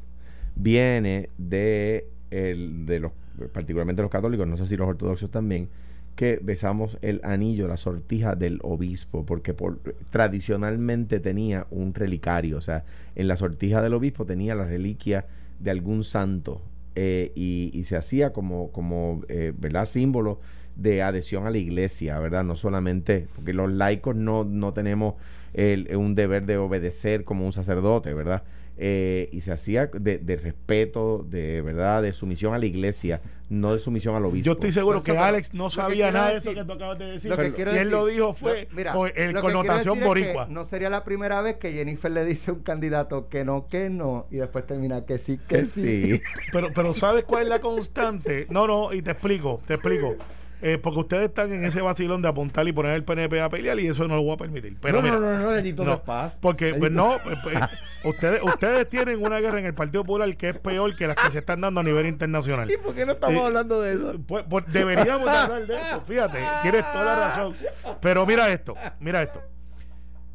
viene 0.54 1.30
de, 1.38 2.08
el, 2.30 2.86
de 2.86 3.00
los, 3.00 3.12
particularmente 3.52 4.02
los 4.02 4.10
católicos, 4.10 4.46
no 4.46 4.56
sé 4.56 4.66
si 4.66 4.76
los 4.76 4.86
ortodoxos 4.88 5.30
también, 5.30 5.68
que 6.14 6.38
besamos 6.40 6.96
el 7.02 7.20
anillo, 7.24 7.66
la 7.68 7.76
sortija 7.76 8.36
del 8.36 8.60
obispo, 8.62 9.26
porque 9.26 9.52
por, 9.52 9.80
tradicionalmente 10.10 11.20
tenía 11.20 11.66
un 11.70 11.92
relicario, 11.92 12.56
o 12.56 12.60
sea, 12.60 12.84
en 13.16 13.28
la 13.28 13.36
sortija 13.36 13.82
del 13.82 13.94
obispo 13.94 14.24
tenía 14.24 14.54
la 14.54 14.64
reliquia 14.64 15.26
de 15.58 15.70
algún 15.70 16.04
santo 16.04 16.62
eh, 16.96 17.32
y, 17.34 17.84
se 17.84 17.96
hacía 17.96 18.32
como, 18.32 18.72
como 18.72 19.22
eh, 19.28 19.52
¿verdad? 19.56 19.86
símbolo 19.86 20.40
de 20.76 21.02
adhesión 21.02 21.46
a 21.46 21.50
la 21.50 21.58
iglesia, 21.58 22.18
¿verdad? 22.18 22.44
No 22.44 22.56
solamente, 22.56 23.28
porque 23.34 23.52
los 23.54 23.70
laicos 23.70 24.16
no, 24.16 24.44
no 24.44 24.72
tenemos 24.74 25.14
el- 25.54 25.94
un 25.96 26.14
deber 26.14 26.46
de 26.46 26.58
obedecer 26.58 27.24
como 27.24 27.46
un 27.46 27.52
sacerdote, 27.52 28.12
¿verdad? 28.14 28.42
Eh, 28.78 29.30
y 29.32 29.40
se 29.40 29.52
hacía 29.52 29.86
de, 29.86 30.18
de 30.18 30.36
respeto, 30.36 31.24
de 31.26 31.62
verdad, 31.62 32.02
de 32.02 32.12
sumisión 32.12 32.52
a 32.52 32.58
la 32.58 32.66
iglesia, 32.66 33.22
no 33.48 33.72
de 33.72 33.78
sumisión 33.78 34.14
al 34.16 34.24
obispo. 34.26 34.44
Yo 34.44 34.52
estoy 34.52 34.70
seguro 34.70 35.02
que 35.02 35.16
Alex 35.16 35.54
no 35.54 35.70
sabía 35.70 36.12
nada 36.12 36.28
de 36.28 36.34
decir- 36.34 36.50
eso 36.52 36.60
que 36.60 36.64
tú 36.66 36.72
acabas 36.72 36.98
de 36.98 37.04
decir. 37.06 37.30
Lo 37.30 37.38
que 37.38 37.46
y 37.46 37.50
quiero 37.52 37.70
él 37.70 37.76
decir- 37.78 37.90
lo 37.92 38.04
dijo 38.06 38.34
fue 38.34 38.68
lo- 38.70 38.76
mira, 38.76 38.92
con 38.92 39.10
el 39.14 39.34
connotación 39.40 39.94
es 39.94 40.00
que 40.02 40.06
boricua. 40.06 40.46
no 40.50 40.64
sería 40.66 40.90
la 40.90 41.04
primera 41.04 41.40
vez 41.40 41.56
que 41.56 41.72
Jennifer 41.72 42.10
le 42.10 42.26
dice 42.26 42.50
a 42.50 42.54
un 42.54 42.60
candidato 42.60 43.28
que 43.30 43.46
no, 43.46 43.66
que 43.66 43.88
no, 43.88 44.26
y 44.30 44.36
después 44.36 44.66
termina 44.66 45.06
que 45.06 45.16
sí, 45.18 45.38
que, 45.48 45.60
que 45.60 45.64
sí. 45.64 46.02
sí. 46.16 46.20
Pero, 46.52 46.68
pero 46.74 46.92
¿sabes 46.92 47.24
cuál 47.24 47.44
es 47.44 47.48
la 47.48 47.60
constante? 47.62 48.46
No, 48.50 48.66
no, 48.66 48.92
y 48.92 49.00
te 49.00 49.12
explico, 49.12 49.62
te 49.66 49.74
explico. 49.74 50.16
Eh, 50.62 50.78
porque 50.78 51.00
ustedes 51.00 51.24
están 51.28 51.52
en 51.52 51.64
ese 51.66 51.82
vacilón 51.82 52.22
de 52.22 52.28
apuntar 52.28 52.66
y 52.66 52.72
poner 52.72 52.92
el 52.94 53.04
PNP 53.04 53.42
a 53.42 53.50
pelear 53.50 53.78
y 53.78 53.88
eso 53.88 54.08
no 54.08 54.16
lo 54.16 54.22
voy 54.22 54.34
a 54.34 54.36
permitir. 54.38 54.76
Pero 54.80 54.96
no, 54.96 55.02
mira, 55.02 55.16
no, 55.16 55.20
no, 55.20 55.38
no, 55.38 55.50
necesito 55.50 55.84
no, 55.84 56.02
paz. 56.02 56.38
Porque, 56.40 56.74
pues 56.74 56.90
no, 56.90 57.18
pues, 57.22 57.36
pues, 57.42 57.58
ustedes, 58.04 58.42
ustedes 58.42 58.88
tienen 58.88 59.22
una 59.22 59.38
guerra 59.38 59.58
en 59.58 59.66
el 59.66 59.74
Partido 59.74 60.02
Popular 60.02 60.34
que 60.36 60.48
es 60.48 60.58
peor 60.58 60.96
que 60.96 61.06
las 61.08 61.16
que 61.16 61.30
se 61.30 61.38
están 61.40 61.60
dando 61.60 61.80
a 61.80 61.82
nivel 61.82 62.06
internacional. 62.06 62.70
¿Y 62.72 62.78
por 62.78 62.94
qué 62.94 63.04
no 63.04 63.12
estamos 63.12 63.36
Eh, 63.36 63.44
hablando 63.44 63.82
de 63.82 63.94
eso? 63.94 64.14
Pues, 64.26 64.44
pues 64.48 64.64
deberíamos 64.68 65.30
de 65.30 65.36
hablar 65.36 65.66
de 65.66 65.76
eso, 65.76 66.00
fíjate, 66.06 66.38
tienes 66.62 66.90
toda 66.90 67.04
la 67.04 67.28
razón. 67.28 67.54
Pero 68.00 68.24
mira 68.24 68.48
esto, 68.50 68.74
mira 68.98 69.22
esto. 69.22 69.42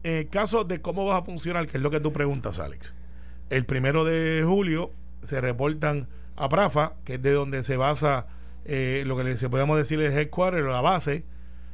En 0.04 0.14
el 0.14 0.30
caso 0.30 0.64
de 0.64 0.82
cómo 0.82 1.06
va 1.06 1.18
a 1.18 1.22
funcionar, 1.24 1.66
que 1.66 1.78
es 1.78 1.84
lo 1.84 1.90
que 1.90 2.00
tú 2.00 2.14
preguntas, 2.14 2.60
Alex. 2.60 2.94
El 3.50 3.66
primero 3.66 4.04
de 4.06 4.44
julio 4.46 4.92
se 5.24 5.42
reportan 5.42 6.08
a 6.36 6.48
Prafa, 6.48 6.94
que 7.06 7.16
es 7.16 7.22
de 7.22 7.32
donde 7.34 7.64
se 7.64 7.76
basa 7.76 8.28
eh, 8.66 9.04
lo 9.06 9.18
que 9.18 9.24
le, 9.24 9.38
se 9.38 9.50
podemos 9.50 9.78
decir 9.78 10.00
el 10.00 10.12
headquarter 10.12 10.64
o 10.64 10.72
la 10.72 10.82
base, 10.82 11.24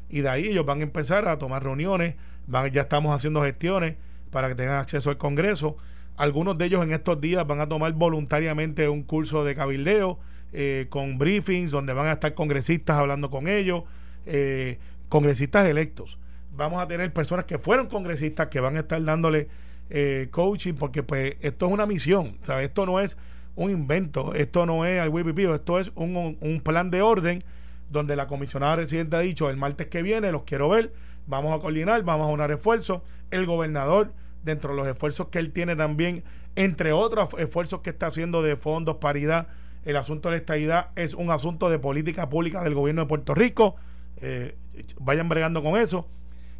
y 0.10 0.21
de 0.21 0.30
ahí 0.30 0.45
ellos 0.47 0.65
van 0.65 0.80
a 0.80 0.84
empezar 0.84 1.28
a 1.28 1.38
tomar 1.38 1.63
reuniones, 1.63 2.15
van, 2.47 2.71
ya 2.71 2.82
estamos 2.82 3.15
haciendo 3.15 3.43
gestiones 3.43 3.95
para 4.32 4.47
que 4.47 4.56
tengan 4.56 4.78
acceso 4.78 5.10
al 5.10 5.17
Congreso. 5.17 5.78
Algunos 6.15 6.58
de 6.58 6.65
ellos 6.65 6.84
en 6.84 6.93
estos 6.93 7.21
días 7.21 7.45
van 7.45 7.60
a 7.60 7.67
tomar 7.67 7.93
voluntariamente 7.93 8.89
un 8.89 9.04
curso 9.04 9.43
de 9.43 9.56
cabildeo 9.56 10.19
eh, 10.54 10.88
con 10.89 11.17
briefings 11.17 11.71
donde 11.71 11.93
van 11.93 12.08
a 12.08 12.13
estar 12.13 12.34
congresistas 12.34 12.97
hablando 12.97 13.30
con 13.30 13.47
ellos, 13.47 13.84
eh, 14.26 14.80
congresistas 15.10 15.67
electos. 15.67 16.17
Vamos 16.56 16.82
a 16.82 16.88
tener 16.88 17.12
personas 17.13 17.45
que 17.45 17.60
fueron 17.60 17.88
congresistas 17.88 18.47
que 18.47 18.60
van 18.60 18.78
a 18.78 18.80
estar 18.80 19.04
dándole 19.04 19.47
eh, 19.89 20.28
coaching 20.32 20.73
porque 20.73 21.04
pues 21.04 21.36
esto 21.41 21.67
es 21.67 21.71
una 21.71 21.86
misión, 21.86 22.38
¿sabes? 22.43 22.69
Esto 22.69 22.86
no 22.86 23.00
es 23.00 23.17
un 23.58 23.72
invento, 23.72 24.34
esto 24.36 24.65
no 24.65 24.86
es 24.86 25.02
al 25.02 25.10
whipipío, 25.10 25.54
esto 25.56 25.80
es 25.80 25.91
un, 25.96 26.38
un- 26.39 26.62
plan 26.62 26.89
de 26.91 27.02
orden 27.02 27.43
donde 27.89 28.15
la 28.15 28.28
comisionada 28.28 28.78
residente 28.78 29.15
ha 29.15 29.20
dicho 29.20 29.50
el 29.50 29.58
martes 29.58 29.88
que 29.88 30.04
viene 30.04 30.32
los 30.32 30.43
quiero 30.43 30.70
ver, 30.70 30.93
vamos 31.26 31.58
a 31.58 31.60
coordinar, 31.60 32.04
vamos 32.04 32.30
a 32.30 32.32
unar 32.32 32.52
esfuerzos, 32.52 33.02
el 33.32 33.46
gobernador 33.48 34.13
dentro 34.43 34.72
de 34.72 34.78
los 34.78 34.88
esfuerzos 34.88 35.28
que 35.30 35.39
él 35.39 35.52
tiene 35.52 35.76
también, 35.76 36.24
entre 36.56 36.91
otros 36.91 37.30
esfuerzos 37.39 37.82
que 37.82 37.89
está 37.89 38.08
haciendo 38.08 38.43
de 38.43 38.56
fondos, 38.58 38.98
paridad, 38.98 39.48
el 39.86 39.96
asunto 39.98 40.30
de 40.30 40.36
la 40.36 40.39
estabilidad 40.39 40.89
es 40.96 41.15
un 41.15 41.32
asunto 41.32 41.70
de 41.70 41.80
política 41.80 42.30
pública 42.30 42.63
del 42.63 42.76
gobierno 42.76 43.02
de 43.02 43.08
Puerto 43.08 43.34
Rico, 43.34 43.76
eh, 44.17 44.56
vayan 45.00 45.30
bregando 45.30 45.63
con 45.63 45.78
eso. 45.78 46.08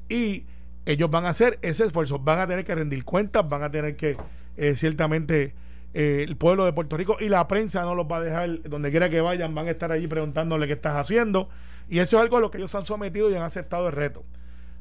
Y 0.10 0.46
ellos 0.86 1.12
van 1.12 1.26
a 1.26 1.30
hacer 1.30 1.60
ese 1.62 1.84
esfuerzo, 1.86 2.18
van 2.20 2.40
a 2.40 2.48
tener 2.48 2.64
que 2.64 2.74
rendir 2.74 3.04
cuentas, 3.04 3.48
van 3.48 3.62
a 3.64 3.70
tener 3.70 3.96
que 3.98 4.18
eh, 4.56 4.76
ciertamente 4.76 5.54
eh, 5.94 6.26
el 6.28 6.36
pueblo 6.36 6.66
de 6.66 6.74
Puerto 6.74 6.98
Rico 6.98 7.18
y 7.20 7.30
la 7.30 7.48
prensa 7.48 7.84
no 7.84 7.96
los 7.96 8.06
va 8.06 8.18
a 8.18 8.22
dejar. 8.22 8.62
Donde 8.64 8.92
quiera 8.92 9.10
que 9.10 9.22
vayan, 9.22 9.56
van 9.56 9.68
a 9.68 9.72
estar 9.72 9.92
allí 9.92 10.08
preguntándole 10.08 10.68
qué 10.68 10.74
estás 10.74 10.96
haciendo. 10.98 11.50
Y 11.90 12.00
eso 12.00 12.18
es 12.18 12.24
algo 12.24 12.38
a 12.38 12.42
lo 12.42 12.52
que 12.52 12.58
ellos 12.58 12.74
han 12.76 12.86
sometido 12.86 13.30
y 13.30 13.36
han 13.36 13.44
aceptado 13.44 13.88
el 13.88 13.94
reto, 13.94 14.26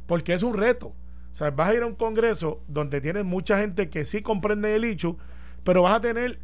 porque 0.07 0.35
es 0.35 0.43
un 0.43 0.55
reto. 0.55 0.89
O 0.89 1.35
sea, 1.39 1.51
vas 1.51 1.71
a 1.71 1.75
ir 1.75 1.83
a 1.83 1.87
un 1.87 1.95
congreso 1.95 2.63
donde 2.67 3.01
tienes 3.01 3.25
mucha 3.25 3.59
gente 3.59 3.91
que 3.91 4.05
sí 4.05 4.23
comprende 4.23 4.75
el 4.75 4.85
hecho, 4.85 5.17
pero 5.65 5.83
vas 5.83 5.95
a 5.95 6.01
tener 6.01 6.41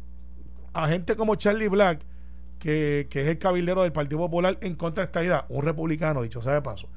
a 0.73 0.87
gente 0.87 1.15
como 1.15 1.35
Charlie 1.35 1.67
Black, 1.67 2.01
que, 2.59 3.07
que 3.09 3.21
es 3.21 3.27
el 3.27 3.39
cabildero 3.39 3.83
del 3.83 3.91
Partido 3.91 4.19
Popular 4.19 4.57
en 4.61 4.75
contra 4.75 5.03
de 5.03 5.05
esta 5.05 5.23
idea, 5.23 5.45
un 5.49 5.63
republicano, 5.63 6.21
dicho 6.21 6.41
sea 6.41 6.53
de 6.53 6.61
paso, 6.61 6.87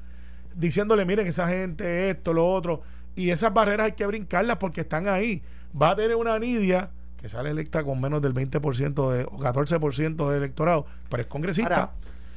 diciéndole, 0.55 1.05
miren, 1.05 1.27
esa 1.27 1.47
gente, 1.47 2.09
esto, 2.09 2.33
lo 2.33 2.47
otro, 2.47 2.83
y 3.15 3.31
esas 3.31 3.53
barreras 3.53 3.87
hay 3.87 3.91
que 3.93 4.05
brincarlas 4.05 4.57
porque 4.57 4.81
están 4.81 5.07
ahí. 5.07 5.41
Va 5.79 5.89
a 5.89 5.95
tener 5.95 6.15
una 6.15 6.37
Nidia 6.37 6.91
que 7.17 7.29
sale 7.29 7.49
electa 7.49 7.83
con 7.83 7.99
menos 7.99 8.21
del 8.21 8.33
20% 8.33 9.11
de, 9.11 9.23
o 9.23 9.37
14% 9.39 10.27
del 10.29 10.37
electorado, 10.37 10.85
pero 11.09 11.21
es 11.23 11.27
congresista, 11.27 11.91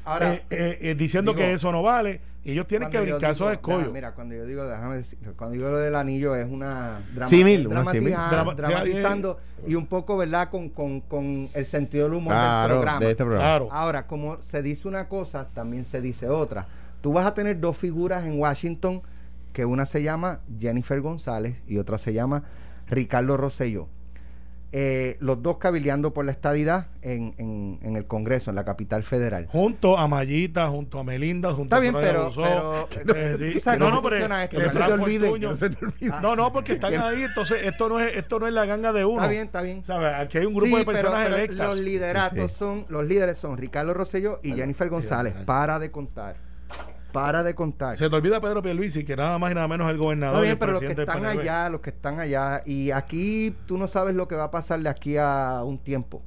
Ahora, 0.04 0.26
ahora 0.26 0.34
eh, 0.34 0.42
eh, 0.50 0.78
eh, 0.80 0.94
diciendo 0.94 1.32
digo, 1.32 1.44
que 1.44 1.52
eso 1.52 1.70
no 1.70 1.82
vale, 1.82 2.20
y 2.42 2.52
ellos 2.52 2.66
tienen 2.66 2.88
que 2.88 2.98
brincar 2.98 3.32
esos 3.32 3.52
escollos. 3.52 3.92
Mira, 3.92 4.12
cuando 4.12 4.34
yo 4.34 4.46
digo, 4.46 4.64
déjame 4.64 4.96
decir, 4.96 5.18
cuando 5.36 5.54
digo 5.54 5.70
lo 5.70 5.76
del 5.78 5.94
anillo 5.94 6.34
es 6.34 6.46
una 6.50 7.00
drama- 7.14 7.28
dramatiza- 7.30 8.54
dramatizando 8.56 9.38
y 9.66 9.74
un 9.74 9.86
poco, 9.86 10.16
¿verdad? 10.16 10.48
Con, 10.48 10.70
con, 10.70 11.00
con 11.02 11.50
el 11.52 11.66
sentido 11.66 12.04
del 12.04 12.14
humor 12.14 12.32
del 12.32 12.40
Claro, 12.42 12.74
programa. 12.76 13.00
de 13.00 13.10
este 13.10 13.22
programa. 13.24 13.44
Claro. 13.44 13.68
Ahora, 13.70 14.06
como 14.06 14.38
se 14.42 14.62
dice 14.62 14.88
una 14.88 15.08
cosa, 15.08 15.48
también 15.52 15.84
se 15.84 16.00
dice 16.00 16.28
otra. 16.28 16.66
Tú 17.02 17.12
vas 17.12 17.26
a 17.26 17.34
tener 17.34 17.60
dos 17.60 17.76
figuras 17.76 18.24
en 18.26 18.38
Washington, 18.40 19.02
que 19.52 19.66
una 19.66 19.84
se 19.84 20.02
llama 20.02 20.40
Jennifer 20.58 21.00
González 21.02 21.56
y 21.66 21.76
otra 21.76 21.98
se 21.98 22.14
llama 22.14 22.44
Ricardo 22.88 23.36
Rosselló. 23.36 23.88
Eh, 24.72 25.16
los 25.18 25.42
dos 25.42 25.58
cabildeando 25.58 26.14
por 26.14 26.24
la 26.24 26.30
estadidad 26.30 26.86
en, 27.02 27.34
en, 27.38 27.80
en 27.82 27.96
el 27.96 28.06
Congreso, 28.06 28.50
en 28.50 28.56
la 28.56 28.64
capital 28.64 29.02
federal. 29.02 29.48
Junto 29.50 29.98
a 29.98 30.06
Mayita, 30.06 30.68
junto 30.68 31.00
a 31.00 31.02
Melinda, 31.04 31.50
junto 31.52 31.74
Está 31.74 31.76
a 31.76 31.80
bien, 31.80 31.92
Soraya 31.92 32.12
pero- 32.12 32.24
Rousseau, 32.24 32.88
pero- 33.04 33.16
eh, 33.18 33.60
sí. 33.60 33.70
no, 33.80 33.90
no, 33.90 34.00
pero 34.00 34.16
esto, 34.16 34.48
que 34.48 34.58
No 34.62 34.70
se 34.70 34.78
te 34.78 34.92
olvide, 34.92 35.32
que 35.32 35.38
no 35.40 35.56
se 35.56 35.70
te 35.70 35.84
olvide. 35.84 36.12
No, 36.22 36.36
no, 36.36 36.52
porque 36.52 36.74
están 36.74 36.94
ahí, 36.94 37.22
entonces 37.22 37.62
esto 37.64 37.88
no 37.88 37.98
es 37.98 38.16
esto 38.16 38.38
no 38.38 38.46
es 38.46 38.52
la 38.54 38.64
ganga 38.64 38.92
de 38.92 39.04
uno. 39.04 39.16
Está 39.22 39.28
bien, 39.30 39.46
está 39.46 39.62
bien. 39.62 39.82
¿Sabes? 39.84 40.14
Aquí 40.14 40.38
hay 40.38 40.46
un 40.46 40.54
grupo 40.54 40.66
Sí, 40.70 40.76
de 40.76 40.84
personas 40.84 41.20
pero, 41.24 41.24
pero 41.34 41.36
electas. 41.36 41.68
Los 41.68 41.78
lideratos 41.78 42.38
Sí, 42.50 42.54
sí. 42.54 42.58
son, 42.58 42.86
los 42.88 43.04
líderes 43.06 43.38
son 43.38 43.58
Ricardo 43.58 43.92
Rosselló 43.92 44.38
y 44.44 44.52
Jennifer 44.52 44.88
González. 44.88 45.34
Para 45.46 45.80
de 45.80 45.90
contar. 45.90 46.36
Para 47.12 47.42
de 47.42 47.54
contar. 47.54 47.96
Se 47.96 48.08
te 48.08 48.16
olvida 48.16 48.40
Pedro 48.40 48.62
Pierluisi, 48.62 49.04
que 49.04 49.16
nada 49.16 49.38
más 49.38 49.50
y 49.52 49.54
nada 49.54 49.68
menos 49.68 49.88
es 49.88 49.94
el 49.94 50.00
gobernador 50.00 50.36
Está 50.36 50.40
y 50.40 50.42
bien, 50.42 50.52
el 50.52 50.58
pero 50.58 50.72
los 50.72 50.80
que 50.80 51.00
están 51.02 51.24
allá, 51.26 51.68
los 51.68 51.80
que 51.80 51.90
están 51.90 52.20
allá, 52.20 52.62
y 52.64 52.90
aquí 52.90 53.54
tú 53.66 53.78
no 53.78 53.86
sabes 53.88 54.14
lo 54.14 54.28
que 54.28 54.34
va 54.36 54.44
a 54.44 54.50
pasar 54.50 54.80
de 54.80 54.88
aquí 54.88 55.16
a 55.18 55.62
un 55.64 55.78
tiempo. 55.78 56.22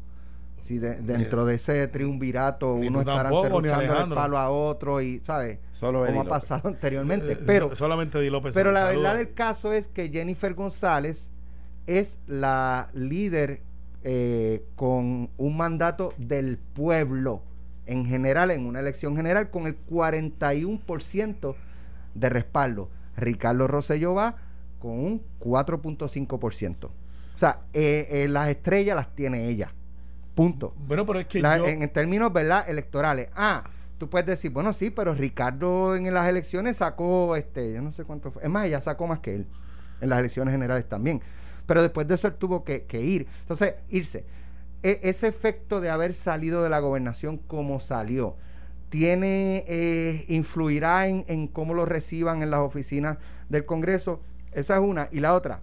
si 0.62 0.78
de- 0.80 0.96
dentro 1.02 1.46
de 1.46 1.56
ese 1.56 1.90
triunvirato 1.90 2.78
Ni 2.80 2.88
uno 2.88 3.00
estará 3.02 3.30
cerruchando 3.32 4.00
el 4.04 4.10
palo 4.14 4.38
a 4.38 4.50
otro 4.50 5.02
y, 5.02 5.20
¿sabes? 5.26 5.60
Solo 5.74 6.06
Como 6.06 6.22
ha 6.22 6.24
pasado 6.24 6.70
anteriormente. 6.70 7.34
Eh, 7.34 7.40
Pero, 7.46 7.76
solamente 7.76 8.18
Di 8.22 8.30
López. 8.30 8.54
pero 8.54 8.72
la 8.72 8.86
saluda. 8.86 9.10
verdad 9.10 9.18
del 9.18 9.34
caso 9.34 9.74
es 9.74 9.90
que 9.90 10.08
Jennifer 10.10 10.54
González 10.54 11.30
es 11.86 12.18
la 12.28 12.88
líder 12.94 13.60
eh, 14.06 14.64
con 14.78 15.30
un 15.38 15.58
mandato 15.58 16.14
del 16.18 16.58
pueblo 16.58 17.42
en 17.86 18.06
general, 18.06 18.52
en 18.52 18.66
una 18.66 18.80
elección 18.80 19.16
general, 19.16 19.50
con 19.50 19.68
el 19.68 19.78
41% 19.86 21.56
de 22.16 22.30
respaldo. 22.30 22.90
Ricardo 23.18 23.68
Rosselló 23.68 24.14
va 24.14 24.36
con 24.80 24.92
un 24.92 25.22
4.5%. 25.40 26.86
O 26.86 26.92
sea, 27.38 27.62
eh, 27.74 28.08
eh, 28.12 28.28
las 28.28 28.50
estrellas 28.50 28.96
las 28.96 29.14
tiene 29.16 29.48
ella. 29.50 29.74
Punto. 30.36 30.74
Bueno, 30.88 31.06
pero 31.06 31.20
es 31.20 31.26
que 31.28 31.42
La- 31.42 31.58
yo- 31.58 31.68
en, 31.68 31.84
en 31.84 31.90
términos 31.92 32.32
¿verdad? 32.34 32.68
electorales. 32.70 33.30
Ah, 33.36 33.64
tú 33.98 34.10
puedes 34.10 34.26
decir, 34.28 34.52
bueno, 34.52 34.74
sí, 34.74 34.90
pero 34.90 35.14
Ricardo 35.14 35.96
en 35.96 36.12
las 36.14 36.28
elecciones 36.28 36.78
sacó, 36.78 37.36
este, 37.36 37.74
yo 37.74 37.82
no 37.82 37.92
sé 37.92 38.04
cuánto 38.04 38.32
fue. 38.32 38.44
Es 38.44 38.50
más, 38.50 38.66
ella 38.66 38.82
sacó 38.82 39.08
más 39.08 39.20
que 39.20 39.36
él 39.36 39.48
en 40.02 40.10
las 40.10 40.20
elecciones 40.20 40.52
generales 40.52 40.88
también. 40.88 41.22
Pero 41.66 41.82
después 41.82 42.08
de 42.08 42.16
eso 42.16 42.28
él 42.28 42.34
tuvo 42.36 42.64
que, 42.64 42.84
que 42.84 43.02
ir. 43.02 43.28
Entonces, 43.42 43.76
irse. 43.90 44.26
E- 44.84 45.00
ese 45.04 45.28
efecto 45.28 45.82
de 45.82 45.90
haber 45.90 46.14
salido 46.14 46.64
de 46.64 46.70
la 46.70 46.80
gobernación 46.80 47.38
como 47.38 47.80
salió, 47.80 48.36
tiene, 48.90 49.66
eh, 49.68 50.26
influirá 50.28 51.08
en, 51.08 51.26
en 51.28 51.48
cómo 51.48 51.74
lo 51.74 51.86
reciban 51.86 52.44
en 52.44 52.52
las 52.52 52.60
oficinas 52.60 53.18
del 53.50 53.66
Congreso. 53.66 54.22
Esa 54.52 54.76
es 54.76 54.82
una. 54.82 55.10
Y 55.12 55.20
la 55.20 55.34
otra, 55.34 55.62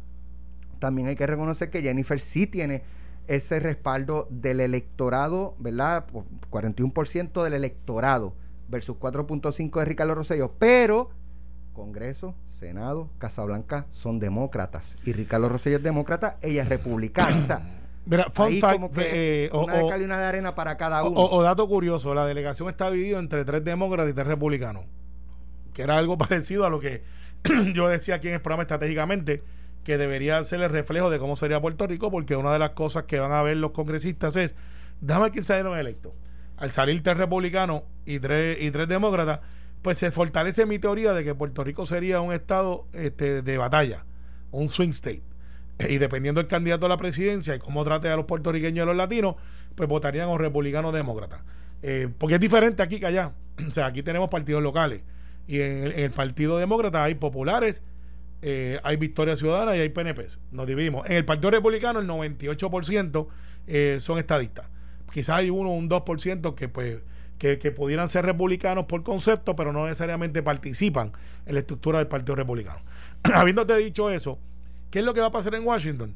también 0.80 1.06
hay 1.06 1.14
que 1.16 1.26
reconocer 1.26 1.70
que 1.70 1.82
Jennifer 1.82 2.18
sí 2.18 2.46
tiene 2.46 2.82
ese 3.28 3.60
respaldo 3.60 4.26
del 4.30 4.58
electorado, 4.58 5.54
¿verdad? 5.60 6.06
Por 6.06 6.24
41% 6.50 7.44
del 7.44 7.52
electorado 7.52 8.34
versus 8.68 8.96
4.5 8.96 9.78
de 9.78 9.84
Ricardo 9.84 10.14
Rosselló, 10.16 10.52
pero 10.58 11.10
Congreso, 11.72 12.34
Senado, 12.48 13.08
Casa 13.18 13.44
Blanca 13.44 13.86
son 13.90 14.18
demócratas 14.18 14.96
y 15.04 15.12
Ricardo 15.12 15.48
Rosselló 15.48 15.76
es 15.76 15.82
demócrata, 15.82 16.38
ella 16.42 16.62
es 16.62 16.68
republicana. 16.68 17.40
O 17.40 17.44
sea, 17.44 17.62
Mira, 18.06 18.30
fun 18.32 18.46
ahí 18.46 18.60
fact, 18.60 18.74
como 18.74 18.90
que 18.90 19.44
eh, 19.44 19.50
o, 19.52 19.64
una 19.64 19.76
de 19.76 19.82
o- 19.82 19.88
cal 19.88 20.00
y 20.02 20.04
una 20.04 20.18
de 20.18 20.24
arena 20.26 20.54
para 20.54 20.76
cada 20.76 21.04
uno. 21.04 21.20
o- 21.20 21.36
o 21.38 21.42
dato 21.42 21.68
curioso, 21.68 22.14
la 22.14 22.26
delegación 22.26 22.68
está 22.68 22.90
dividida 22.90 23.18
entre 23.18 23.44
tres 23.44 23.64
demócratas 23.64 24.10
y 24.10 24.14
tres 24.14 24.26
republicanos. 24.26 24.84
Que 25.74 25.82
era 25.82 25.96
algo 25.98 26.16
parecido 26.18 26.64
a 26.66 26.70
lo 26.70 26.80
que 26.80 27.02
yo 27.74 27.88
decía 27.88 28.16
aquí 28.16 28.28
en 28.28 28.34
el 28.34 28.40
programa 28.40 28.62
estratégicamente, 28.62 29.42
que 29.84 29.96
debería 29.98 30.42
ser 30.44 30.60
el 30.62 30.70
reflejo 30.70 31.08
de 31.10 31.18
cómo 31.18 31.36
sería 31.36 31.60
Puerto 31.60 31.86
Rico, 31.86 32.10
porque 32.10 32.36
una 32.36 32.52
de 32.52 32.58
las 32.58 32.70
cosas 32.70 33.04
que 33.04 33.18
van 33.18 33.32
a 33.32 33.42
ver 33.42 33.56
los 33.56 33.70
congresistas 33.70 34.36
es, 34.36 34.54
ver 35.00 35.30
quién 35.30 35.44
salieron 35.44 35.78
electos. 35.78 36.12
Al 36.56 36.70
salir 36.70 37.02
tres 37.02 37.16
republicanos 37.16 37.82
y 38.04 38.18
tres, 38.18 38.58
y 38.60 38.70
tres 38.70 38.88
demócratas, 38.88 39.40
pues 39.80 39.96
se 39.96 40.10
fortalece 40.10 40.66
mi 40.66 40.78
teoría 40.78 41.14
de 41.14 41.24
que 41.24 41.34
Puerto 41.34 41.64
Rico 41.64 41.86
sería 41.86 42.20
un 42.20 42.32
estado 42.34 42.86
este, 42.92 43.40
de 43.40 43.56
batalla, 43.56 44.04
un 44.50 44.68
swing 44.68 44.90
state. 44.90 45.22
Y 45.88 45.98
dependiendo 45.98 46.40
del 46.40 46.48
candidato 46.48 46.86
a 46.86 46.88
la 46.88 46.96
presidencia 46.96 47.54
y 47.54 47.58
cómo 47.58 47.84
trate 47.84 48.08
a 48.08 48.16
los 48.16 48.26
puertorriqueños 48.26 48.76
y 48.76 48.80
a 48.80 48.84
los 48.84 48.96
latinos, 48.96 49.36
pues 49.74 49.88
votarían 49.88 50.28
o 50.28 50.38
republicanos 50.38 50.90
o 50.90 50.94
demócratas. 50.94 51.40
Eh, 51.82 52.08
porque 52.18 52.34
es 52.34 52.40
diferente 52.40 52.82
aquí 52.82 53.00
que 53.00 53.06
allá. 53.06 53.32
O 53.68 53.72
sea, 53.72 53.86
aquí 53.86 54.02
tenemos 54.02 54.28
partidos 54.30 54.62
locales. 54.62 55.02
Y 55.46 55.60
en 55.60 55.92
el, 55.94 56.10
Partido 56.12 56.58
Demócrata 56.58 57.02
hay 57.02 57.14
populares, 57.14 57.82
eh, 58.40 58.78
hay 58.84 58.96
Victoria 58.96 59.36
Ciudadana 59.36 59.76
y 59.76 59.80
hay 59.80 59.88
PNP. 59.88 60.28
Nos 60.50 60.66
dividimos. 60.66 61.08
En 61.08 61.16
el 61.16 61.24
Partido 61.24 61.50
Republicano 61.50 61.98
el 61.98 62.06
98% 62.06 63.26
eh, 63.66 63.98
son 64.00 64.18
estadistas. 64.18 64.66
Quizás 65.12 65.38
hay 65.38 65.50
uno 65.50 65.70
o 65.70 65.74
un 65.74 65.90
2% 65.90 66.54
que 66.54 66.68
pues 66.68 66.98
que 67.38 67.72
pudieran 67.72 68.06
ser 68.10 68.26
republicanos 68.26 68.84
por 68.84 69.02
concepto, 69.02 69.56
pero 69.56 69.72
no 69.72 69.84
necesariamente 69.84 70.42
participan 70.42 71.12
en 71.46 71.54
la 71.54 71.60
estructura 71.60 71.98
del 71.98 72.06
Partido 72.06 72.34
Republicano. 72.34 72.80
Habiéndote 73.22 73.74
dicho 73.78 74.10
eso, 74.10 74.38
¿qué 74.90 75.00
es 75.00 75.04
lo 75.04 75.14
que 75.14 75.20
va 75.20 75.28
a 75.28 75.32
pasar 75.32 75.54
en 75.54 75.66
Washington? 75.66 76.14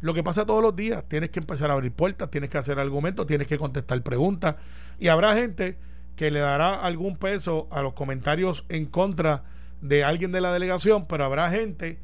Lo 0.00 0.12
que 0.12 0.22
pasa 0.22 0.44
todos 0.44 0.62
los 0.62 0.76
días, 0.76 1.04
tienes 1.08 1.30
que 1.30 1.40
empezar 1.40 1.70
a 1.70 1.74
abrir 1.74 1.92
puertas, 1.92 2.30
tienes 2.30 2.50
que 2.50 2.58
hacer 2.58 2.78
argumentos, 2.78 3.26
tienes 3.26 3.46
que 3.46 3.56
contestar 3.56 4.02
preguntas 4.02 4.56
y 4.98 5.08
habrá 5.08 5.34
gente 5.34 5.78
que 6.16 6.30
le 6.30 6.40
dará 6.40 6.74
algún 6.74 7.16
peso 7.16 7.66
a 7.70 7.82
los 7.82 7.94
comentarios 7.94 8.64
en 8.68 8.86
contra 8.86 9.44
de 9.80 10.04
alguien 10.04 10.32
de 10.32 10.40
la 10.40 10.52
delegación, 10.52 11.06
pero 11.06 11.24
habrá 11.24 11.50
gente 11.50 11.98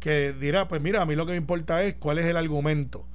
que 0.00 0.32
dirá, 0.32 0.68
pues 0.68 0.80
mira, 0.80 1.02
a 1.02 1.06
mí 1.06 1.14
lo 1.14 1.26
que 1.26 1.32
me 1.32 1.38
importa 1.38 1.82
es 1.82 1.94
cuál 1.96 2.18
es 2.18 2.26
el 2.26 2.36
argumento. 2.36 3.06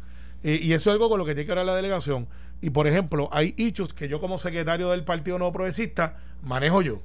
Y 0.44 0.74
eso 0.74 0.90
es 0.90 0.94
algo 0.94 1.08
con 1.08 1.20
lo 1.20 1.26
que 1.26 1.36
tiene 1.36 1.46
que 1.46 1.54
ver 1.54 1.66
la 1.66 1.76
delegación. 1.76 2.28
Y 2.62 2.72
por 2.72 2.88
ejemplo, 2.88 3.30
hay 3.32 3.54
issues 3.58 3.94
que 3.94 4.08
yo 4.08 4.20
como 4.20 4.38
secretario 4.38 4.90
del 4.90 5.04
Partido 5.04 5.38
Nuevo 5.38 5.54
Progresista 5.54 6.18
manejo 6.42 6.82
yo. 6.82 7.02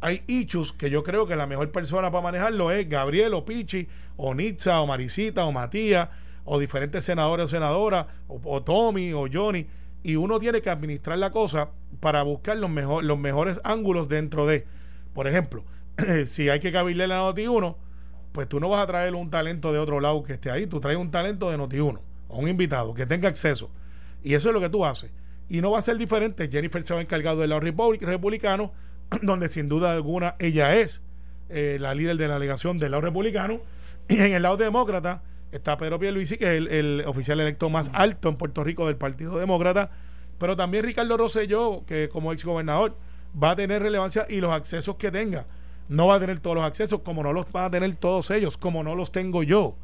Hay 0.00 0.22
issues 0.26 0.72
que 0.72 0.90
yo 0.90 1.02
creo 1.02 1.26
que 1.26 1.36
la 1.36 1.46
mejor 1.46 1.70
persona 1.72 2.10
para 2.10 2.22
manejarlo 2.22 2.70
es 2.70 2.88
Gabriel 2.88 3.34
o 3.34 3.44
Pichi, 3.44 3.88
o 4.16 4.34
Nitza, 4.34 4.80
o 4.80 4.86
Marisita, 4.86 5.44
o 5.44 5.52
Matías, 5.52 6.08
o 6.44 6.58
diferentes 6.58 7.04
senadores 7.04 7.46
o 7.46 7.48
senadoras, 7.48 8.06
o, 8.28 8.62
Tommy, 8.62 9.12
o 9.12 9.26
Johnny. 9.32 9.66
Y 10.02 10.16
uno 10.16 10.38
tiene 10.38 10.60
que 10.62 10.70
administrar 10.70 11.18
la 11.18 11.30
cosa 11.30 11.70
para 12.00 12.22
buscar 12.22 12.56
los, 12.56 12.70
mejor, 12.70 13.04
los 13.04 13.18
mejores 13.18 13.60
ángulos 13.64 14.08
dentro 14.08 14.46
de. 14.46 14.66
Por 15.14 15.26
ejemplo, 15.26 15.64
si 16.26 16.48
hay 16.48 16.60
que 16.60 16.70
cabildear 16.70 17.08
la 17.08 17.20
Noti1, 17.20 17.74
pues 18.32 18.48
tú 18.48 18.60
no 18.60 18.68
vas 18.68 18.82
a 18.82 18.86
traer 18.86 19.14
un 19.14 19.30
talento 19.30 19.72
de 19.72 19.78
otro 19.78 19.98
lado 19.98 20.22
que 20.22 20.34
esté 20.34 20.50
ahí, 20.50 20.66
tú 20.66 20.78
traes 20.78 20.98
un 20.98 21.10
talento 21.10 21.50
de 21.50 21.56
Noti1 21.58 21.98
o 22.28 22.38
un 22.38 22.48
invitado 22.48 22.92
que 22.94 23.06
tenga 23.06 23.28
acceso. 23.28 23.70
Y 24.22 24.34
eso 24.34 24.48
es 24.48 24.54
lo 24.54 24.60
que 24.60 24.68
tú 24.68 24.84
haces. 24.84 25.10
Y 25.48 25.60
no 25.60 25.70
va 25.70 25.78
a 25.78 25.82
ser 25.82 25.96
diferente. 25.96 26.48
Jennifer 26.50 26.82
se 26.82 26.92
va 26.92 27.00
a 27.00 27.02
encargar 27.02 27.36
del 27.36 27.50
lado 27.50 27.62
repu- 27.62 27.98
republicano, 28.00 28.72
donde 29.22 29.48
sin 29.48 29.68
duda 29.68 29.92
alguna 29.92 30.36
ella 30.38 30.76
es 30.76 31.02
eh, 31.48 31.78
la 31.80 31.94
líder 31.94 32.16
de 32.16 32.28
la 32.28 32.34
delegación 32.34 32.78
del 32.78 32.92
lado 32.92 33.02
republicano. 33.02 33.60
Y 34.08 34.16
en 34.20 34.32
el 34.32 34.42
lado 34.42 34.56
demócrata 34.56 35.22
está 35.52 35.76
Pedro 35.76 35.98
Pierluisi, 35.98 36.36
que 36.36 36.56
es 36.56 36.66
el, 36.70 37.04
oficial 37.06 37.40
electo 37.40 37.70
más 37.70 37.90
alto 37.92 38.28
en 38.28 38.36
Puerto 38.36 38.64
Rico 38.64 38.86
del 38.86 38.96
Partido 38.96 39.38
Demócrata. 39.38 39.90
Pero 40.38 40.56
también 40.56 40.84
Ricardo 40.84 41.16
Rosselló, 41.16 41.84
que 41.86 42.08
como 42.08 42.32
ex 42.32 42.44
gobernador 42.44 42.96
va 43.42 43.50
a 43.50 43.56
tener 43.56 43.82
relevancia 43.82 44.26
y 44.28 44.40
los 44.40 44.52
accesos 44.52 44.96
que 44.96 45.10
tenga. 45.10 45.46
No 45.88 46.08
va 46.08 46.16
a 46.16 46.20
tener 46.20 46.40
todos 46.40 46.56
los 46.56 46.64
accesos, 46.64 47.00
como 47.00 47.22
no 47.22 47.32
los 47.32 47.50
van 47.52 47.66
a 47.66 47.70
tener 47.70 47.94
todos 47.94 48.30
ellos, 48.30 48.58
como 48.58 48.82
no 48.82 48.94
los 48.94 49.12
tengo 49.12 49.42
yo. 49.42 49.76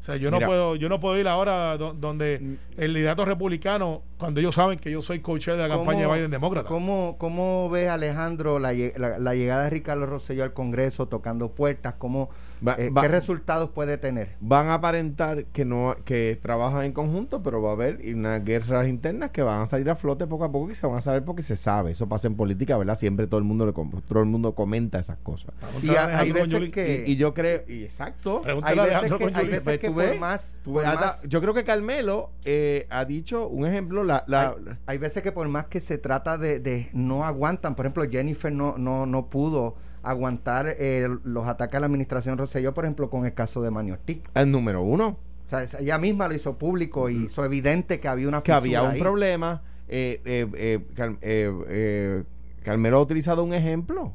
O 0.00 0.04
sea, 0.08 0.16
yo 0.16 0.30
no 0.30 0.36
Mira. 0.38 0.46
puedo, 0.46 0.76
yo 0.76 0.88
no 0.88 1.00
puedo 1.00 1.18
ir 1.18 1.26
ahora 1.28 1.76
do- 1.76 1.92
donde 1.92 2.56
el 2.76 2.92
liderato 2.92 3.24
republicano, 3.24 4.02
cuando 4.16 4.40
ellos 4.40 4.54
saben 4.54 4.78
que 4.78 4.90
yo 4.90 5.00
soy 5.02 5.20
coach 5.20 5.48
de 5.48 5.56
la 5.56 5.68
campaña 5.68 6.06
de 6.08 6.14
Biden 6.14 6.30
demócrata. 6.30 6.68
¿Cómo, 6.68 7.16
cómo 7.18 7.68
ve 7.68 7.88
Alejandro 7.88 8.58
la, 8.58 8.72
la- 8.72 9.18
la 9.18 9.34
llegada 9.34 9.64
de 9.64 9.70
Ricardo 9.70 10.06
Rosselló 10.06 10.44
al 10.44 10.52
Congreso 10.52 11.08
tocando 11.08 11.50
puertas? 11.50 11.94
¿Cómo, 11.98 12.30
Va- 12.66 12.74
eh, 12.78 12.90
va- 12.90 13.02
¿Qué 13.02 13.08
resultados 13.08 13.70
puede 13.70 13.98
tener? 13.98 14.30
Van 14.40 14.66
a 14.68 14.74
aparentar 14.74 15.44
que 15.46 15.64
no 15.64 15.94
que 16.04 16.38
trabajan 16.42 16.84
en 16.84 16.92
conjunto, 16.92 17.42
pero 17.42 17.60
va 17.62 17.70
a 17.70 17.72
haber 17.74 18.00
unas 18.14 18.44
guerras 18.44 18.88
internas 18.88 19.30
que 19.30 19.42
van 19.42 19.62
a 19.62 19.66
salir 19.66 19.88
a 19.90 19.94
flote 19.96 20.26
poco 20.26 20.44
a 20.44 20.50
poco 20.50 20.70
y 20.70 20.74
se 20.74 20.86
van 20.86 20.98
a 20.98 21.00
saber 21.00 21.24
porque 21.24 21.42
se 21.42 21.54
sabe. 21.56 21.92
Eso 21.92 22.08
pasa 22.08 22.26
en 22.26 22.34
política, 22.36 22.76
¿verdad? 22.76 22.98
Siempre 22.98 23.26
todo 23.28 23.38
el 23.38 23.44
mundo 23.44 23.66
le 23.66 23.72
todo 23.72 24.20
el 24.20 24.26
mundo 24.26 24.54
comenta 24.54 24.98
esas 24.98 25.18
cosas. 25.18 25.52
Y 25.82 25.90
a 25.90 26.18
hay 26.18 26.32
veces 26.32 26.70
que- 26.72 27.04
Y, 27.06 27.12
y 27.12 27.16
yo 27.16 27.34
creo, 27.34 27.62
y 27.68 27.84
exacto. 27.84 28.42
Hay 28.64 28.76
veces 28.78 29.12
hay 29.34 29.46
veces 29.46 29.78
que 29.78 29.87
¿Tú 29.88 29.94
por 29.94 30.02
ves? 30.04 30.20
más, 30.20 30.56
por 30.64 30.84
yo 31.28 31.40
creo 31.40 31.54
que 31.54 31.64
Carmelo 31.64 32.30
eh, 32.44 32.86
ha 32.90 33.04
dicho 33.04 33.46
un 33.48 33.66
ejemplo, 33.66 34.04
la, 34.04 34.24
la- 34.26 34.50
hay, 34.50 34.76
hay 34.86 34.98
veces 34.98 35.22
que 35.22 35.32
por 35.32 35.48
más 35.48 35.66
que 35.66 35.80
se 35.80 35.98
trata 35.98 36.38
de, 36.38 36.60
de 36.60 36.88
no 36.92 37.24
aguantan, 37.24 37.74
por 37.74 37.86
ejemplo, 37.86 38.04
Jennifer 38.10 38.52
no, 38.52 38.76
no, 38.78 39.06
no 39.06 39.26
pudo 39.30 39.76
aguantar 40.02 40.66
eh, 40.78 41.08
los 41.24 41.46
ataques 41.48 41.76
a 41.76 41.80
la 41.80 41.86
administración 41.86 42.38
Rosselló, 42.38 42.72
por 42.72 42.84
ejemplo, 42.84 43.10
con 43.10 43.26
el 43.26 43.34
caso 43.34 43.60
de 43.62 43.70
Manny 43.70 43.90
Ortiz. 43.92 44.20
el 44.34 44.50
número 44.50 44.82
uno, 44.82 45.18
O 45.46 45.50
sea, 45.50 45.64
ella 45.80 45.98
misma 45.98 46.28
lo 46.28 46.34
hizo 46.34 46.56
público 46.56 47.08
y 47.10 47.24
hizo 47.24 47.44
evidente 47.44 47.98
que 48.00 48.08
había 48.08 48.28
una 48.28 48.42
que 48.42 48.52
había 48.52 48.82
un 48.82 48.90
ahí. 48.92 49.00
problema. 49.00 49.62
Eh, 49.88 50.20
eh, 50.24 50.46
eh, 50.54 50.80
eh, 51.22 51.52
eh, 51.68 52.24
Carmelo 52.62 52.98
ha 52.98 53.00
utilizado 53.02 53.42
un 53.42 53.54
ejemplo, 53.54 54.14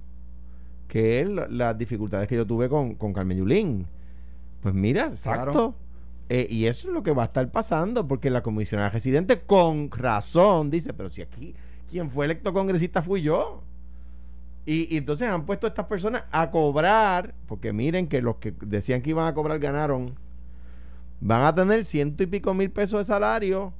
que 0.88 1.22
es 1.22 1.28
la- 1.28 1.48
las 1.48 1.78
dificultades 1.78 2.28
que 2.28 2.36
yo 2.36 2.46
tuve 2.46 2.70
con, 2.70 2.96
con 2.96 3.12
Carmen 3.14 3.38
Yulín. 3.38 3.88
Pues 4.64 4.74
mira, 4.74 5.08
exacto. 5.08 5.52
Claro. 5.52 5.76
Eh, 6.30 6.48
y 6.50 6.66
eso 6.66 6.88
es 6.88 6.94
lo 6.94 7.04
que 7.04 7.12
va 7.12 7.24
a 7.24 7.26
estar 7.26 7.52
pasando, 7.52 8.08
porque 8.08 8.32
la 8.32 8.42
comisionada 8.42 8.90
residente 8.90 9.42
con 9.42 9.92
razón 9.92 10.72
dice, 10.72 10.94
pero 10.94 11.10
si 11.10 11.22
aquí 11.22 11.54
quien 11.90 12.10
fue 12.10 12.26
electo 12.26 12.54
congresista 12.54 13.04
fui 13.04 13.22
yo. 13.22 13.62
Y, 14.66 14.92
y 14.92 14.98
entonces 14.98 15.28
han 15.28 15.46
puesto 15.46 15.68
a 15.68 15.70
estas 15.70 15.86
personas 15.86 16.24
a 16.32 16.50
cobrar, 16.50 17.36
porque 17.46 17.74
miren 17.74 18.08
que 18.08 18.22
los 18.22 18.38
que 18.38 18.56
decían 18.62 19.02
que 19.02 19.12
iban 19.12 19.28
a 19.28 19.34
cobrar 19.36 19.60
ganaron, 19.60 20.16
van 21.20 21.44
a 21.44 21.54
tener 21.54 21.86
ciento 21.86 22.24
y 22.24 22.28
pico 22.28 22.54
mil 22.54 22.72
pesos 22.72 23.00
de 23.00 23.04
salario 23.04 23.74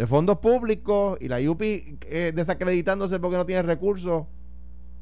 de 0.00 0.06
fondos 0.06 0.38
públicos 0.38 1.18
y 1.20 1.28
la 1.28 1.42
IUPI 1.42 1.98
eh, 2.06 2.32
desacreditándose 2.34 3.20
porque 3.20 3.36
no 3.36 3.44
tiene 3.44 3.60
recursos. 3.60 4.24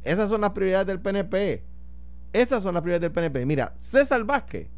Esas 0.03 0.29
son 0.29 0.41
las 0.41 0.51
prioridades 0.51 0.89
del 0.89 1.01
PNP. 1.01 1.63
Esas 2.33 2.63
son 2.63 2.75
las 2.75 2.83
prioridades 2.83 3.03
del 3.03 3.13
PNP. 3.13 3.47
Mira, 3.47 3.75
César 3.79 4.25
Vázquez. 4.25 4.69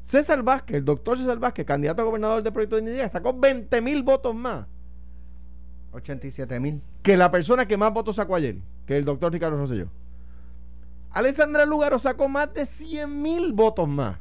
César 0.00 0.42
Vázquez, 0.42 0.76
el 0.76 0.84
doctor 0.84 1.18
César 1.18 1.38
Vázquez, 1.38 1.66
candidato 1.66 2.02
a 2.02 2.04
gobernador 2.04 2.42
del 2.42 2.52
Proyecto 2.52 2.76
de 2.76 2.82
Dignidad, 2.82 3.10
sacó 3.10 3.32
20 3.32 3.80
mil 3.80 4.02
votos 4.02 4.34
más 4.34 4.66
87 5.96 6.60
mil. 6.60 6.82
que 7.02 7.16
la 7.16 7.30
persona 7.30 7.66
que 7.66 7.76
más 7.76 7.92
votos 7.92 8.16
sacó 8.16 8.36
ayer, 8.36 8.56
que 8.86 8.96
el 8.96 9.04
doctor 9.04 9.32
Ricardo 9.32 9.56
Rosselló. 9.56 9.88
Alessandra 11.10 11.64
Lugaro 11.64 11.98
sacó 11.98 12.28
más 12.28 12.52
de 12.52 12.66
100 12.66 13.22
mil 13.22 13.52
votos 13.52 13.88
más. 13.88 14.18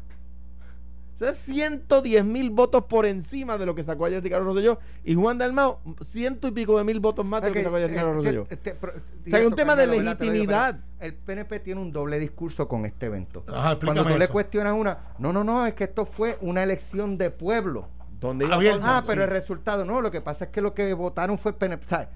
O 1.16 1.18
sea, 1.18 1.32
110 1.32 2.26
mil 2.26 2.50
votos 2.50 2.84
por 2.90 3.06
encima 3.06 3.58
de 3.58 3.66
lo 3.66 3.74
que 3.74 3.84
sacó 3.84 4.04
ayer 4.04 4.22
Ricardo 4.22 4.44
Rosselló. 4.44 4.80
Y 5.06 5.16
Juan 5.16 5.38
Dalmao, 5.38 5.80
ciento 6.02 6.50
y 6.50 6.52
pico 6.52 6.78
de 6.78 6.84
mil 6.84 7.00
votos 7.00 7.26
más 7.26 7.42
de 7.42 7.48
lo 7.48 7.54
que 7.54 7.64
sacó 7.64 7.78
ayer 7.78 7.90
Ricardo 7.90 8.14
Rosselló. 8.16 8.48
Este, 8.50 8.74
O 8.74 9.30
sea, 9.30 9.40
es 9.40 9.48
un 9.48 9.56
tema 9.56 9.78
de 9.78 9.88
legitimidad. 9.88 10.78
El 11.00 11.16
PNP 11.16 11.62
tiene 11.62 11.80
un 11.80 11.94
doble 11.94 12.20
discurso 12.20 12.68
con 12.68 12.86
este 12.86 13.06
evento. 13.06 13.46
Ajá, 13.48 13.80
Cuando 13.80 14.06
tú 14.06 14.18
le 14.18 14.28
cuestionas 14.28 14.74
una, 14.74 15.16
no, 15.18 15.32
no, 15.32 15.46
no, 15.46 15.66
es 15.66 15.74
que 15.74 15.86
esto 15.86 16.06
fue 16.06 16.38
una 16.42 16.64
elección 16.64 17.18
de 17.18 17.32
pueblo. 17.32 17.88
¿Dónde 18.20 18.46
Abierto. 18.52 18.82
Ah, 18.84 19.00
sí. 19.02 19.08
pero 19.08 19.24
el 19.24 19.30
resultado 19.30 19.86
no, 19.86 20.02
lo 20.02 20.12
que 20.12 20.20
pasa 20.20 20.46
es 20.46 20.52
que 20.52 20.60
lo 20.60 20.74
que 20.74 20.94
votaron 20.94 21.38
fue 21.38 21.52
el 21.52 21.58
PNP, 21.58 21.86
¿sabes? 21.86 22.08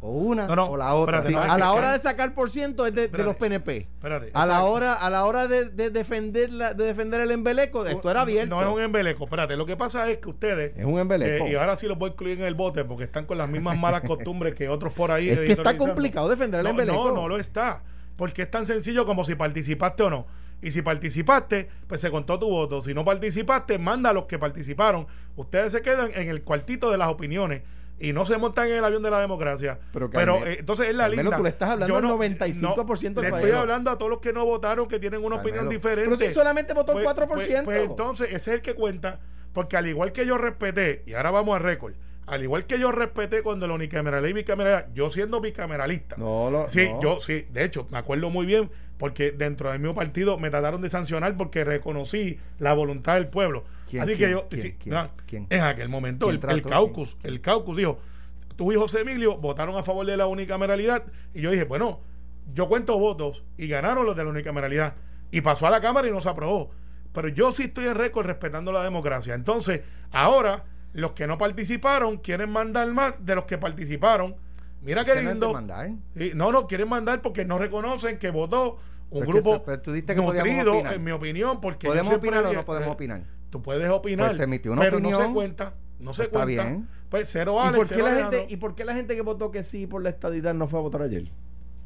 O 0.00 0.10
una 0.10 0.46
No, 0.46 0.56
no, 0.56 0.66
o 0.66 0.76
la 0.76 0.94
otra. 0.94 1.18
espérate, 1.20 1.28
Sí, 1.28 1.34
no, 1.34 1.44
es 1.44 1.50
a 1.50 1.58
la 1.58 1.72
hora 1.72 1.92
de 1.92 1.98
sacar 1.98 2.34
por 2.34 2.50
ciento 2.50 2.86
es 2.86 2.94
de, 2.94 3.08
los 3.08 3.36
PNP. 3.36 3.88
Espérate. 3.94 4.30
A 4.34 4.46
la 4.46 4.64
hora, 4.64 4.94
a 4.94 5.08
la 5.10 5.24
hora 5.24 5.48
de, 5.48 5.70
de 5.70 5.90
defender 5.90 6.52
la, 6.52 6.74
de 6.74 6.84
defender 6.84 7.20
el 7.20 7.30
embeleco, 7.30 7.84
esto 7.86 8.10
era 8.10 8.20
abierto. 8.20 8.54
No 8.54 8.62
es 8.62 8.68
un 8.68 8.82
embeleco, 8.82 9.24
espérate. 9.24 9.56
Lo 9.56 9.66
que 9.66 9.76
pasa 9.76 10.08
es 10.10 10.18
que 10.18 10.28
ustedes. 10.28 10.76
Es 10.76 10.84
un 10.84 10.98
embeleco. 10.98 11.46
eh, 11.46 11.52
y 11.52 11.54
ahora 11.54 11.76
sí 11.76 11.86
los 11.86 11.98
voy 11.98 12.10
a 12.10 12.12
incluir 12.12 12.38
en 12.38 12.46
el 12.46 12.54
bote 12.54 12.84
porque 12.84 13.04
están 13.04 13.24
con 13.24 13.38
las 13.38 13.48
mismas 13.48 13.78
malas 13.78 14.00
costumbres 14.06 14.54
que 14.54 14.68
otros 14.68 14.92
por 14.92 15.10
ahí. 15.10 15.30
Es 15.30 15.38
que 15.38 15.52
está 15.52 15.76
complicado 15.76 16.28
defender 16.28 16.60
el 16.60 16.66
embeleco. 16.66 17.06
No, 17.08 17.12
no 17.14 17.28
lo 17.28 17.38
está. 17.38 17.82
Porque 18.16 18.42
es 18.42 18.50
tan 18.50 18.64
sencillo 18.66 19.04
como 19.06 19.24
si 19.24 19.34
participaste 19.34 20.02
o 20.02 20.10
no. 20.10 20.26
Y 20.62 20.70
si 20.70 20.80
participaste, 20.80 21.68
pues 21.86 22.00
se 22.00 22.10
contó 22.10 22.38
tu 22.38 22.48
voto. 22.48 22.80
Si 22.80 22.94
no 22.94 23.04
participaste, 23.04 23.78
manda 23.78 24.10
a 24.10 24.12
los 24.14 24.24
que 24.24 24.38
participaron. 24.38 25.06
Ustedes 25.36 25.72
se 25.72 25.82
quedan 25.82 26.10
en 26.14 26.28
el 26.28 26.42
cuartito 26.42 26.90
de 26.90 26.96
las 26.96 27.08
opiniones 27.08 27.62
y 27.98 28.12
no 28.12 28.26
se 28.26 28.36
montan 28.36 28.68
en 28.68 28.74
el 28.74 28.84
avión 28.84 29.02
de 29.02 29.10
la 29.10 29.20
democracia. 29.20 29.78
Pero, 29.92 30.10
Pero, 30.10 30.46
eh, 30.46 30.56
entonces 30.60 30.88
es 30.90 30.94
la 30.96 31.04
Carmelo, 31.04 31.22
linda. 31.22 31.36
tú 31.38 31.42
le 31.44 31.48
estás 31.48 31.70
hablando 31.70 31.92
Yo 31.94 31.96
al 31.98 32.18
95% 32.18 33.14
del 33.20 33.24
Le 33.24 33.30
país. 33.30 33.44
estoy 33.44 33.58
hablando 33.60 33.90
a 33.90 33.96
todos 33.98 34.10
los 34.10 34.20
que 34.20 34.32
no 34.32 34.44
votaron, 34.44 34.86
que 34.88 34.98
tienen 34.98 35.20
una 35.24 35.36
Carmelo. 35.36 35.56
opinión 35.56 35.68
diferente. 35.70 36.16
Pero 36.16 36.28
si 36.28 36.34
solamente 36.34 36.74
votó 36.74 36.92
el 36.92 36.96
Pues- 36.98 37.04
4%. 37.06 37.64
Pues, 37.64 37.78
pues 37.78 37.90
entonces, 37.90 38.28
ese 38.28 38.36
es 38.36 38.48
el 38.48 38.60
que 38.60 38.74
cuenta, 38.74 39.20
porque 39.52 39.76
al 39.76 39.86
igual 39.86 40.12
que 40.12 40.26
yo 40.26 40.36
respeté, 40.38 41.02
y 41.06 41.14
ahora 41.14 41.30
vamos 41.30 41.56
a 41.56 41.58
récord, 41.58 41.94
al 42.26 42.42
igual 42.42 42.66
que 42.66 42.78
yo 42.78 42.90
respeté 42.92 43.42
cuando 43.42 43.66
la 43.68 43.74
unicameralidad 43.74 44.28
y 44.28 44.32
bicameralidad, 44.34 44.88
yo 44.92 45.08
siendo 45.10 45.40
bicameralista. 45.40 46.16
No, 46.18 46.50
lo- 46.50 46.68
Sí, 46.68 46.88
no. 46.90 47.00
yo 47.00 47.20
sí, 47.20 47.46
de 47.50 47.64
hecho, 47.64 47.86
me 47.90 47.98
acuerdo 47.98 48.30
muy 48.30 48.44
bien, 48.46 48.68
porque 48.98 49.30
dentro 49.30 49.70
del 49.70 49.78
mismo 49.80 49.94
partido 49.94 50.36
me 50.38 50.50
trataron 50.50 50.80
de 50.82 50.88
sancionar 50.88 51.36
porque 51.36 51.64
reconocí 51.64 52.38
la 52.58 52.72
voluntad 52.74 53.14
del 53.14 53.28
pueblo. 53.28 53.64
¿Quién, 53.88 54.02
Así 54.02 54.14
quién, 54.14 54.28
que 54.28 54.32
yo, 54.32 54.48
quién, 54.48 54.62
sí, 54.62 54.76
no, 54.86 55.10
en 55.50 55.60
aquel 55.62 55.88
momento, 55.88 56.26
¿Quién 56.26 56.40
el, 56.50 56.62
caucus, 56.62 57.16
el 57.22 57.40
caucus 57.40 57.76
dijo, 57.76 57.98
tú 58.56 58.72
y 58.72 58.74
José 58.76 59.00
Emilio 59.02 59.36
votaron 59.36 59.76
a 59.76 59.82
favor 59.82 60.04
de 60.06 60.16
la 60.16 60.26
unicameralidad, 60.26 61.04
y 61.32 61.42
yo 61.42 61.50
dije, 61.50 61.64
bueno, 61.64 62.00
yo 62.52 62.68
cuento 62.68 62.98
votos, 62.98 63.44
y 63.56 63.68
ganaron 63.68 64.04
los 64.04 64.16
de 64.16 64.24
la 64.24 64.30
unicameralidad, 64.30 64.94
y 65.30 65.40
pasó 65.40 65.66
a 65.66 65.70
la 65.70 65.80
Cámara 65.80 66.08
y 66.08 66.10
no 66.10 66.20
se 66.20 66.28
aprobó. 66.28 66.70
Pero 67.12 67.28
yo 67.28 67.52
sí 67.52 67.64
estoy 67.64 67.86
en 67.86 67.94
récord 67.94 68.26
respetando 68.26 68.72
la 68.72 68.82
democracia. 68.82 69.34
Entonces, 69.34 69.80
ahora, 70.12 70.64
los 70.92 71.12
que 71.12 71.26
no 71.26 71.38
participaron 71.38 72.18
quieren 72.18 72.50
mandar 72.50 72.86
más 72.92 73.24
de 73.24 73.34
los 73.34 73.44
que 73.44 73.56
participaron. 73.58 74.36
Mira 74.82 75.04
qué 75.04 75.12
¿Qué 75.12 75.14
no 75.14 75.20
es 75.20 75.26
de 75.26 75.32
lindo. 75.32 75.52
mandar? 75.52 75.90
Sí, 76.16 76.32
no, 76.34 76.52
no, 76.52 76.66
quieren 76.66 76.88
mandar 76.88 77.22
porque 77.22 77.44
no 77.44 77.58
reconocen 77.58 78.18
que 78.18 78.30
votó 78.30 78.78
un 79.10 79.20
Pero 79.20 79.22
es 79.22 79.26
que 79.26 79.32
grupo 79.32 79.54
eso- 79.54 79.62
pero 79.64 79.80
tú 79.80 79.92
dijiste 79.92 80.14
que 80.14 80.20
nutrido, 80.20 80.86
en 80.92 81.04
mi 81.04 81.10
opinión, 81.10 81.60
porque 81.60 81.86
¿Podemos 81.88 82.14
opinar 82.14 82.44
o 82.44 82.52
no 82.52 82.64
podemos 82.64 82.88
eh, 82.88 82.92
opinar? 82.92 83.22
Tú 83.50 83.62
puedes 83.62 83.88
opinar, 83.90 84.26
Pues 84.28 84.38
se 84.38 84.44
emitió 84.44 84.72
una 84.72 84.82
pero 84.82 85.00
no 85.00 85.10
se 85.10 85.32
cuenta, 85.32 85.74
no 85.98 86.12
se 86.14 86.24
Está 86.24 86.44
cuenta. 86.44 86.64
bien. 86.64 86.88
Pues 87.08 87.28
cero 87.30 87.56
¿Y 87.62 87.66
Alex, 87.68 87.76
por, 87.76 87.88
qué 87.88 87.94
cero 87.94 88.04
la 88.06 88.10
Alejandro. 88.12 88.38
gente, 88.40 88.54
¿Y 88.54 88.56
por 88.56 88.74
qué 88.74 88.84
la 88.84 88.94
gente 88.94 89.14
que 89.14 89.20
votó 89.22 89.50
que 89.50 89.62
sí 89.62 89.86
por 89.86 90.02
la 90.02 90.10
estadidad 90.10 90.54
no 90.54 90.66
fue 90.68 90.78
a 90.80 90.82
votar 90.82 91.02
ayer? 91.02 91.24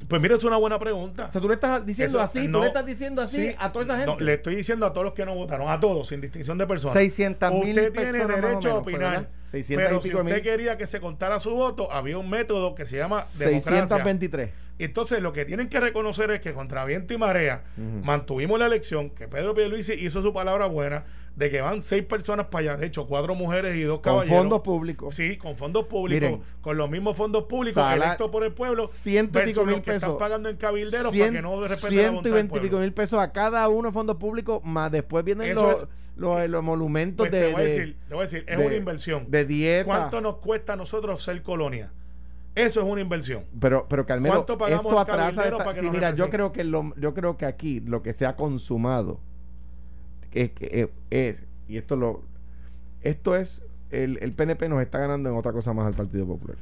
Pues 0.08 0.22
mira, 0.22 0.34
es 0.34 0.44
una 0.44 0.56
buena 0.56 0.78
pregunta. 0.78 1.26
O 1.26 1.32
sea, 1.32 1.40
tú 1.42 1.48
le 1.48 1.54
estás 1.54 1.84
diciendo 1.84 2.16
Eso, 2.18 2.24
así, 2.24 2.48
no, 2.48 2.58
tú 2.58 2.62
le 2.62 2.68
estás 2.68 2.86
diciendo 2.86 3.20
así 3.20 3.48
sí, 3.50 3.56
a 3.58 3.70
toda 3.70 3.84
esa 3.84 3.96
gente. 3.98 4.12
no, 4.12 4.18
le 4.18 4.32
estoy 4.34 4.56
diciendo 4.56 4.86
a 4.86 4.92
todos 4.94 5.04
los 5.04 5.12
que 5.12 5.26
no 5.26 5.34
votaron, 5.34 5.68
a 5.68 5.78
todos, 5.78 6.08
sin 6.08 6.22
distinción 6.22 6.56
de 6.56 6.66
personas. 6.66 6.94
600,000 6.94 7.60
Usted 7.60 7.92
tiene 7.92 8.10
personas 8.12 8.36
derecho 8.40 8.68
a 8.68 8.72
menos, 8.72 8.82
opinar. 8.82 9.00
¿verdad? 9.10 9.28
600 9.50 9.84
pero 9.86 9.98
y 9.98 10.02
si 10.02 10.08
usted 10.14 10.24
mil. 10.24 10.42
quería 10.42 10.76
que 10.78 10.86
se 10.86 11.00
contara 11.00 11.40
su 11.40 11.50
voto, 11.50 11.90
había 11.92 12.16
un 12.18 12.30
método 12.30 12.74
que 12.74 12.84
se 12.86 12.96
llama 12.96 13.24
democracia. 13.38 13.86
623. 13.86 14.50
Entonces, 14.78 15.20
lo 15.20 15.32
que 15.34 15.44
tienen 15.44 15.68
que 15.68 15.78
reconocer 15.78 16.30
es 16.30 16.40
que 16.40 16.54
contra 16.54 16.84
viento 16.86 17.12
y 17.12 17.18
marea 17.18 17.64
Ujú. 17.76 18.04
mantuvimos 18.04 18.58
la 18.58 18.66
elección, 18.66 19.10
que 19.10 19.28
Pedro 19.28 19.54
Pierluisi 19.54 19.92
hizo 19.92 20.22
su 20.22 20.32
palabra 20.32 20.66
buena, 20.66 21.04
de 21.36 21.50
que 21.50 21.60
van 21.60 21.80
seis 21.82 22.02
personas 22.04 22.46
para 22.46 22.72
allá, 22.72 22.76
de 22.78 22.86
hecho, 22.86 23.06
cuatro 23.06 23.34
mujeres 23.34 23.76
y 23.76 23.82
dos 23.82 24.00
Con 24.00 24.12
caballeros. 24.12 24.38
fondos 24.38 24.60
públicos. 24.62 25.14
Sí, 25.14 25.36
con 25.36 25.56
fondos 25.56 25.84
públicos, 25.86 26.30
Miren. 26.30 26.42
con 26.62 26.76
los 26.78 26.88
mismos 26.90 27.16
fondos 27.16 27.44
públicos 27.44 27.82
electos 27.92 28.30
por 28.30 28.42
el 28.42 28.52
pueblo, 28.52 28.86
ciento 28.86 29.38
y 29.38 29.42
versus 29.42 29.58
pico 29.58 29.66
mil 29.66 29.82
que 29.82 29.90
están 29.94 30.10
pesos. 30.10 30.18
pagando 30.18 30.48
en 30.48 30.56
cabilderos 30.56 31.12
para 31.16 31.30
que 31.30 31.42
no 31.42 31.60
respeten 31.60 31.96
la 31.96 32.02
ciento 32.02 32.06
voluntad 32.12 32.28
y 32.28 32.32
del 32.32 32.34
veinte 32.34 32.56
y 32.56 32.60
pico 32.60 32.70
pueblo. 32.70 32.78
mil 32.80 32.92
pesos 32.94 33.18
a 33.20 33.32
cada 33.32 33.68
uno 33.68 33.88
de 33.88 33.92
fondos 33.92 34.16
públicos, 34.16 34.60
más 34.64 34.90
después 34.90 35.24
vienen 35.24 35.50
Eso 35.50 35.62
los, 35.70 35.82
es- 35.82 35.88
los, 36.16 36.48
los 36.48 36.62
monumentos 36.62 37.28
Pues 37.28 37.32
de, 37.32 37.46
te 37.48 37.52
voy 37.52 37.60
a 37.62 37.64
de- 37.64 37.70
decir, 37.70 37.96
te 38.08 38.14
voy 38.14 38.20
a 38.22 38.24
decir, 38.26 38.44
es 38.46 38.58
de- 38.58 38.66
una 38.66 38.74
inversión. 38.74 39.26
de 39.30 39.44
dieta. 39.44 39.84
¿Cuánto 39.84 40.20
nos 40.20 40.36
cuesta 40.36 40.72
a 40.74 40.76
nosotros 40.76 41.22
ser 41.22 41.42
colonia? 41.42 41.92
Eso 42.54 42.80
es 42.80 42.86
una 42.86 43.00
inversión. 43.00 43.44
Pero, 43.60 43.86
pero 43.88 44.04
Carmelo, 44.06 44.34
¿Cuánto 44.34 44.58
pagamos 44.58 44.86
esto 44.86 44.98
atrasa. 44.98 45.44
esta- 45.44 45.58
para 45.58 45.72
que 45.74 45.80
sí, 45.80 45.86
nos 45.86 45.94
mira, 45.94 46.14
yo 46.14 46.28
creo 46.30 46.52
que 46.52 46.64
lo, 46.64 46.94
yo 46.96 47.14
creo 47.14 47.36
que 47.36 47.46
aquí 47.46 47.80
lo 47.80 48.02
que 48.02 48.12
se 48.12 48.26
ha 48.26 48.34
consumado 48.36 49.20
es, 50.32 50.50
que, 50.50 50.66
eh, 50.66 50.90
es- 51.10 51.42
y 51.68 51.76
esto 51.78 51.96
lo 51.96 52.22
esto 53.02 53.34
es 53.36 53.62
el, 53.90 54.18
el 54.20 54.32
PNP 54.32 54.68
nos 54.68 54.80
está 54.82 54.98
ganando 54.98 55.30
en 55.30 55.36
otra 55.36 55.52
cosa 55.52 55.72
más 55.72 55.86
al 55.86 55.94
Partido 55.94 56.26
Popular. 56.26 56.56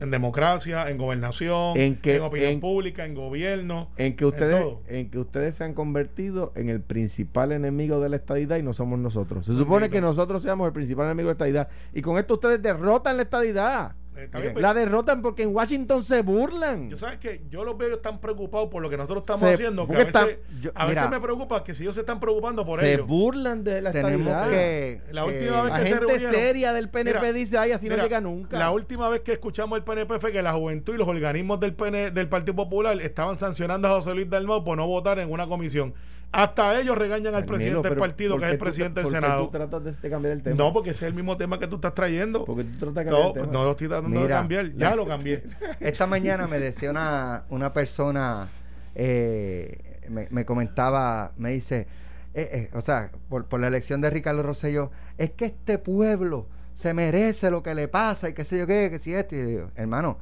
En 0.00 0.10
democracia, 0.10 0.90
en 0.90 0.98
gobernación, 0.98 1.76
En 1.78 1.96
que- 1.96 2.20
opinión 2.20 2.52
en- 2.52 2.60
pública, 2.60 3.04
en 3.06 3.14
gobierno. 3.14 3.90
En 3.96 4.16
que 4.16 4.26
ustedes 4.26 4.60
todo. 4.60 4.82
en 4.88 5.08
que 5.10 5.18
ustedes 5.18 5.54
se 5.54 5.64
han 5.64 5.72
convertido 5.72 6.52
en 6.56 6.68
el 6.68 6.80
principal 6.80 7.52
enemigo 7.52 8.00
de 8.00 8.08
la 8.08 8.16
estadidad 8.16 8.56
y 8.58 8.62
no 8.62 8.72
somos 8.72 8.98
nosotros. 8.98 9.46
Se 9.46 9.56
supone 9.56 9.90
que 9.90 10.00
nosotros 10.00 10.42
seamos 10.42 10.66
el 10.66 10.72
principal 10.72 11.06
enemigo 11.06 11.28
de 11.28 11.32
la 11.34 11.46
estadidad 11.46 11.68
y 11.94 12.02
con 12.02 12.18
esto 12.18 12.34
ustedes 12.34 12.60
derrotan 12.60 13.16
la 13.16 13.22
estadidad. 13.22 13.92
Eh, 14.16 14.24
está 14.24 14.38
bien, 14.38 14.54
La 14.62 14.72
derrotan 14.74 15.22
porque 15.22 15.42
en 15.42 15.54
Washington 15.54 16.04
se 16.04 16.22
burlan. 16.22 16.88
Yo 16.88 16.96
sabes 16.96 17.18
que 17.18 17.42
yo 17.50 17.64
los 17.64 17.76
veo 17.76 17.98
tan 17.98 18.20
preocupados 18.20 18.68
por 18.70 18.80
lo 18.80 18.88
que 18.88 18.96
nosotros 18.96 19.22
estamos 19.22 19.48
Se- 19.48 19.54
haciendo 19.54 19.86
que 19.88 19.94
a 19.94 19.98
veces, 19.98 20.14
están- 20.14 20.60
yo- 20.60 20.70
a 20.74 20.86
veces 20.86 21.02
mira. 21.04 21.18
me 21.18 21.20
preocupa 21.24 21.64
que 21.64 21.74
si 21.74 21.82
ellos 21.82 21.94
se 21.96 22.02
están 22.02 22.20
preocupando 22.20 22.64
por 22.64 22.78
se 22.80 22.94
ellos. 22.94 23.06
burlan 23.08 23.64
de 23.64 23.82
la 23.82 23.90
que. 23.92 25.00
La 25.10 25.24
que- 25.24 25.28
última 25.28 25.62
vez 25.62 25.72
La 25.72 25.78
que 25.78 25.84
se 25.84 25.90
gente 25.94 26.06
reunieron- 26.06 26.34
seria 26.34 26.72
del 26.72 26.88
PNP 26.90 27.18
Mira, 27.20 27.32
dice, 27.32 27.58
ay, 27.58 27.72
así 27.72 27.88
no 27.88 27.96
llega 27.96 28.20
nunca. 28.20 28.58
La 28.58 28.70
última 28.70 29.08
vez 29.08 29.22
que 29.22 29.32
escuchamos 29.32 29.76
el 29.76 29.84
PNP 29.84 30.18
fue 30.20 30.30
que 30.32 30.42
la 30.42 30.52
juventud 30.52 30.94
y 30.94 30.98
los 30.98 31.08
organismos 31.08 31.58
del 31.60 31.74
PN, 31.74 32.10
del 32.12 32.28
Partido 32.28 32.54
Popular 32.54 33.00
estaban 33.00 33.36
sancionando 33.38 33.88
a 33.88 33.92
José 33.92 34.14
Luis 34.14 34.30
Dalmau 34.30 34.62
por 34.64 34.76
no 34.76 34.86
votar 34.86 35.18
en 35.18 35.30
una 35.30 35.46
comisión. 35.46 35.92
Hasta 36.34 36.80
ellos 36.80 36.98
regañan 36.98 37.34
al 37.34 37.42
Carmelo, 37.44 37.54
presidente 37.56 37.88
del 37.88 37.98
partido, 37.98 38.30
¿por 38.32 38.40
que 38.40 38.46
es 38.46 38.52
el 38.52 38.58
presidente 38.58 39.00
del 39.00 39.04
por 39.04 39.12
qué 39.12 39.20
Senado. 39.26 39.44
tú 39.46 39.50
tratas 39.52 39.84
de, 39.84 39.92
de 39.92 40.10
cambiar 40.10 40.32
el 40.32 40.42
tema? 40.42 40.56
No, 40.56 40.72
porque 40.72 40.90
ese 40.90 41.04
es 41.06 41.08
el 41.10 41.14
mismo 41.14 41.36
tema 41.36 41.58
que 41.58 41.66
tú 41.66 41.76
estás 41.76 41.94
trayendo. 41.94 42.44
porque 42.44 42.64
tú 42.64 42.78
tratas 42.92 42.94
de 43.04 43.10
cambiar 43.10 43.22
No, 43.22 43.28
el 43.28 43.34
tema. 43.34 43.46
no 43.52 43.64
lo 43.64 43.70
estoy 43.70 43.88
tratando 43.88 44.20
de 44.22 44.28
cambiar. 44.28 44.72
Ya 44.74 44.96
lo 44.96 45.06
cambié. 45.06 45.44
Esta 45.80 46.06
mañana 46.06 46.46
me 46.46 46.58
decía 46.58 46.90
una, 46.90 47.44
una 47.50 47.72
persona, 47.72 48.48
eh, 48.94 50.00
me, 50.08 50.26
me 50.30 50.44
comentaba, 50.44 51.32
me 51.36 51.50
dice, 51.50 51.86
eh, 52.34 52.48
eh, 52.52 52.70
o 52.74 52.80
sea, 52.80 53.10
por, 53.28 53.46
por 53.46 53.60
la 53.60 53.68
elección 53.68 54.00
de 54.00 54.10
Ricardo 54.10 54.42
Rosselló, 54.42 54.90
es 55.18 55.30
que 55.30 55.46
este 55.46 55.78
pueblo 55.78 56.48
se 56.74 56.92
merece 56.94 57.50
lo 57.50 57.62
que 57.62 57.74
le 57.74 57.86
pasa 57.88 58.28
y 58.28 58.32
qué 58.34 58.44
sé 58.44 58.58
yo 58.58 58.66
qué, 58.66 58.88
que 58.90 58.98
si 58.98 59.14
esto. 59.14 59.36
Y 59.36 59.38
yo 59.38 59.46
digo, 59.46 59.70
hermano, 59.76 60.18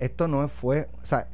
esto 0.00 0.26
no 0.28 0.48
fue, 0.48 0.88
o 1.02 1.06
sea, 1.06 1.28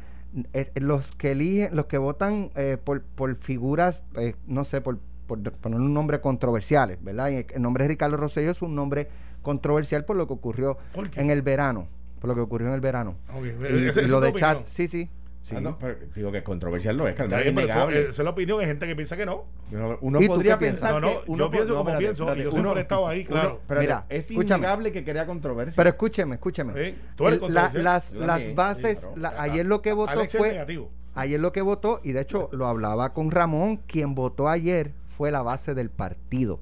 los 0.74 1.12
que 1.12 1.32
eligen, 1.32 1.74
los 1.76 1.86
que 1.86 1.98
votan 1.98 2.50
eh, 2.54 2.78
por, 2.82 3.02
por 3.02 3.34
figuras, 3.36 4.02
eh, 4.16 4.34
no 4.46 4.64
sé, 4.64 4.80
por, 4.80 4.98
por 5.26 5.40
poner 5.40 5.80
un 5.80 5.92
nombre 5.92 6.20
controversiales, 6.20 7.02
¿verdad? 7.02 7.30
Y 7.30 7.46
el 7.54 7.62
nombre 7.62 7.84
de 7.84 7.88
Ricardo 7.88 8.16
Rosselló 8.16 8.50
es 8.50 8.62
un 8.62 8.74
nombre 8.74 9.08
controversial 9.42 10.04
por 10.04 10.16
lo 10.16 10.26
que 10.26 10.32
ocurrió 10.32 10.78
en 11.16 11.30
el 11.30 11.42
verano, 11.42 11.88
por 12.20 12.28
lo 12.28 12.34
que 12.34 12.40
ocurrió 12.40 12.68
en 12.68 12.74
el 12.74 12.80
verano. 12.80 13.16
Y, 13.36 14.08
lo 14.08 14.20
de 14.20 14.30
opinión. 14.30 14.34
chat, 14.34 14.64
sí, 14.64 14.88
sí. 14.88 15.10
Sí. 15.42 15.54
Ah, 15.56 15.60
no, 15.60 15.78
pero 15.78 15.96
digo 16.14 16.32
que 16.32 16.42
controversial 16.42 16.96
no 16.96 17.06
es, 17.06 17.18
es 17.18 17.26
pero 17.28 17.48
innegable. 17.50 18.00
esa 18.00 18.08
es 18.10 18.18
la 18.18 18.30
opinión. 18.30 18.60
Hay 18.60 18.66
gente 18.66 18.86
que 18.86 18.96
piensa 18.96 19.16
que 19.16 19.26
no. 19.26 19.44
Uno- 19.70 19.98
Uno 20.00 20.20
¿Y 20.20 20.26
tú 20.26 20.32
podría 20.34 20.58
pensar 20.58 20.92
No, 20.94 21.00
no, 21.00 21.08
que 21.24 21.30
uno 21.30 21.44
yo 21.44 21.50
pienso 21.50 21.68
como 21.76 21.80
espérate, 21.90 22.04
pienso, 22.04 22.24
y 22.36 22.42
yo 22.44 22.50
siempre 22.50 22.72
he 22.78 22.82
estado 22.82 23.08
ahí, 23.08 23.20
uno- 23.22 23.28
claro. 23.30 23.58
espérate, 23.62 23.86
Mira, 23.86 24.06
es 24.08 24.30
escúchame. 24.30 24.58
innegable 24.58 24.92
que 24.92 25.04
crea 25.04 25.26
controversia. 25.26 25.74
Pero 25.76 25.90
escúcheme, 25.90 26.34
escúcheme. 26.36 26.72
Sí, 26.72 26.98
tú 27.16 27.26
eres 27.26 27.34
El- 27.42 27.54
la- 27.54 27.62
controversial. 27.62 27.84
las, 27.84 28.12
Yo 28.12 28.20
las 28.20 28.28
también, 28.28 28.56
bases, 28.56 28.98
sí, 28.98 29.06
pero- 29.14 29.20
la- 29.22 29.42
ayer 29.42 29.66
lo 29.66 29.82
que 29.82 29.92
votó 29.92 30.10
Alex 30.12 30.36
fue, 30.36 30.48
negativo. 30.52 30.90
ayer 31.14 31.40
lo 31.40 31.52
que 31.52 31.60
votó, 31.62 32.00
y 32.02 32.12
de 32.12 32.20
hecho 32.20 32.48
lo 32.52 32.66
hablaba 32.66 33.12
con 33.12 33.30
Ramón, 33.30 33.78
quien 33.86 34.14
votó 34.14 34.48
ayer 34.48 34.92
fue 35.08 35.30
la 35.30 35.42
base 35.42 35.74
del 35.74 35.90
partido. 35.90 36.60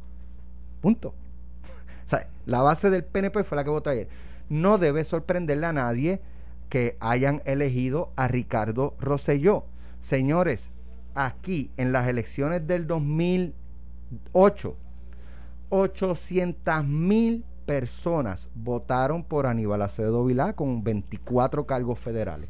Punto. 0.80 1.14
O 2.06 2.08
sea, 2.10 2.26
la 2.46 2.60
base 2.62 2.90
del 2.90 3.04
PNP 3.04 3.44
fue 3.44 3.54
la 3.56 3.62
que 3.62 3.70
votó 3.70 3.88
ayer. 3.90 4.08
No 4.48 4.78
debe 4.78 5.04
sorprenderle 5.04 5.66
a 5.66 5.72
nadie 5.72 6.20
que 6.70 6.96
hayan 7.00 7.42
elegido 7.44 8.12
a 8.16 8.26
Ricardo 8.28 8.96
Rosselló. 8.98 9.66
Señores, 9.98 10.70
aquí 11.14 11.70
en 11.76 11.92
las 11.92 12.08
elecciones 12.08 12.66
del 12.66 12.86
2008, 12.86 14.76
800 15.68 16.84
mil 16.86 17.44
personas 17.66 18.48
votaron 18.54 19.24
por 19.24 19.46
Aníbal 19.46 19.82
Acevedo 19.82 20.24
Vilá 20.24 20.54
con 20.54 20.82
24 20.82 21.66
cargos 21.66 21.98
federales. 21.98 22.48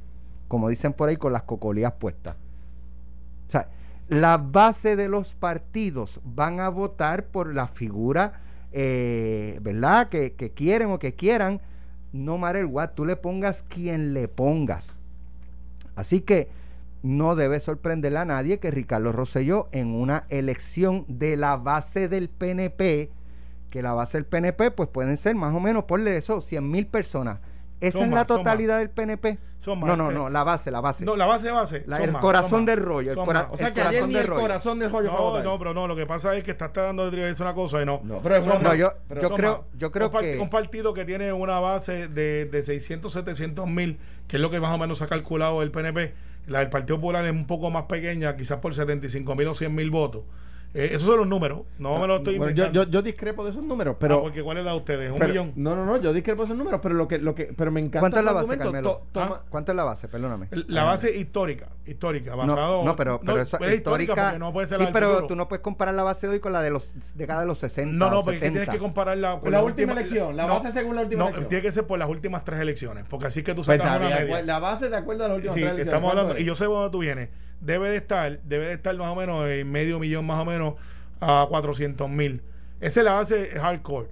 Como 0.48 0.68
dicen 0.68 0.92
por 0.92 1.08
ahí, 1.08 1.16
con 1.16 1.32
las 1.32 1.42
cocolías 1.42 1.92
puestas. 1.92 2.36
O 3.48 3.50
sea, 3.50 3.68
la 4.08 4.38
base 4.38 4.96
de 4.96 5.08
los 5.08 5.34
partidos 5.34 6.20
van 6.24 6.60
a 6.60 6.68
votar 6.68 7.26
por 7.26 7.54
la 7.54 7.68
figura, 7.68 8.40
eh, 8.72 9.58
¿verdad? 9.62 10.08
Que, 10.08 10.34
que 10.34 10.52
quieren 10.52 10.90
o 10.90 10.98
que 10.98 11.14
quieran. 11.14 11.60
No 12.12 12.38
matter 12.38 12.66
what, 12.66 12.90
tú 12.90 13.04
le 13.04 13.16
pongas 13.16 13.62
quien 13.62 14.14
le 14.14 14.28
pongas. 14.28 14.98
Así 15.94 16.20
que 16.20 16.48
no 17.02 17.34
debe 17.34 17.60
sorprenderle 17.60 18.18
a 18.18 18.24
nadie 18.24 18.58
que 18.58 18.70
Ricardo 18.70 19.12
Rosselló 19.12 19.68
en 19.72 19.94
una 19.94 20.24
elección 20.28 21.04
de 21.08 21.36
la 21.36 21.56
base 21.56 22.08
del 22.08 22.28
PNP, 22.28 23.10
que 23.70 23.82
la 23.82 23.94
base 23.94 24.18
del 24.18 24.26
PNP 24.26 24.70
pues 24.72 24.88
pueden 24.88 25.16
ser 25.16 25.34
más 25.34 25.54
o 25.54 25.60
menos, 25.60 25.84
ponle 25.84 26.16
eso, 26.16 26.40
100 26.40 26.70
mil 26.70 26.86
personas. 26.86 27.38
¿Esa 27.80 27.92
Son 27.98 28.02
es 28.04 28.10
la 28.10 28.16
más, 28.16 28.26
totalidad 28.26 28.78
del 28.78 28.90
PNP? 28.90 29.38
Son 29.58 29.78
más, 29.80 29.88
no, 29.88 29.96
no, 29.96 30.10
eh. 30.10 30.14
no, 30.14 30.28
la 30.30 30.42
base, 30.44 30.70
la 30.70 30.80
base. 30.80 31.04
No, 31.04 31.16
la 31.16 31.26
base 31.26 31.50
base. 31.50 31.82
La- 31.86 31.98
el 32.02 32.12
más, 32.12 32.20
corazón 32.22 32.66
del 32.66 32.78
rollo, 32.80 33.10
el 33.12 33.16
cora-. 33.16 33.48
O 33.50 33.56
sea 33.56 33.68
el 33.68 33.74
que 33.74 33.80
ayer 33.80 33.90
corazón 34.00 34.08
ni 34.08 34.14
del 34.14 34.22
el 34.22 34.28
rollo. 34.28 34.40
corazón 34.40 34.78
del 34.78 34.90
rollo 34.92 35.10
No, 35.12 35.42
no, 35.42 35.58
pero 35.58 35.72
no, 35.74 35.86
lo 35.88 35.96
que 35.96 36.06
pasa 36.06 36.34
es 36.36 36.44
que 36.44 36.50
estás 36.50 36.72
tratando 36.72 37.10
de 37.10 37.16
decir 37.16 37.42
una 37.42 37.54
cosa 37.54 37.80
y 37.82 37.86
no. 37.86 38.00
No, 38.04 38.20
pero 38.22 38.36
es 38.36 38.44
Son 38.44 38.54
bueno. 38.54 38.68
más. 38.68 38.78
No, 38.78 38.84
yo- 38.84 38.92
Pero 39.08 39.20
yo 39.22 39.28
son 39.28 39.36
creo- 39.36 39.52
más. 39.70 39.78
yo 39.78 39.90
creo 39.92 40.10
un, 40.10 40.20
que- 40.20 40.38
un 40.38 40.50
partido 40.50 40.92
que 40.94 41.04
tiene 41.04 41.32
una 41.32 41.58
base 41.58 42.08
de, 42.08 42.44
de 42.46 42.62
600, 42.62 43.12
700 43.12 43.66
mil, 43.66 43.98
que 44.28 44.36
es 44.36 44.42
lo 44.42 44.50
que 44.50 44.60
más 44.60 44.74
o 44.74 44.78
menos 44.78 44.98
se 44.98 45.04
ha 45.04 45.08
calculado 45.08 45.62
el 45.62 45.70
PNP, 45.70 46.14
la 46.46 46.60
del 46.60 46.68
Partido 46.70 46.96
Popular 46.96 47.24
es 47.26 47.32
un 47.32 47.46
poco 47.46 47.70
más 47.70 47.84
pequeña, 47.84 48.36
quizás 48.36 48.58
por 48.58 48.74
75 48.74 49.34
mil 49.36 49.48
o 49.48 49.54
100 49.54 49.74
mil 49.74 49.90
votos. 49.90 50.24
Eh, 50.72 50.90
esos 50.92 51.02
son 51.08 51.18
los 51.18 51.26
números, 51.26 51.62
no 51.80 51.98
me 51.98 52.06
lo 52.06 52.16
estoy 52.18 52.38
Bueno, 52.38 52.54
yo, 52.54 52.64
inventando. 52.66 52.84
yo, 52.84 52.90
yo 53.00 53.02
discrepo 53.02 53.42
de 53.44 53.50
esos 53.50 53.62
números, 53.64 53.96
pero, 53.98 54.14
pero. 54.16 54.22
porque 54.22 54.40
¿cuál 54.40 54.58
es 54.58 54.64
la 54.64 54.70
de 54.70 54.76
ustedes? 54.76 55.10
¿Un 55.10 55.18
pero- 55.18 55.28
millón? 55.30 55.52
No, 55.56 55.74
no, 55.74 55.84
no, 55.84 55.96
yo 55.96 56.12
discrepo 56.12 56.42
de 56.42 56.46
esos 56.46 56.56
números, 56.56 56.78
pero 56.80 56.94
lo 56.94 57.08
que, 57.08 57.18
lo 57.18 57.34
que, 57.34 57.46
pero 57.56 57.72
me 57.72 57.80
encanta. 57.80 57.98
¿Cuánto 57.98 58.18
es 58.20 58.24
la 58.24 58.32
base. 58.32 58.56
Carmelo? 58.56 58.90
To- 58.90 59.02
toma- 59.10 59.40
¿Ah? 59.40 59.44
¿Cuánto 59.50 59.72
es 59.72 59.76
la 59.76 59.82
base? 59.84 60.06
Perdóname. 60.06 60.46
La 60.68 60.84
base 60.84 61.16
histórica, 61.16 61.70
histórica, 61.86 62.30
No, 62.30 62.36
basado... 62.36 62.84
no, 62.84 62.94
pero, 62.94 63.20
pero 63.20 63.40
esa 63.40 63.56
es 63.56 63.74
histórica. 63.74 64.14
porque 64.14 64.38
no 64.38 64.52
puede 64.52 64.68
ser 64.68 64.78
sí, 64.78 64.84
la 64.84 64.92
pero 64.92 65.08
futuro. 65.08 65.26
tú 65.26 65.34
no 65.36 65.48
puedes 65.48 65.62
comparar 65.64 65.92
la 65.94 66.04
base 66.04 66.28
de 66.28 66.34
hoy 66.34 66.40
con 66.40 66.52
la 66.52 66.62
de 66.62 66.70
los 66.70 66.94
décadas 67.16 67.42
de 67.42 67.46
los 67.48 67.58
60. 67.58 67.92
No, 67.92 68.08
no, 68.08 68.22
porque 68.22 68.36
es 68.36 68.40
que 68.42 68.50
tienes 68.50 68.60
70. 68.60 68.72
que 68.72 68.78
compararla 68.78 69.40
con 69.40 69.50
La 69.50 69.64
última 69.64 69.90
elección, 69.92 70.36
la 70.36 70.46
base 70.46 70.70
según 70.70 70.94
la 70.94 71.02
última 71.02 71.18
no, 71.18 71.24
elección. 71.30 71.48
tiene 71.48 71.62
que 71.62 71.72
ser 71.72 71.84
por 71.88 71.98
las 71.98 72.08
últimas 72.08 72.44
tres 72.44 72.60
elecciones, 72.60 73.06
porque 73.10 73.26
así 73.26 73.42
que 73.42 73.54
tú 73.54 73.62
Pues 73.64 73.76
sacas 73.76 73.98
una 73.98 74.06
bien, 74.06 74.18
media. 74.28 74.42
La 74.42 74.60
base 74.60 74.88
de 74.88 74.96
acuerdo 74.96 75.24
a 75.24 75.28
las 75.28 75.36
últimas 75.38 75.54
tres 75.56 75.64
elecciones, 75.64 75.86
estamos 75.88 76.12
¿cuánto 76.12 76.20
hablando, 76.20 76.40
y 76.40 76.44
yo 76.46 76.54
sé 76.54 76.62
de 76.64 76.70
dónde 76.70 76.90
tú 76.90 76.98
vienes. 77.00 77.28
Debe 77.60 77.90
de 77.90 77.96
estar, 77.96 78.40
debe 78.42 78.66
de 78.66 78.72
estar 78.74 78.96
más 78.96 79.08
o 79.08 79.14
menos 79.14 79.46
en 79.48 79.70
medio 79.70 79.98
millón 79.98 80.26
más 80.26 80.38
o 80.38 80.44
menos 80.44 80.74
a 81.20 81.46
400 81.48 82.08
mil. 82.08 82.42
Esa 82.80 83.00
es 83.00 83.04
la 83.04 83.12
base 83.12 83.46
hardcore. 83.60 84.08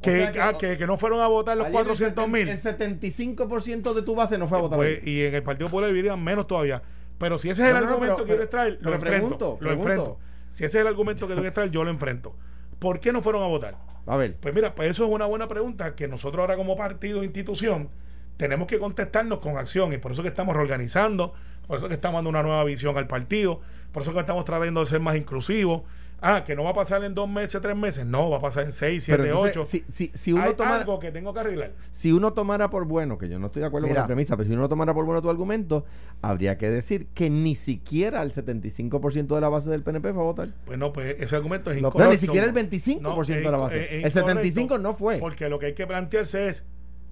Que, 0.00 0.10
sea 0.20 0.32
que- 0.32 0.40
ah, 0.40 0.52
que, 0.58 0.76
que 0.78 0.86
no 0.86 0.96
fueron 0.98 1.20
a 1.20 1.26
votar 1.26 1.56
los 1.56 1.66
Ayer 1.66 1.74
400 1.84 2.28
mil. 2.28 2.48
El 2.48 2.60
75% 2.60 3.94
de 3.94 4.02
tu 4.02 4.14
base 4.14 4.38
no 4.38 4.46
fue 4.48 4.58
a 4.58 4.60
votar. 4.62 4.78
Pues, 4.78 5.06
y 5.06 5.24
en 5.24 5.34
el 5.34 5.42
Partido 5.42 5.68
Popular 5.68 5.90
vivirían 5.90 6.22
menos 6.22 6.46
todavía. 6.46 6.82
Pero 7.18 7.38
si 7.38 7.48
ese 7.50 7.62
es 7.62 7.68
el 7.68 7.74
No, 7.74 7.80
no, 7.80 7.86
no, 7.86 7.92
argumento 7.92 8.16
pero- 8.16 8.26
que 8.26 8.32
quieres 8.32 8.50
traer, 8.50 8.78
lo 8.80 8.92
enfrento. 8.94 9.10
pregunto, 9.18 9.46
lo 9.52 9.58
pregunto. 9.58 9.88
enfrento. 9.90 10.18
Si 10.50 10.64
ese 10.64 10.78
es 10.78 10.82
el 10.82 10.86
argumento 10.86 11.26
que 11.26 11.34
quieres 11.34 11.52
traer, 11.52 11.70
yo 11.70 11.84
lo 11.84 11.90
enfrento. 11.90 12.34
¿Por 12.78 13.00
qué 13.00 13.12
no 13.12 13.22
fueron 13.22 13.42
a 13.42 13.46
votar? 13.46 13.76
A 14.06 14.16
ver. 14.16 14.36
Pues 14.36 14.54
mira, 14.54 14.74
pues 14.74 14.90
eso 14.90 15.04
es 15.04 15.10
una 15.10 15.26
buena 15.26 15.48
pregunta 15.48 15.94
que 15.94 16.08
nosotros 16.08 16.40
ahora 16.40 16.56
como 16.56 16.76
partido 16.76 17.22
e 17.22 17.24
institución 17.24 17.88
tenemos 18.36 18.66
que 18.68 18.78
contestarnos 18.78 19.38
con 19.38 19.56
acción 19.56 19.92
y 19.94 19.98
por 19.98 20.12
eso 20.12 20.22
que 20.22 20.28
estamos 20.28 20.54
reorganizando, 20.54 21.32
por 21.66 21.78
eso 21.78 21.88
que 21.88 21.94
estamos 21.94 22.18
dando 22.18 22.30
una 22.30 22.42
nueva 22.42 22.64
visión 22.64 22.96
al 22.96 23.06
partido, 23.06 23.60
por 23.92 24.02
eso 24.02 24.12
que 24.12 24.20
estamos 24.20 24.44
tratando 24.44 24.80
de 24.80 24.86
ser 24.86 25.00
más 25.00 25.16
inclusivos. 25.16 25.82
Ah, 26.22 26.44
que 26.44 26.56
no 26.56 26.64
va 26.64 26.70
a 26.70 26.74
pasar 26.74 27.04
en 27.04 27.14
dos 27.14 27.28
meses, 27.28 27.60
tres 27.60 27.76
meses, 27.76 28.06
no, 28.06 28.30
va 28.30 28.38
a 28.38 28.40
pasar 28.40 28.64
en 28.64 28.72
seis, 28.72 29.04
Pero 29.06 29.22
siete, 29.24 29.36
entonces, 29.38 29.56
ocho. 29.58 29.64
Si, 29.68 29.84
si, 29.90 30.10
si 30.16 30.32
uno 30.32 30.44
Hay 30.44 30.54
tomara, 30.54 30.76
algo 30.78 30.98
que 30.98 31.12
tengo 31.12 31.34
que 31.34 31.40
arreglar. 31.40 31.72
si 31.90 32.10
uno 32.10 32.32
tomara 32.32 32.70
por 32.70 32.86
bueno, 32.86 33.18
que 33.18 33.28
yo 33.28 33.38
no 33.38 33.46
estoy 33.48 33.60
de 33.60 33.66
acuerdo 33.66 33.86
Mira. 33.86 33.96
con 34.00 34.02
la 34.04 34.06
premisa, 34.06 34.34
pero 34.34 34.48
si 34.48 34.54
uno 34.54 34.66
tomara 34.66 34.94
por 34.94 35.04
bueno 35.04 35.20
tu 35.20 35.28
argumento, 35.28 35.84
habría 36.22 36.56
que 36.56 36.70
decir 36.70 37.08
que 37.12 37.28
ni 37.28 37.54
siquiera 37.54 38.22
el 38.22 38.32
75% 38.32 39.34
de 39.34 39.40
la 39.42 39.50
base 39.50 39.68
del 39.68 39.82
PNP 39.82 40.14
fue 40.14 40.22
a 40.22 40.24
votar. 40.24 40.48
Pues 40.64 40.78
no, 40.78 40.90
pues 40.90 41.16
ese 41.20 41.36
argumento 41.36 41.70
es 41.70 41.82
No, 41.82 41.88
incorrecto. 41.88 42.12
ni 42.12 42.18
siquiera 42.18 42.46
el 42.46 42.54
25% 42.54 43.26
de 43.26 43.42
la 43.42 43.56
es- 43.56 43.62
base. 43.62 43.84
es- 43.98 44.04
es 44.06 44.16
el 44.16 44.22
75% 44.24 44.62
incorrecto, 44.62 44.78
no 44.78 44.94
fue. 44.94 45.18
Porque 45.18 45.50
lo 45.50 45.58
que 45.58 45.66
hay 45.66 45.74
que 45.74 45.86
plantearse 45.86 46.48
es 46.48 46.64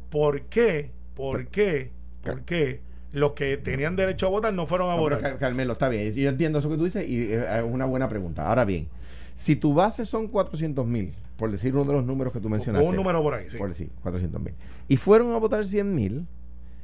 ¿por 0.09 0.43
qué? 0.47 0.93
¿Por 1.15 1.49
qué? 1.49 1.91
¿Por 2.23 2.41
qué 2.43 2.81
los 3.15 3.33
que 3.33 3.57
tenían 3.57 3.97
derecho 3.97 4.27
a 4.27 4.31
votar 4.31 4.53
no 4.55 4.67
fueron 4.67 4.91
a 4.91 4.95
No, 4.97 5.01
votar? 5.01 5.21
Car- 5.21 5.39
Carmelo, 5.39 5.73
está 5.73 5.89
bien. 5.89 6.13
Yo 6.13 6.29
entiendo 6.29 6.59
eso 6.59 6.69
que 6.71 6.77
tú 6.77 6.85
dices 6.85 7.09
y 7.09 7.33
eh, 7.33 7.45
es 7.59 7.65
una 7.65 7.85
buena 7.87 8.09
pregunta. 8.09 8.49
Ahora 8.49 8.65
bien, 8.65 8.89
si 9.35 9.57
tu 9.57 9.73
base 9.75 10.05
son 10.07 10.29
400 10.29 10.87
mil, 10.87 11.13
por 11.37 11.51
decir 11.51 11.75
uno 11.75 11.85
de 11.85 11.93
los 11.95 12.05
números 12.05 12.33
que 12.33 12.41
tú 12.41 12.49
mencionaste. 12.49 12.85
Con 12.85 12.91
un 12.91 12.97
número 12.97 13.23
por 13.23 13.35
ahí, 13.35 13.47
sí. 13.51 13.57
Por 13.57 13.69
decir, 13.71 13.91
400 14.03 14.41
mil. 14.41 14.55
Y 14.89 14.97
fueron 14.97 15.33
a 15.35 15.39
votar 15.39 15.65
100 15.67 15.95
mil, 15.95 16.27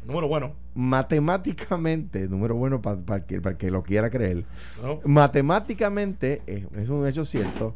Número 0.07 0.28
bueno. 0.28 0.53
matemáticamente, 0.74 2.26
número 2.28 2.55
bueno 2.55 2.81
para 2.81 3.16
el 3.16 3.24
que, 3.24 3.35
el 3.37 3.57
que 3.57 3.70
lo 3.70 3.83
quiera 3.83 4.09
creer, 4.11 4.45
¿no? 4.83 4.99
matemáticamente, 5.05 6.41
eh, 6.47 6.66
es 6.76 6.89
un 6.89 7.07
hecho 7.07 7.24
cierto, 7.24 7.74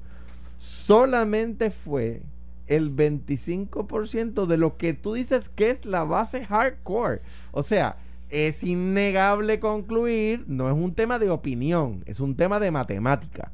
solamente 0.56 1.70
fue 1.70 2.22
el 2.66 2.90
25% 2.96 4.46
de 4.46 4.56
lo 4.56 4.76
que 4.78 4.94
tú 4.94 5.12
dices 5.14 5.48
que 5.50 5.70
es 5.70 5.84
la 5.84 6.04
base 6.04 6.44
hardcore. 6.46 7.20
O 7.52 7.62
sea, 7.62 7.96
es 8.34 8.64
innegable 8.64 9.60
concluir, 9.60 10.44
no 10.48 10.68
es 10.68 10.74
un 10.74 10.94
tema 10.94 11.18
de 11.18 11.30
opinión, 11.30 12.02
es 12.06 12.18
un 12.20 12.34
tema 12.36 12.58
de 12.58 12.70
matemática. 12.72 13.52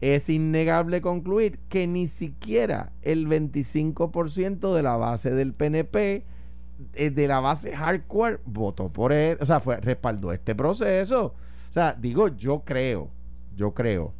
Es 0.00 0.28
innegable 0.28 1.00
concluir 1.00 1.58
que 1.68 1.86
ni 1.86 2.06
siquiera 2.08 2.92
el 3.02 3.26
25% 3.28 4.74
de 4.74 4.82
la 4.82 4.96
base 4.96 5.30
del 5.32 5.52
PNP, 5.54 6.24
eh, 6.94 7.10
de 7.10 7.28
la 7.28 7.40
base 7.40 7.74
hardcore, 7.76 8.38
votó 8.44 8.88
por 8.88 9.12
él, 9.12 9.38
o 9.40 9.46
sea, 9.46 9.60
fue, 9.60 9.76
respaldó 9.80 10.32
este 10.32 10.54
proceso. 10.54 11.34
O 11.70 11.72
sea, 11.72 11.94
digo, 11.98 12.28
yo 12.28 12.60
creo, 12.64 13.10
yo 13.56 13.72
creo 13.74 14.14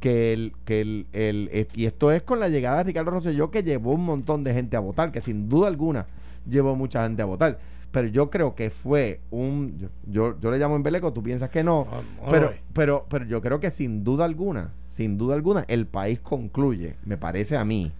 que 0.00 0.32
el, 0.32 0.52
que 0.64 0.80
el, 0.80 1.06
el- 1.12 1.48
eh, 1.52 1.68
y 1.74 1.86
esto 1.86 2.10
es 2.12 2.22
con 2.22 2.40
la 2.40 2.48
llegada 2.48 2.78
de 2.78 2.84
Ricardo 2.84 3.12
Rosselló 3.12 3.50
que 3.50 3.62
llevó 3.62 3.92
un 3.92 4.04
montón 4.04 4.44
de 4.44 4.52
gente 4.54 4.76
a 4.76 4.80
votar, 4.80 5.12
que 5.12 5.20
sin 5.20 5.48
duda 5.48 5.68
alguna 5.68 6.06
llevó 6.48 6.74
mucha 6.74 7.04
gente 7.04 7.22
a 7.22 7.26
votar. 7.26 7.58
Pero 7.92 8.08
yo 8.08 8.30
creo 8.30 8.54
que 8.54 8.70
fue 8.70 9.20
un, 9.30 9.78
yo, 9.78 9.88
yo, 10.06 10.40
yo 10.40 10.50
le 10.50 10.58
llamo 10.58 10.76
embeleco, 10.76 11.12
tú 11.12 11.22
piensas 11.22 11.50
que 11.50 11.62
no, 11.62 11.86
no 12.24 12.30
pero, 12.30 12.50
es. 12.50 12.56
pero, 12.72 13.06
pero 13.08 13.24
yo 13.26 13.40
creo 13.42 13.60
que 13.60 13.70
sin 13.70 14.02
duda 14.02 14.24
alguna, 14.24 14.72
sin 14.88 15.18
duda 15.18 15.34
alguna, 15.34 15.64
el 15.68 15.86
país 15.86 16.18
concluye, 16.20 16.94
me 17.04 17.16
parece 17.18 17.56
a 17.56 17.64
mí. 17.64 17.92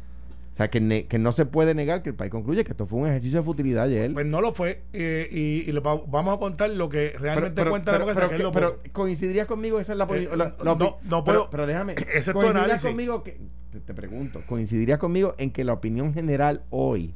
O 0.52 0.54
sea, 0.56 0.68
que, 0.68 0.80
ne- 0.82 1.06
que 1.06 1.18
no 1.18 1.32
se 1.32 1.46
puede 1.46 1.74
negar 1.74 2.02
que 2.02 2.10
el 2.10 2.14
país 2.14 2.30
concluye 2.30 2.62
que 2.62 2.72
esto 2.72 2.84
fue 2.86 2.98
un 3.00 3.06
ejercicio 3.08 3.38
de 3.38 3.44
futilidad 3.44 3.84
ayer. 3.84 4.12
Pues 4.12 4.26
no 4.26 4.42
lo 4.42 4.52
fue. 4.52 4.82
eh, 4.92 5.26
y 5.30 5.68
y 5.68 5.72
le 5.72 5.80
va- 5.80 6.02
vamos 6.06 6.34
a 6.36 6.38
contar 6.38 6.68
lo 6.70 6.90
que 6.90 7.14
realmente 7.18 7.54
pero, 7.60 7.70
cuenta 7.70 7.92
la 7.92 7.98
pero, 8.04 8.28
que 8.30 8.50
pero 8.52 8.78
coincidirías 8.92 9.46
conmigo, 9.46 9.80
esa 9.80 9.92
es 9.92 9.98
la, 9.98 10.04
Eh, 10.04 10.08
posi- 10.08 10.36
la- 10.36 10.54
la 10.62 10.74
no, 10.74 10.98
no 11.04 11.24
pero, 11.24 11.24
puedo- 11.24 11.50
pero 11.50 11.66
déjame, 11.66 11.94
ese 11.94 12.18
es 12.18 12.24
tu 12.26 12.32
coincidirías 12.32 12.64
análisis. 12.64 12.90
conmigo 12.90 13.22
que 13.22 13.38
te, 13.72 13.80
te 13.80 13.94
pregunto, 13.94 14.42
coincidirías 14.46 14.98
conmigo 14.98 15.34
en 15.38 15.50
que 15.52 15.64
la 15.64 15.72
opinión 15.72 16.12
general 16.12 16.62
hoy 16.68 17.14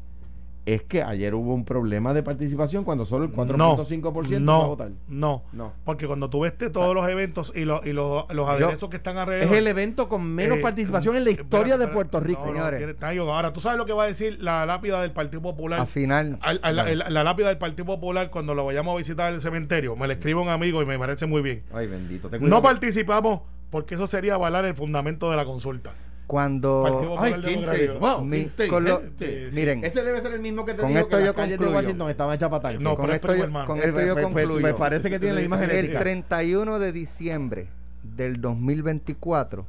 es 0.67 0.83
que 0.83 1.03
ayer 1.03 1.35
hubo 1.35 1.55
un 1.55 1.65
problema 1.65 2.13
de 2.13 2.23
participación 2.25 2.83
cuando 2.85 3.07
solo 3.07 3.25
el 3.25 3.33
4.5% 3.33 4.27
fue 4.27 4.37
a 4.37 4.41
no, 4.41 4.67
votar. 4.69 4.91
no, 5.09 5.45
No. 5.53 5.73
Porque 5.85 6.07
cuando 6.07 6.29
tú 6.29 6.41
ves 6.41 6.55
todos 6.73 6.95
los 6.95 7.09
eventos 7.09 7.53
y, 7.55 7.65
los 7.65 7.87
y 7.87 7.93
los, 7.93 8.25
los 8.35 8.47
Yo- 8.47 8.53
aderezos 8.67 8.91
que 8.91 8.97
están 8.97 9.17
alrededor. 9.17 9.53
Es 9.53 9.59
el 9.59 9.67
evento 9.69 10.09
con 10.09 10.25
menos 10.29 10.59
eh, 10.59 10.61
participación 10.61 11.17
en 11.17 11.25
la 11.25 11.31
historia 11.31 11.79
de. 11.79 11.87
Puerto 11.89 12.19
Rico. 12.21 12.41
No, 12.41 12.47
no, 12.49 12.53
Señores. 12.55 12.79
tiene- 12.79 12.95
ahí. 13.01 13.19
Ahora, 13.19 13.53
¿tú 13.53 13.61
sabes 13.61 13.79
lo 13.79 13.87
que 13.87 13.93
va 13.93 14.03
a 14.05 14.07
decir 14.07 14.39
la 14.43 14.67
lápida 14.67 15.01
del 15.01 15.13
Partido 15.13 15.41
Popular? 15.41 15.81
A 15.81 15.87
final. 15.87 16.39
Al- 16.43 16.59
al- 16.63 17.05
la 17.15 17.23
lápida 17.25 17.47
del 17.49 17.59
Partido 17.59 17.87
Popular 17.87 18.31
cuando 18.31 18.55
lo 18.55 18.65
vayamos 18.65 18.93
a 18.95 18.99
visitar 18.99 19.33
el 19.33 19.41
cementerio. 19.41 19.95
Me 19.97 20.07
la 20.09 20.15
escribe 20.15 20.41
un 20.41 20.49
amigo 20.49 20.83
y 20.83 20.87
me 20.87 20.99
parece 20.99 21.27
muy 21.27 21.43
bien. 21.43 21.63
Ay, 21.73 21.87
bendito. 21.87 22.29
te 22.29 22.41
No 22.41 22.61
participamos 22.61 23.43
porque 23.71 23.95
eso 23.95 24.07
sería 24.07 24.35
avalar 24.35 24.65
el 24.65 24.75
fundamento 24.75 25.31
de 25.31 25.37
la 25.37 25.45
consulta. 25.45 25.93
Cuando. 26.27 27.17
Ay, 27.21 27.35
qué. 27.41 27.97
Wow, 28.01 28.25
Mi- 28.25 28.51
con 28.69 28.85
lo- 28.85 29.01
inteligente. 29.01 29.51
miren. 29.53 29.85
Ese 29.85 30.03
debe 30.03 30.21
ser 30.21 30.33
el 30.33 30.41
mismo 30.41 30.65
que 30.65 30.73
te 30.75 30.79
Con 30.81 30.89
digo 30.89 31.01
esto 31.01 31.17
que 31.19 31.23
yo 31.23 31.27
las 31.29 31.37
calles 31.37 31.51
de 31.53 31.57
concluyo. 31.59 31.77
Washington 31.77 32.11
estaban 32.11 32.35
hechas 32.35 32.51
para. 32.51 32.73
No, 32.81 32.97
con 32.97 33.11
esto, 33.13 33.35
yo, 33.35 33.45
con 33.65 33.79
Eh, 33.79 33.83
esto 33.85 34.01
yo 34.05 34.15
concluyo. 34.21 34.61
me 34.61 34.75
parece 34.75 35.09
que 35.09 35.19
tiene 35.21 35.35
la 35.37 35.41
misma 35.43 35.63
el 35.63 35.71
genética. 35.71 36.01
31 36.01 36.79
de 36.81 36.93
diciembre 36.93 37.69
del 38.03 38.41
2024, 38.41 39.67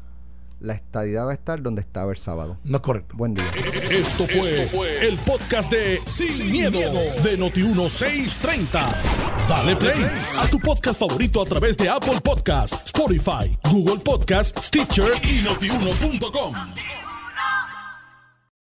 la 0.59 0.73
estadidad 0.73 1.25
va 1.25 1.31
a 1.31 1.33
estar 1.33 1.61
donde 1.61 1.81
estaba 1.81 2.11
el 2.11 2.17
sábado. 2.17 2.57
No 2.63 2.77
es 2.77 2.83
correcto. 2.83 3.15
Buen 3.17 3.33
día. 3.33 3.45
Esto 3.89 4.25
fue, 4.27 5.07
el 5.07 5.17
podcast 5.19 5.71
de 5.71 5.99
Sin, 6.05 6.51
miedo, 6.51 6.79
de 6.79 7.37
Noti1630. 7.37 8.93
Dale 9.47 9.75
play 9.75 10.05
a 10.37 10.47
tu 10.49 10.59
podcast 10.59 10.99
favorito 10.99 11.41
a 11.41 11.45
través 11.45 11.77
de 11.77 11.89
Apple 11.89 12.19
Podcasts, 12.21 12.85
Spotify, 12.85 13.51
Google 13.71 14.03
Podcasts, 14.03 14.67
Stitcher 14.67 15.11
y 15.23 15.41
notiuno.com. 15.41 17.06